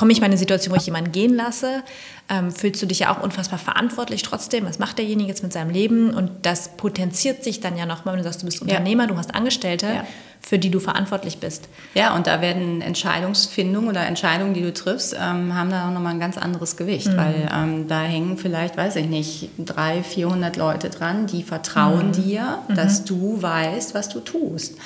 komme 0.01 0.13
ich 0.13 0.21
mal 0.21 0.29
in 0.29 0.33
eine 0.33 0.39
Situation, 0.39 0.73
wo 0.73 0.79
ich 0.79 0.87
jemanden 0.87 1.13
gehen 1.13 1.35
lasse, 1.35 1.83
ähm, 2.31 2.51
fühlst 2.51 2.81
du 2.81 2.87
dich 2.87 3.01
ja 3.01 3.15
auch 3.15 3.23
unfassbar 3.23 3.59
verantwortlich 3.59 4.23
trotzdem. 4.23 4.65
Was 4.65 4.79
macht 4.79 4.97
derjenige 4.97 5.29
jetzt 5.29 5.43
mit 5.43 5.53
seinem 5.53 5.69
Leben? 5.69 6.15
Und 6.15 6.31
das 6.41 6.71
potenziert 6.79 7.45
sich 7.45 7.61
dann 7.61 7.77
ja 7.77 7.85
nochmal, 7.85 8.15
wenn 8.15 8.21
du 8.21 8.25
sagst, 8.25 8.41
du 8.41 8.47
bist 8.47 8.63
Unternehmer, 8.63 9.03
ja. 9.03 9.09
du 9.11 9.19
hast 9.19 9.35
Angestellte, 9.35 9.85
ja. 9.85 10.07
für 10.41 10.59
die 10.59 10.71
du 10.71 10.81
verantwortlich 10.81 11.37
bist. 11.37 11.69
Ja, 11.93 12.17
und 12.17 12.27
da 12.27 12.41
werden 12.41 12.81
Entscheidungsfindungen 12.81 13.91
oder 13.91 14.07
Entscheidungen, 14.07 14.55
die 14.55 14.63
du 14.63 14.73
triffst, 14.73 15.13
ähm, 15.13 15.55
haben 15.55 15.69
da 15.69 15.87
auch 15.87 15.93
nochmal 15.93 16.15
ein 16.15 16.21
ganz 16.21 16.39
anderes 16.39 16.79
Gewicht, 16.79 17.09
mhm. 17.09 17.17
weil 17.19 17.51
ähm, 17.55 17.87
da 17.87 18.01
hängen 18.01 18.39
vielleicht, 18.39 18.79
weiß 18.79 18.97
ich 18.97 19.07
nicht, 19.07 19.51
300, 19.59 20.07
400 20.07 20.57
Leute 20.57 20.89
dran, 20.89 21.27
die 21.27 21.43
vertrauen 21.43 22.07
mhm. 22.07 22.13
dir, 22.13 22.59
dass 22.75 23.03
mhm. 23.03 23.05
du 23.05 23.43
weißt, 23.43 23.95
was 23.95 24.09
du 24.09 24.21
tust. 24.21 24.77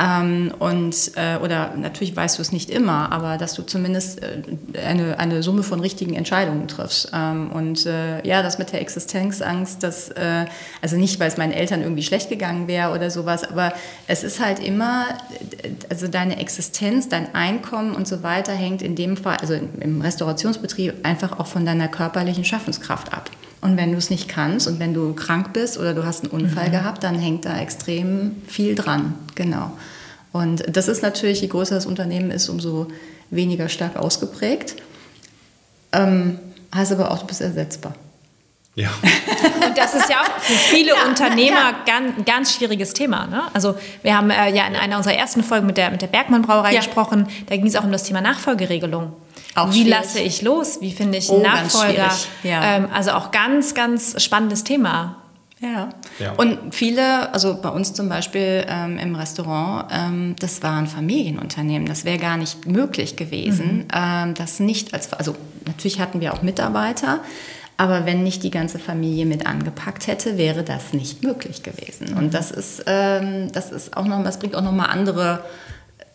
Ähm, 0.00 0.52
und, 0.58 1.12
äh, 1.16 1.38
oder 1.42 1.74
natürlich 1.76 2.14
weißt 2.14 2.38
du 2.38 2.42
es 2.42 2.52
nicht 2.52 2.70
immer, 2.70 3.10
aber 3.10 3.36
dass 3.36 3.54
du 3.54 3.62
zumindest 3.62 4.22
äh, 4.22 4.42
eine, 4.84 5.18
eine 5.18 5.42
Summe 5.42 5.62
von 5.62 5.80
richtigen 5.80 6.14
Entscheidungen 6.14 6.68
triffst. 6.68 7.10
Ähm, 7.12 7.50
und 7.50 7.84
äh, 7.86 8.24
ja, 8.26 8.42
das 8.42 8.58
mit 8.58 8.72
der 8.72 8.80
Existenzangst, 8.80 9.82
das, 9.82 10.10
äh, 10.10 10.46
also 10.80 10.96
nicht, 10.96 11.18
weil 11.18 11.28
es 11.28 11.36
meinen 11.36 11.52
Eltern 11.52 11.82
irgendwie 11.82 12.04
schlecht 12.04 12.28
gegangen 12.28 12.68
wäre 12.68 12.94
oder 12.94 13.10
sowas, 13.10 13.42
aber 13.44 13.72
es 14.06 14.22
ist 14.22 14.40
halt 14.40 14.60
immer, 14.60 15.06
also 15.90 16.06
deine 16.06 16.38
Existenz, 16.38 17.08
dein 17.08 17.34
Einkommen 17.34 17.94
und 17.94 18.06
so 18.06 18.22
weiter 18.22 18.52
hängt 18.52 18.82
in 18.82 18.94
dem 18.94 19.16
Fall, 19.16 19.38
also 19.38 19.54
im 19.54 20.00
Restaurationsbetrieb 20.00 20.94
einfach 21.04 21.38
auch 21.40 21.46
von 21.46 21.66
deiner 21.66 21.88
körperlichen 21.88 22.44
Schaffenskraft 22.44 23.12
ab. 23.12 23.30
Und 23.60 23.76
wenn 23.76 23.92
du 23.92 23.98
es 23.98 24.10
nicht 24.10 24.28
kannst 24.28 24.68
und 24.68 24.78
wenn 24.78 24.94
du 24.94 25.14
krank 25.14 25.52
bist 25.52 25.78
oder 25.78 25.94
du 25.94 26.04
hast 26.04 26.22
einen 26.22 26.30
Unfall 26.30 26.68
mhm. 26.68 26.72
gehabt, 26.72 27.02
dann 27.02 27.16
hängt 27.16 27.44
da 27.44 27.58
extrem 27.58 28.36
viel 28.46 28.74
dran. 28.74 29.14
Genau. 29.34 29.72
Und 30.32 30.64
das 30.76 30.88
ist 30.88 31.02
natürlich, 31.02 31.40
je 31.40 31.48
größer 31.48 31.74
das 31.74 31.86
Unternehmen 31.86 32.30
ist, 32.30 32.48
umso 32.48 32.88
weniger 33.30 33.68
stark 33.68 33.96
ausgeprägt. 33.96 34.76
Ähm, 35.92 36.38
heißt 36.74 36.92
aber 36.92 37.10
auch, 37.10 37.18
du 37.18 37.26
bist 37.26 37.40
ersetzbar. 37.40 37.94
Ja. 38.74 38.90
Und 39.66 39.76
das 39.76 39.94
ist 39.94 40.08
ja 40.08 40.20
auch 40.20 40.40
für 40.40 40.52
viele 40.52 40.94
ja, 40.94 41.04
Unternehmer 41.08 41.56
ja. 41.56 41.76
Ganz, 41.84 42.24
ganz 42.24 42.54
schwieriges 42.54 42.92
Thema. 42.92 43.26
Ne? 43.26 43.42
Also 43.52 43.74
wir 44.02 44.16
haben 44.16 44.30
äh, 44.30 44.54
ja 44.54 44.68
in 44.68 44.76
einer 44.76 44.96
unserer 44.96 45.14
ersten 45.14 45.42
Folgen 45.42 45.66
mit 45.66 45.76
der, 45.76 45.90
mit 45.90 46.00
der 46.00 46.06
Bergmann 46.06 46.42
Brauerei 46.42 46.74
ja. 46.74 46.78
gesprochen, 46.78 47.26
da 47.48 47.56
ging 47.56 47.66
es 47.66 47.74
auch 47.74 47.82
um 47.82 47.90
das 47.90 48.04
Thema 48.04 48.20
Nachfolgeregelung. 48.20 49.14
Auch 49.58 49.72
Wie 49.72 49.84
lasse 49.84 50.20
ich 50.20 50.42
los? 50.42 50.80
Wie 50.80 50.92
finde 50.92 51.18
ich 51.18 51.30
einen 51.30 51.40
oh, 51.40 51.42
Nachfolger? 51.42 52.10
Ja. 52.42 52.76
Ähm, 52.76 52.88
also 52.92 53.12
auch 53.12 53.30
ganz, 53.30 53.74
ganz 53.74 54.22
spannendes 54.22 54.64
Thema. 54.64 55.16
Ja. 55.60 55.88
ja. 56.18 56.32
Und 56.36 56.74
viele, 56.74 57.32
also 57.32 57.60
bei 57.60 57.68
uns 57.68 57.92
zum 57.92 58.08
Beispiel 58.08 58.64
ähm, 58.68 58.98
im 58.98 59.14
Restaurant, 59.16 59.90
ähm, 59.90 60.36
das 60.38 60.62
war 60.62 60.76
ein 60.76 60.86
Familienunternehmen. 60.86 61.88
Das 61.88 62.04
wäre 62.04 62.18
gar 62.18 62.36
nicht 62.36 62.66
möglich 62.66 63.16
gewesen, 63.16 63.78
mhm. 63.78 63.86
ähm, 63.92 64.34
das 64.34 64.60
nicht 64.60 64.94
als, 64.94 65.12
also 65.12 65.34
natürlich 65.66 66.00
hatten 66.00 66.20
wir 66.20 66.32
auch 66.32 66.42
Mitarbeiter, 66.42 67.20
aber 67.76 68.06
wenn 68.06 68.22
nicht 68.22 68.42
die 68.42 68.50
ganze 68.50 68.78
Familie 68.78 69.26
mit 69.26 69.46
angepackt 69.46 70.06
hätte, 70.06 70.38
wäre 70.38 70.62
das 70.62 70.92
nicht 70.92 71.22
möglich 71.22 71.62
gewesen. 71.62 72.14
Und 72.16 72.26
mhm. 72.26 72.30
das 72.30 72.50
ist, 72.50 72.84
ähm, 72.86 73.50
das 73.52 73.70
ist 73.70 73.96
auch 73.96 74.04
noch, 74.04 74.22
das 74.22 74.38
bringt 74.38 74.54
auch 74.54 74.62
noch 74.62 74.72
mal 74.72 74.86
andere 74.86 75.44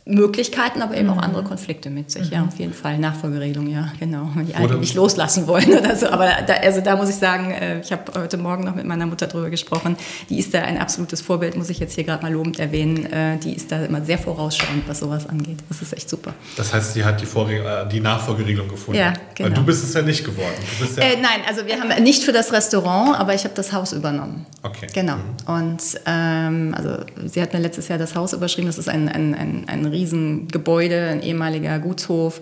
Möglichkeiten, 0.05 0.81
aber 0.81 0.97
eben 0.97 1.09
auch 1.09 1.15
mhm. 1.15 1.21
andere 1.21 1.43
Konflikte 1.43 1.89
mit 1.89 2.11
sich. 2.11 2.27
Mhm. 2.27 2.33
Ja, 2.33 2.43
auf 2.43 2.59
jeden 2.59 2.73
Fall. 2.73 2.97
Nachfolgeregelung, 2.97 3.67
ja, 3.67 3.93
genau. 3.99 4.29
Die 4.35 4.53
Alten 4.53 4.81
nicht 4.81 4.95
loslassen 4.95 5.47
wollen 5.47 5.71
oder 5.79 5.95
so. 5.95 6.07
Aber 6.07 6.29
da, 6.45 6.55
also 6.55 6.81
da 6.81 6.97
muss 6.97 7.09
ich 7.09 7.15
sagen, 7.15 7.51
äh, 7.51 7.79
ich 7.79 7.91
habe 7.91 8.19
heute 8.19 8.37
Morgen 8.37 8.65
noch 8.65 8.75
mit 8.75 8.85
meiner 8.85 9.05
Mutter 9.05 9.27
drüber 9.27 9.49
gesprochen. 9.49 9.95
Die 10.29 10.39
ist 10.39 10.53
da 10.53 10.61
ein 10.61 10.77
absolutes 10.77 11.21
Vorbild, 11.21 11.55
muss 11.55 11.69
ich 11.69 11.79
jetzt 11.79 11.95
hier 11.95 12.03
gerade 12.03 12.21
mal 12.21 12.33
lobend 12.33 12.59
erwähnen. 12.59 13.05
Äh, 13.05 13.37
die 13.37 13.53
ist 13.53 13.71
da 13.71 13.85
immer 13.85 14.03
sehr 14.03 14.17
vorausschauend, 14.17 14.83
was 14.87 14.99
sowas 14.99 15.27
angeht. 15.27 15.59
Das 15.69 15.81
ist 15.81 15.93
echt 15.93 16.09
super. 16.09 16.33
Das 16.57 16.73
heißt, 16.73 16.93
sie 16.93 17.05
hat 17.05 17.21
die, 17.21 17.25
Vorre 17.25 17.85
äh, 17.85 17.87
die 17.87 18.01
Nachfolgeregelung 18.01 18.67
gefunden. 18.67 18.99
Ja, 18.99 19.13
genau. 19.35 19.49
Weil 19.49 19.55
du 19.55 19.63
bist 19.63 19.85
es 19.85 19.93
ja 19.93 20.01
nicht 20.01 20.25
geworden. 20.25 20.53
Ja 20.97 21.03
äh, 21.03 21.15
nein, 21.15 21.41
also 21.47 21.65
wir 21.65 21.79
haben 21.79 22.03
nicht 22.03 22.23
für 22.23 22.33
das 22.33 22.51
Restaurant, 22.51 23.17
aber 23.17 23.33
ich 23.33 23.45
habe 23.45 23.53
das 23.55 23.71
Haus 23.71 23.93
übernommen. 23.93 24.45
Okay. 24.63 24.87
Genau. 24.93 25.15
Mhm. 25.15 25.55
Und 25.55 25.81
ähm, 26.05 26.75
also 26.77 27.05
sie 27.25 27.41
hat 27.41 27.53
mir 27.53 27.59
letztes 27.59 27.87
Jahr 27.87 27.97
das 27.97 28.15
Haus 28.15 28.33
überschrieben. 28.33 28.67
Das 28.67 28.77
ist 28.77 28.89
ein, 28.89 29.07
ein, 29.07 29.33
ein, 29.33 29.63
ein 29.67 29.92
Riesengebäude, 29.93 31.07
ein 31.09 31.21
ehemaliger 31.21 31.79
Gutshof. 31.79 32.41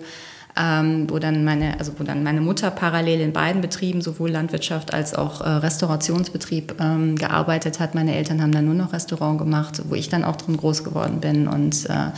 Ähm, 0.54 1.08
wo, 1.08 1.18
dann 1.18 1.44
meine, 1.44 1.78
also 1.78 1.92
wo 1.98 2.04
dann 2.04 2.22
meine 2.22 2.42
Mutter 2.42 2.70
parallel 2.70 3.20
in 3.20 3.32
beiden 3.32 3.62
Betrieben, 3.62 4.02
sowohl 4.02 4.30
Landwirtschaft 4.30 4.92
als 4.92 5.14
auch 5.14 5.40
äh, 5.40 5.48
Restaurationsbetrieb, 5.48 6.74
ähm, 6.78 7.16
gearbeitet 7.16 7.80
hat. 7.80 7.94
Meine 7.94 8.14
Eltern 8.14 8.42
haben 8.42 8.52
dann 8.52 8.66
nur 8.66 8.74
noch 8.74 8.92
Restaurant 8.92 9.38
gemacht, 9.38 9.80
wo 9.88 9.94
ich 9.94 10.10
dann 10.10 10.24
auch 10.24 10.36
drin 10.36 10.58
groß 10.58 10.84
geworden 10.84 11.20
bin. 11.20 11.48
Und 11.48 11.88
äh, 11.88 12.10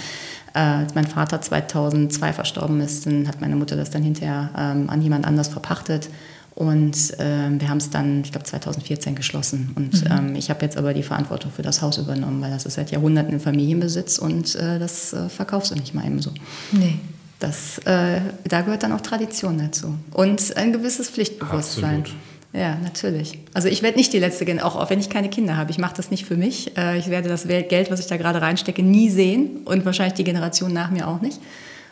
als 0.58 0.96
mein 0.96 1.06
Vater 1.06 1.40
2002 1.40 2.32
verstorben 2.32 2.80
ist, 2.80 3.06
dann 3.06 3.28
hat 3.28 3.40
meine 3.40 3.54
Mutter 3.54 3.76
das 3.76 3.90
dann 3.90 4.02
hinterher 4.02 4.50
ähm, 4.58 4.90
an 4.90 5.00
jemand 5.00 5.26
anders 5.26 5.48
verpachtet. 5.48 6.08
Und 6.54 7.18
äh, 7.18 7.50
wir 7.58 7.68
haben 7.68 7.78
es 7.78 7.90
dann, 7.90 8.22
ich 8.22 8.30
glaube, 8.30 8.46
2014 8.46 9.16
geschlossen. 9.16 9.72
Und 9.74 10.04
mhm. 10.04 10.10
ähm, 10.10 10.36
ich 10.36 10.50
habe 10.50 10.64
jetzt 10.64 10.76
aber 10.76 10.94
die 10.94 11.02
Verantwortung 11.02 11.50
für 11.50 11.62
das 11.62 11.82
Haus 11.82 11.98
übernommen, 11.98 12.40
weil 12.40 12.50
das 12.50 12.64
ist 12.64 12.74
seit 12.74 12.92
Jahrhunderten 12.92 13.32
im 13.32 13.40
Familienbesitz 13.40 14.18
und 14.18 14.54
äh, 14.54 14.78
das 14.78 15.12
äh, 15.12 15.28
verkaufst 15.28 15.72
du 15.72 15.74
nicht 15.74 15.94
mal 15.94 16.06
eben 16.06 16.22
so. 16.22 16.30
Nee. 16.70 16.98
Das, 17.40 17.78
äh, 17.78 18.20
da 18.48 18.60
gehört 18.60 18.84
dann 18.84 18.92
auch 18.92 19.00
Tradition 19.00 19.58
dazu. 19.58 19.94
Und 20.12 20.56
ein 20.56 20.72
gewisses 20.72 21.10
Pflichtbewusstsein. 21.10 22.00
Absolut. 22.00 22.20
Ja, 22.54 22.76
natürlich. 22.76 23.40
Also 23.52 23.66
ich 23.66 23.82
werde 23.82 23.98
nicht 23.98 24.12
die 24.12 24.20
Letzte, 24.20 24.46
auch, 24.64 24.76
auch 24.76 24.88
wenn 24.88 25.00
ich 25.00 25.10
keine 25.10 25.28
Kinder 25.28 25.56
habe. 25.56 25.72
Ich 25.72 25.78
mache 25.78 25.94
das 25.96 26.12
nicht 26.12 26.24
für 26.24 26.36
mich. 26.36 26.76
Äh, 26.76 26.98
ich 26.98 27.10
werde 27.10 27.28
das 27.28 27.48
Geld, 27.48 27.90
was 27.90 27.98
ich 27.98 28.06
da 28.06 28.16
gerade 28.16 28.40
reinstecke, 28.40 28.80
nie 28.80 29.10
sehen 29.10 29.62
und 29.64 29.84
wahrscheinlich 29.84 30.14
die 30.14 30.22
Generation 30.22 30.72
nach 30.72 30.90
mir 30.90 31.08
auch 31.08 31.20
nicht. 31.20 31.40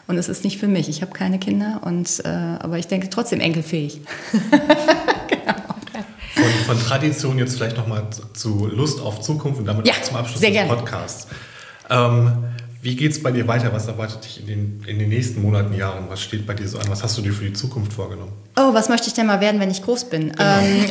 Und 0.06 0.18
es 0.18 0.28
ist 0.28 0.44
nicht 0.44 0.58
für 0.58 0.68
mich. 0.68 0.88
Ich 0.88 1.00
habe 1.02 1.12
keine 1.12 1.38
Kinder, 1.38 1.80
und, 1.84 2.22
äh, 2.24 2.28
aber 2.28 2.78
ich 2.78 2.88
denke 2.88 3.08
trotzdem 3.08 3.40
enkelfähig. 3.40 4.00
genau. 5.28 5.54
Von, 6.34 6.76
von, 6.76 6.78
Tradition 6.80 7.38
jetzt 7.38 7.56
vielleicht 7.56 7.76
nochmal 7.76 8.08
zu 8.32 8.66
Lust 8.66 9.00
auf 9.00 9.20
Zukunft 9.20 9.60
und 9.60 9.66
damit 9.66 9.86
ja, 9.86 9.94
zum 10.02 10.16
Abschluss 10.16 10.40
des 10.40 10.50
gerne. 10.50 10.68
Podcasts. 10.68 11.28
Ähm, 11.90 12.32
wie 12.82 12.96
geht 12.96 13.12
es 13.12 13.22
bei 13.22 13.30
dir 13.30 13.46
weiter? 13.46 13.72
Was 13.72 13.86
erwartet 13.86 14.24
dich 14.24 14.40
in 14.40 14.46
den, 14.48 14.84
in 14.88 14.98
den 14.98 15.08
nächsten 15.08 15.40
Monaten, 15.40 15.72
Jahren? 15.72 16.06
Was 16.08 16.20
steht 16.20 16.46
bei 16.46 16.54
dir 16.54 16.66
so 16.66 16.78
an? 16.78 16.86
Was 16.88 17.04
hast 17.04 17.16
du 17.16 17.22
dir 17.22 17.32
für 17.32 17.44
die 17.44 17.52
Zukunft 17.52 17.92
vorgenommen? 17.92 18.32
Oh, 18.56 18.74
was 18.74 18.88
möchte 18.88 19.06
ich 19.06 19.14
denn 19.14 19.26
mal 19.26 19.40
werden, 19.40 19.60
wenn 19.60 19.70
ich 19.70 19.84
groß 19.84 20.10
bin? 20.10 20.32
Genau. 20.32 20.58
Ähm, 20.58 20.86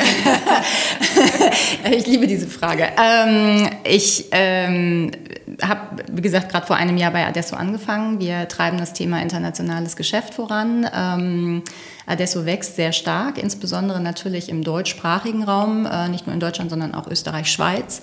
ich 1.91 2.05
liebe 2.07 2.27
diese 2.27 2.47
Frage. 2.47 2.89
Ähm, 3.01 3.69
ich 3.83 4.25
ähm, 4.31 5.11
habe, 5.61 6.03
wie 6.11 6.21
gesagt, 6.21 6.49
gerade 6.49 6.65
vor 6.65 6.75
einem 6.75 6.97
Jahr 6.97 7.11
bei 7.11 7.25
Adesso 7.25 7.55
angefangen. 7.55 8.19
Wir 8.19 8.47
treiben 8.47 8.77
das 8.77 8.93
Thema 8.93 9.21
internationales 9.21 9.95
Geschäft 9.95 10.33
voran. 10.33 10.87
Ähm, 10.93 11.63
Adesso 12.05 12.45
wächst 12.45 12.75
sehr 12.75 12.91
stark, 12.91 13.37
insbesondere 13.37 13.99
natürlich 14.01 14.49
im 14.49 14.63
deutschsprachigen 14.63 15.43
Raum, 15.43 15.85
äh, 15.85 16.09
nicht 16.09 16.27
nur 16.27 16.33
in 16.33 16.39
Deutschland, 16.39 16.69
sondern 16.69 16.93
auch 16.93 17.07
Österreich, 17.07 17.51
Schweiz. 17.51 18.01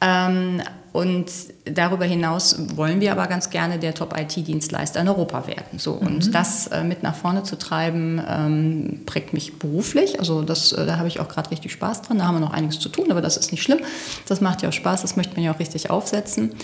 Ähm, 0.00 0.62
und 0.96 1.26
darüber 1.66 2.06
hinaus 2.06 2.56
wollen 2.74 3.02
wir 3.02 3.12
aber 3.12 3.26
ganz 3.26 3.50
gerne 3.50 3.78
der 3.78 3.92
Top-IT-Dienstleister 3.92 4.98
in 5.02 5.08
Europa 5.08 5.46
werden. 5.46 5.78
So, 5.78 5.96
mhm. 5.96 6.06
Und 6.06 6.34
das 6.34 6.68
äh, 6.68 6.84
mit 6.84 7.02
nach 7.02 7.14
vorne 7.14 7.42
zu 7.42 7.58
treiben, 7.58 8.18
ähm, 8.26 9.02
prägt 9.04 9.34
mich 9.34 9.58
beruflich. 9.58 10.18
Also 10.18 10.40
das, 10.40 10.72
äh, 10.72 10.86
da 10.86 10.96
habe 10.96 11.08
ich 11.08 11.20
auch 11.20 11.28
gerade 11.28 11.50
richtig 11.50 11.72
Spaß 11.72 12.00
dran. 12.00 12.16
Da 12.16 12.24
haben 12.24 12.36
wir 12.36 12.40
noch 12.40 12.54
einiges 12.54 12.78
zu 12.78 12.88
tun, 12.88 13.10
aber 13.10 13.20
das 13.20 13.36
ist 13.36 13.52
nicht 13.52 13.62
schlimm. 13.62 13.80
Das 14.26 14.40
macht 14.40 14.62
ja 14.62 14.70
auch 14.70 14.72
Spaß, 14.72 15.02
das 15.02 15.16
möchte 15.16 15.34
man 15.34 15.44
ja 15.44 15.52
auch 15.52 15.58
richtig 15.58 15.90
aufsetzen. 15.90 16.54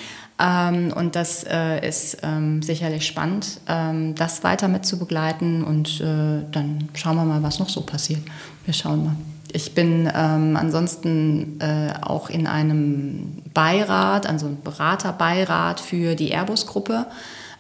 Ähm, 0.41 0.95
und 0.97 1.15
das 1.15 1.45
äh, 1.45 1.87
ist 1.87 2.17
ähm, 2.23 2.63
sicherlich 2.63 3.07
spannend, 3.07 3.61
ähm, 3.69 4.15
das 4.15 4.43
weiter 4.45 4.69
mit 4.69 4.87
zu 4.87 4.99
begleiten. 4.99 5.63
Und 5.63 6.01
äh, 6.01 6.41
dann 6.51 6.89
schauen 6.95 7.17
wir 7.17 7.27
mal, 7.27 7.43
was 7.43 7.59
noch 7.59 7.69
so 7.69 7.83
passiert. 7.83 8.23
Wir 8.65 8.73
schauen 8.73 9.05
mal. 9.05 9.17
Ich 9.55 9.75
bin 9.75 10.11
ähm, 10.15 10.57
ansonsten 10.57 11.61
äh, 11.61 11.93
auch 12.01 12.31
in 12.31 12.47
einem 12.47 13.43
Beirat, 13.53 14.27
also 14.27 14.49
Beraterbeirat 14.65 15.81
für 15.81 16.15
die 16.15 16.31
Airbus-Gruppe 16.31 17.07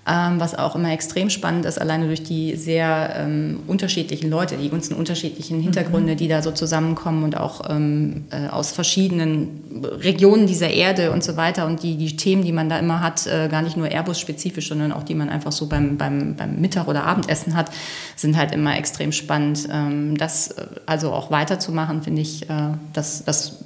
ähm, 0.05 0.41
was 0.41 0.57
auch 0.57 0.75
immer 0.75 0.91
extrem 0.93 1.31
spannend 1.31 1.65
ist, 1.65 1.81
alleine 1.81 2.07
durch 2.07 2.25
die 2.25 2.57
sehr 2.57 3.15
ähm, 3.17 3.61
unterschiedlichen 3.69 4.31
Leute, 4.31 4.57
die 4.57 4.69
ganzen 4.69 4.95
unterschiedlichen 4.95 5.61
Hintergründe, 5.61 6.15
mhm. 6.15 6.17
die 6.17 6.27
da 6.27 6.43
so 6.43 6.51
zusammenkommen 6.51 7.23
und 7.23 7.37
auch 7.37 7.71
ähm, 7.71 8.25
äh, 8.31 8.49
aus 8.49 8.73
verschiedenen 8.73 9.63
Regionen 9.85 10.49
dieser 10.49 10.71
Erde 10.71 11.13
und 11.13 11.23
so 11.23 11.37
weiter 11.37 11.67
und 11.67 11.85
die, 11.85 11.97
die 11.97 12.17
Themen, 12.17 12.43
die 12.43 12.51
man 12.51 12.69
da 12.69 12.81
immer 12.81 13.01
hat, 13.01 13.29
äh, 13.29 13.49
gar 13.49 13.63
nicht 13.63 13.77
nur 13.77 13.89
Airbus-spezifisch, 13.89 14.69
sondern 14.69 14.91
auch 14.91 15.05
die 15.05 15.15
man 15.15 15.29
einfach 15.29 15.53
so 15.53 15.67
beim, 15.67 15.97
beim, 15.97 16.35
beim 16.35 16.61
Mittag- 16.61 16.89
oder 16.89 17.05
Abendessen 17.05 17.55
hat, 17.55 17.71
sind 18.17 18.37
halt 18.37 18.53
immer 18.53 18.77
extrem 18.77 19.13
spannend. 19.13 19.69
Ähm, 19.71 20.17
das 20.19 20.49
äh, 20.49 20.67
also 20.85 21.13
auch 21.13 21.31
weiterzumachen, 21.31 22.03
finde 22.03 22.23
ich, 22.23 22.51
äh, 22.51 22.71
das, 22.93 23.25
das 23.25 23.59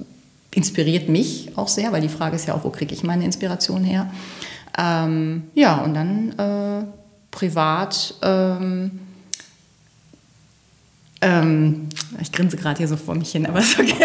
inspiriert 0.54 1.08
mich 1.08 1.52
auch 1.56 1.68
sehr, 1.68 1.92
weil 1.92 2.02
die 2.02 2.08
Frage 2.08 2.36
ist 2.36 2.46
ja 2.46 2.54
auch, 2.54 2.64
wo 2.64 2.70
kriege 2.70 2.94
ich 2.94 3.04
meine 3.04 3.24
Inspiration 3.24 3.84
her? 3.84 4.10
Ähm, 4.76 5.44
ja, 5.54 5.76
und 5.78 5.94
dann 5.94 6.38
äh, 6.38 6.84
privat. 7.30 8.14
Ähm, 8.22 9.00
ähm, 11.22 11.88
ich 12.20 12.30
grinse 12.30 12.56
gerade 12.56 12.78
hier 12.78 12.88
so 12.88 12.96
vor 12.96 13.14
mich 13.14 13.32
hin, 13.32 13.46
aber 13.46 13.60
ist 13.60 13.78
okay. 13.78 13.94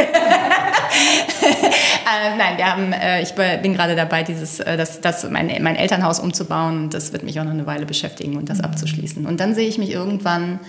äh, 1.44 2.38
nein, 2.38 2.58
wir 2.58 2.66
haben, 2.66 2.94
äh, 2.94 3.22
ich 3.22 3.34
bin 3.34 3.74
gerade 3.74 3.96
dabei, 3.96 4.24
dieses, 4.24 4.60
äh, 4.62 4.78
das, 4.78 5.02
das 5.02 5.30
mein, 5.30 5.52
mein 5.62 5.76
Elternhaus 5.76 6.20
umzubauen 6.20 6.84
und 6.84 6.94
das 6.94 7.12
wird 7.12 7.24
mich 7.24 7.40
auch 7.40 7.44
noch 7.44 7.52
eine 7.52 7.66
Weile 7.66 7.86
beschäftigen 7.86 8.38
und 8.38 8.50
das 8.50 8.60
mhm. 8.60 8.66
abzuschließen. 8.66 9.26
Und 9.26 9.40
dann 9.40 9.56
sehe 9.56 9.68
ich 9.68 9.78
mich 9.78 9.92
irgendwann 9.92 10.60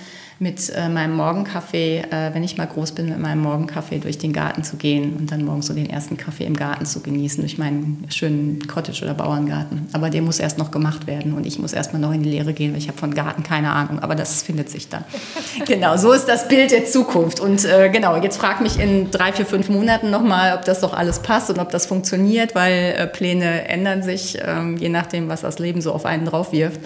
mit 0.42 0.70
äh, 0.70 0.88
meinem 0.88 1.14
Morgenkaffee, 1.14 1.98
äh, 1.98 2.34
wenn 2.34 2.42
ich 2.42 2.56
mal 2.56 2.66
groß 2.66 2.92
bin, 2.92 3.08
mit 3.08 3.20
meinem 3.20 3.42
Morgenkaffee 3.42 4.00
durch 4.00 4.18
den 4.18 4.32
Garten 4.32 4.64
zu 4.64 4.76
gehen 4.76 5.16
und 5.16 5.30
dann 5.30 5.44
morgens 5.44 5.68
so 5.68 5.72
den 5.72 5.88
ersten 5.88 6.16
Kaffee 6.16 6.44
im 6.44 6.56
Garten 6.56 6.84
zu 6.84 7.00
genießen, 7.00 7.40
durch 7.40 7.58
meinen 7.58 8.04
schönen 8.08 8.66
Cottage- 8.66 9.04
oder 9.04 9.14
Bauerngarten. 9.14 9.86
Aber 9.92 10.10
der 10.10 10.20
muss 10.20 10.40
erst 10.40 10.58
noch 10.58 10.72
gemacht 10.72 11.06
werden 11.06 11.34
und 11.34 11.46
ich 11.46 11.60
muss 11.60 11.72
erst 11.72 11.92
mal 11.92 12.00
noch 12.00 12.12
in 12.12 12.24
die 12.24 12.30
Lehre 12.30 12.54
gehen, 12.54 12.72
weil 12.72 12.78
ich 12.78 12.88
habe 12.88 12.98
von 12.98 13.14
Garten 13.14 13.44
keine 13.44 13.70
Ahnung, 13.70 14.00
aber 14.00 14.16
das 14.16 14.42
findet 14.42 14.68
sich 14.68 14.88
dann. 14.88 15.04
genau, 15.66 15.96
so 15.96 16.10
ist 16.10 16.26
das 16.26 16.48
Bild 16.48 16.72
der 16.72 16.86
Zukunft. 16.86 17.38
Und 17.38 17.64
äh, 17.64 17.88
genau, 17.90 18.20
jetzt 18.20 18.36
frag 18.36 18.60
mich 18.60 18.80
in 18.80 19.12
drei, 19.12 19.32
vier, 19.32 19.46
fünf 19.46 19.68
Monaten 19.68 20.10
nochmal, 20.10 20.56
ob 20.56 20.64
das 20.64 20.80
doch 20.80 20.92
alles 20.92 21.20
passt 21.20 21.50
und 21.50 21.60
ob 21.60 21.70
das 21.70 21.86
funktioniert, 21.86 22.56
weil 22.56 22.96
äh, 22.98 23.06
Pläne 23.06 23.68
ändern 23.68 24.02
sich, 24.02 24.38
ähm, 24.44 24.76
je 24.76 24.88
nachdem, 24.88 25.28
was 25.28 25.42
das 25.42 25.60
Leben 25.60 25.80
so 25.80 25.92
auf 25.92 26.04
einen 26.04 26.26
drauf 26.26 26.50
wirft. 26.50 26.80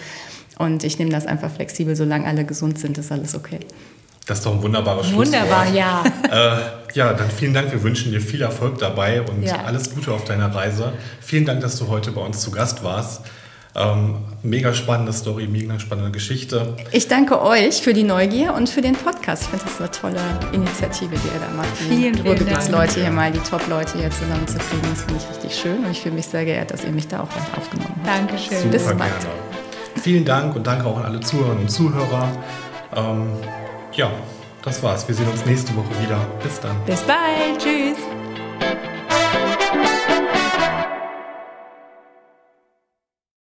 Und 0.58 0.84
ich 0.84 0.98
nehme 0.98 1.10
das 1.10 1.26
einfach 1.26 1.50
flexibel, 1.50 1.94
solange 1.96 2.26
alle 2.26 2.44
gesund 2.44 2.78
sind, 2.78 2.96
ist 2.98 3.12
alles 3.12 3.34
okay. 3.34 3.60
Das 4.26 4.38
ist 4.38 4.46
doch 4.46 4.54
ein 4.54 4.62
wunderbares 4.62 5.06
Schlusswort. 5.06 5.26
Wunderbar, 5.26 5.72
ja. 5.72 6.02
Äh, 6.26 6.58
ja, 6.94 7.12
dann 7.12 7.30
vielen 7.30 7.54
Dank. 7.54 7.70
Wir 7.70 7.82
wünschen 7.82 8.10
dir 8.10 8.20
viel 8.20 8.42
Erfolg 8.42 8.78
dabei 8.78 9.22
und 9.22 9.42
ja. 9.42 9.64
alles 9.64 9.94
Gute 9.94 10.12
auf 10.12 10.24
deiner 10.24 10.52
Reise. 10.52 10.92
Vielen 11.20 11.44
Dank, 11.44 11.60
dass 11.60 11.78
du 11.78 11.86
heute 11.88 12.10
bei 12.10 12.22
uns 12.22 12.40
zu 12.40 12.50
Gast 12.50 12.82
warst. 12.82 13.20
Ähm, 13.76 14.16
mega 14.42 14.72
spannende 14.72 15.12
Story, 15.12 15.46
mega 15.46 15.78
spannende 15.78 16.10
Geschichte. 16.10 16.74
Ich 16.92 17.08
danke 17.08 17.42
euch 17.42 17.82
für 17.82 17.92
die 17.92 18.04
Neugier 18.04 18.54
und 18.54 18.70
für 18.70 18.80
den 18.80 18.94
Podcast. 18.94 19.42
Ich 19.42 19.48
finde 19.50 19.66
das 19.66 19.78
eine 19.78 19.90
tolle 19.90 20.20
Initiative, 20.52 21.10
die 21.10 21.28
ihr 21.28 21.40
da 21.40 21.54
macht. 21.54 21.76
Vielen, 21.76 22.14
vielen 22.14 22.46
Dank. 22.46 22.70
Leute 22.70 23.00
hier 23.00 23.10
mal, 23.10 23.30
die 23.30 23.38
Top-Leute 23.38 23.98
hier 23.98 24.10
zusammenzukriegen, 24.10 24.88
das 24.90 25.02
finde 25.02 25.20
ich 25.22 25.36
richtig 25.36 25.60
schön 25.60 25.84
und 25.84 25.90
ich 25.90 26.00
fühle 26.00 26.14
mich 26.14 26.26
sehr 26.26 26.46
geehrt, 26.46 26.70
dass 26.70 26.84
ihr 26.84 26.90
mich 26.90 27.06
da 27.06 27.20
auch 27.20 27.56
aufgenommen 27.56 27.94
habt. 27.96 28.06
Dankeschön. 28.06 28.58
Super 28.62 28.70
Bis 28.70 28.84
bald. 28.86 28.98
Gerne. 28.98 29.45
Vielen 30.02 30.24
Dank 30.24 30.54
und 30.56 30.66
danke 30.66 30.86
auch 30.86 30.98
an 30.98 31.04
alle 31.04 31.20
Zuhörerinnen 31.20 31.62
und 31.62 31.70
Zuhörer. 31.70 32.28
Ähm, 32.94 33.28
ja, 33.92 34.10
das 34.62 34.82
war's. 34.82 35.06
Wir 35.08 35.14
sehen 35.14 35.28
uns 35.28 35.44
nächste 35.46 35.74
Woche 35.76 35.90
wieder. 36.02 36.18
Bis 36.42 36.60
dann. 36.60 36.76
Bis 36.84 37.00
bald. 37.02 37.58
Tschüss. 37.58 38.15